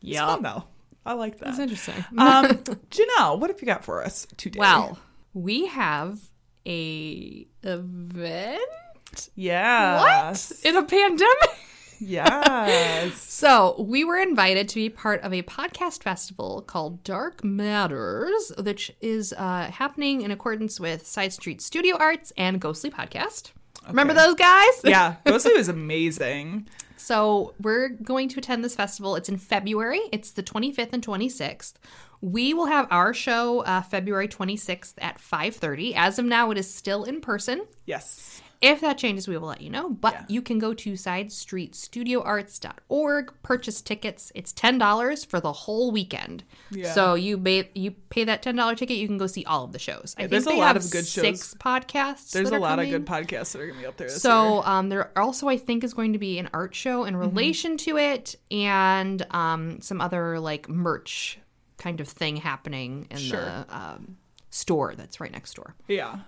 It's 0.00 0.18
fun 0.18 0.42
though. 0.42 0.64
I 1.06 1.12
like 1.14 1.38
that. 1.38 1.46
That's 1.46 1.58
interesting. 1.58 2.04
um, 2.18 2.46
Janelle, 2.90 3.38
what 3.38 3.50
have 3.50 3.60
you 3.60 3.66
got 3.66 3.84
for 3.84 4.02
us 4.04 4.26
today? 4.36 4.58
Well, 4.58 4.98
we 5.34 5.66
have 5.66 6.18
a 6.66 7.46
event. 7.62 9.28
yeah. 9.34 10.00
What? 10.00 10.52
In 10.64 10.76
a 10.76 10.82
pandemic? 10.82 11.50
Yes. 12.00 13.14
So, 13.34 13.76
we 13.78 14.04
were 14.04 14.16
invited 14.16 14.68
to 14.70 14.76
be 14.76 14.88
part 14.88 15.20
of 15.22 15.32
a 15.34 15.42
podcast 15.42 16.02
festival 16.02 16.62
called 16.62 17.04
Dark 17.04 17.44
Matters, 17.44 18.52
which 18.58 18.92
is 19.00 19.34
uh, 19.34 19.70
happening 19.70 20.22
in 20.22 20.30
accordance 20.30 20.80
with 20.80 21.06
Side 21.06 21.32
Street 21.32 21.60
Studio 21.60 21.96
Arts 21.98 22.32
and 22.38 22.60
Ghostly 22.60 22.90
Podcast. 22.90 23.50
Remember 23.88 24.14
those 24.14 24.34
guys? 24.34 24.80
Yeah, 24.84 25.16
Ghostly 25.26 25.54
was 25.54 25.68
amazing. 25.68 26.68
So 26.96 27.54
we're 27.60 27.90
going 27.90 28.28
to 28.30 28.38
attend 28.38 28.64
this 28.64 28.74
festival. 28.74 29.14
It's 29.16 29.28
in 29.28 29.36
February. 29.36 30.00
It's 30.10 30.30
the 30.30 30.42
25th 30.42 30.92
and 30.92 31.04
26th. 31.06 31.74
We 32.20 32.54
will 32.54 32.66
have 32.66 32.86
our 32.90 33.12
show 33.12 33.60
uh, 33.60 33.82
February 33.82 34.28
26th 34.28 34.94
at 34.98 35.18
5:30. 35.18 35.92
As 35.94 36.18
of 36.18 36.24
now, 36.24 36.50
it 36.50 36.56
is 36.56 36.72
still 36.72 37.04
in 37.04 37.20
person. 37.20 37.66
Yes. 37.84 38.40
If 38.64 38.80
that 38.80 38.96
changes, 38.98 39.28
we 39.28 39.36
will 39.36 39.48
let 39.48 39.60
you 39.60 39.70
know. 39.70 39.90
But 39.90 40.14
Yeah. 40.14 40.24
you 40.28 40.42
can 40.42 40.58
go 40.58 40.72
to 40.74 40.92
sidestreetstudioarts.org, 40.94 43.32
purchase 43.42 43.80
tickets. 43.82 44.32
It's 44.34 44.52
ten 44.52 44.78
dollars 44.78 45.24
for 45.24 45.40
the 45.40 45.52
whole 45.52 45.90
weekend. 45.92 46.44
Yeah. 46.70 46.92
So 46.92 47.14
you 47.14 47.38
pay 47.38 47.70
you 47.74 47.92
pay 48.10 48.24
that 48.24 48.42
ten 48.42 48.56
dollar 48.56 48.74
ticket, 48.74 48.96
you 48.96 49.06
can 49.06 49.18
go 49.18 49.26
see 49.26 49.44
all 49.44 49.64
of 49.64 49.72
the 49.72 49.78
shows. 49.78 50.14
I 50.16 50.22
think 50.22 50.30
there's 50.30 50.46
a 50.46 50.54
lot 50.54 50.76
of 50.76 50.90
good 50.90 51.06
six 51.06 51.54
podcasts. 51.54 52.30
There's 52.32 52.50
a 52.50 52.58
lot 52.58 52.78
of 52.78 52.88
good 52.88 53.06
podcasts 53.06 53.52
that 53.52 53.60
are 53.60 53.66
going 53.66 53.76
to 53.76 53.80
be 53.82 53.86
up 53.86 53.96
there. 53.96 54.08
So 54.08 54.62
um, 54.64 54.88
there 54.88 55.16
also, 55.18 55.48
I 55.48 55.56
think, 55.58 55.84
is 55.84 55.94
going 55.94 56.12
to 56.14 56.18
be 56.18 56.38
an 56.38 56.48
art 56.52 56.74
show 56.74 57.04
in 57.04 57.16
relation 57.16 57.76
to 57.78 57.98
it, 57.98 58.34
and 58.50 59.24
um, 59.30 59.80
some 59.80 60.00
other 60.00 60.40
like 60.40 60.68
merch 60.68 61.38
kind 61.76 62.00
of 62.00 62.08
thing 62.08 62.36
happening 62.36 63.06
in 63.10 63.18
Sure. 63.18 63.40
the 63.40 63.66
um, 63.76 64.16
store 64.50 64.94
that's 64.94 65.20
right 65.20 65.32
next 65.32 65.54
door. 65.54 65.74
yeah. 65.88 66.18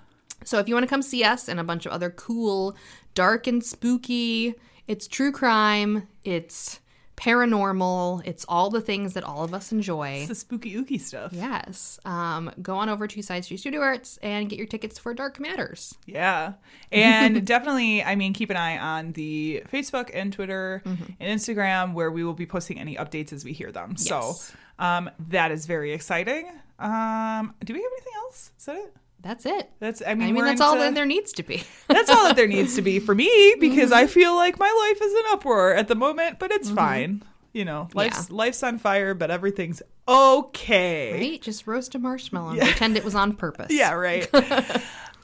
So 0.45 0.59
if 0.59 0.69
you 0.69 0.75
want 0.75 0.85
to 0.85 0.91
come 0.91 1.03
see 1.03 1.25
us 1.25 1.49
and 1.49 1.59
a 1.61 1.65
bunch 1.65 1.87
of 1.87 1.93
other 1.93 2.11
cool, 2.11 2.77
dark 3.15 3.47
and 3.47 3.65
spooky, 3.65 4.55
it's 4.87 5.09
true 5.09 5.33
crime, 5.33 6.07
it's 6.25 6.79
paranormal, 7.17 8.23
it's 8.27 8.45
all 8.49 8.71
the 8.71 8.81
things 8.81 9.15
that 9.15 9.25
all 9.25 9.43
of 9.43 9.53
us 9.55 9.73
enjoy. 9.73 10.11
It's 10.19 10.29
the 10.29 10.35
spooky 10.35 10.75
ooky 10.75 11.01
stuff. 11.01 11.33
Yes. 11.33 11.99
Um, 12.05 12.51
go 12.63 12.77
on 12.77 12.89
over 12.89 13.07
to 13.07 13.23
Side 13.23 13.45
Street 13.45 13.59
Studio 13.59 13.81
Arts 13.81 14.19
and 14.23 14.49
get 14.49 14.59
your 14.59 14.67
tickets 14.67 14.99
for 14.99 15.15
Dark 15.15 15.41
Matters. 15.41 15.95
Yeah. 16.07 16.55
And 16.93 17.45
definitely, 17.47 18.03
I 18.03 18.15
mean, 18.17 18.33
keep 18.33 18.51
an 18.51 18.57
eye 18.57 18.79
on 18.79 19.13
the 19.13 19.63
Facebook 19.73 20.11
and 20.13 20.33
Twitter 20.33 20.83
Mm-hmm. 20.87 21.05
and 21.21 21.41
Instagram 21.41 21.95
where 21.95 22.11
we 22.11 22.23
will 22.23 22.35
be 22.35 22.47
posting 22.47 22.79
any 22.79 22.97
updates 22.97 23.33
as 23.33 23.45
we 23.45 23.53
hear 23.53 23.73
them. 23.73 23.95
Yes. 23.99 24.07
So 24.09 24.35
um, 24.79 25.11
that 25.31 25.51
is 25.51 25.67
very 25.67 25.93
exciting. 25.93 26.49
Um, 26.79 27.55
do 27.65 27.73
we 27.73 27.81
have 27.83 27.91
anything 27.93 28.13
else? 28.25 28.53
Is 28.59 28.67
that 28.67 28.77
it? 28.77 28.95
That's 29.27 29.45
it. 29.45 29.71
That's, 29.81 30.03
I 30.07 30.15
mean, 30.15 30.23
I 30.23 30.27
mean, 30.27 30.37
we're 30.37 30.45
that's 30.45 30.61
all 30.61 30.77
that 30.77 30.95
there 30.95 31.05
needs 31.05 31.33
to 31.33 31.43
be. 31.43 31.65
That's 31.89 32.09
all 32.09 32.25
that 32.25 32.37
there 32.37 32.47
needs 32.47 32.77
to 32.77 32.83
be 32.83 33.01
for 33.01 33.13
me 33.15 33.57
because 33.61 33.91
Mm-hmm. 33.91 34.05
I 34.05 34.07
feel 34.07 34.37
like 34.37 34.57
my 34.59 34.73
life 34.93 35.03
is 35.03 35.13
in 35.13 35.23
uproar 35.33 35.75
at 35.75 35.89
the 35.89 35.97
moment, 35.97 36.39
but 36.39 36.53
it's 36.53 36.71
fine. 36.71 37.23
You 37.53 37.65
know, 37.65 37.89
life's 37.95 38.31
life's 38.31 38.63
on 38.63 38.79
fire, 38.79 39.15
but 39.15 39.31
everything's 39.33 39.83
okay. 40.07 41.13
Right? 41.13 41.43
Just 41.43 41.67
roast 41.67 41.95
a 41.95 41.99
marshmallow 41.99 42.53
and 42.53 42.61
pretend 42.61 42.97
it 42.97 43.05
was 43.05 43.15
on 43.17 43.35
purpose. 43.35 43.69
Yeah, 43.71 43.93
right. 43.95 44.29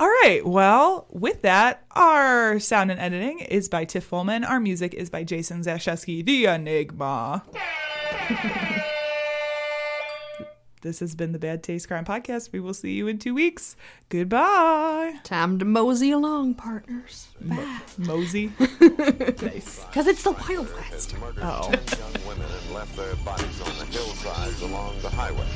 All 0.01 0.09
right. 0.09 0.41
Well, 0.45 1.07
with 1.11 1.43
that, 1.43 1.85
our 1.93 2.59
sound 2.59 2.91
and 2.91 2.99
editing 2.99 3.39
is 3.41 3.69
by 3.69 3.85
Tiff 3.85 4.09
Fullman. 4.11 4.45
Our 4.49 4.59
music 4.59 4.95
is 4.95 5.11
by 5.11 5.23
Jason 5.23 5.61
Zashesky, 5.62 6.24
the 6.24 6.47
Enigma. 6.47 7.45
This 10.82 11.00
has 11.00 11.14
been 11.14 11.32
the 11.32 11.38
Bad 11.38 11.62
Taste 11.62 11.88
Crime 11.88 12.04
Podcast. 12.04 12.52
We 12.52 12.60
will 12.60 12.74
see 12.74 12.92
you 12.92 13.06
in 13.06 13.18
two 13.18 13.34
weeks. 13.34 13.76
Goodbye. 14.09 15.14
Time 15.22 15.59
to 15.59 15.64
mosey 15.64 16.10
along, 16.10 16.54
partners. 16.54 17.28
Mosey. 17.96 18.52
nice. 19.40 19.84
Because 19.92 20.06
it's 20.06 20.22
the 20.24 20.32
Wild 20.32 20.72
West. 20.74 21.14
Oh. 21.40 21.70
Ten 21.70 21.98
young 21.98 22.26
women 22.26 22.46
and 22.50 22.74
left 22.74 22.96
their 22.96 23.14
bodies 23.16 23.60
on 23.60 23.78
the 23.78 23.84
hillsides 23.86 24.62
along 24.62 24.98
the 25.02 25.10
highway. 25.10 25.46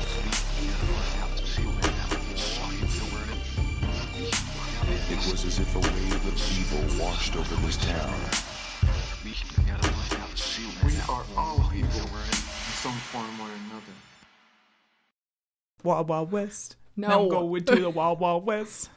It 5.09 5.31
was 5.31 5.45
as 5.45 5.59
if 5.59 5.75
a 5.75 5.79
wave 5.79 6.27
of 6.27 6.37
evil 6.59 7.03
washed 7.05 7.35
over 7.35 7.55
this 7.65 7.77
town. 7.77 8.13
We 10.85 10.93
are 11.09 11.25
all 11.35 11.71
evil 11.75 12.01
in 12.01 12.33
some 12.33 12.93
form 13.11 13.41
or 13.41 13.49
another. 13.67 14.06
Wild 15.87 16.09
Wild 16.09 16.31
West. 16.31 16.75
No. 16.95 17.07
Now 17.07 17.21
I'm 17.21 17.29
going 17.29 17.63
to 17.63 17.75
the 17.75 17.89
Wild 17.89 18.19
Wild 18.19 18.45
West. 18.45 18.85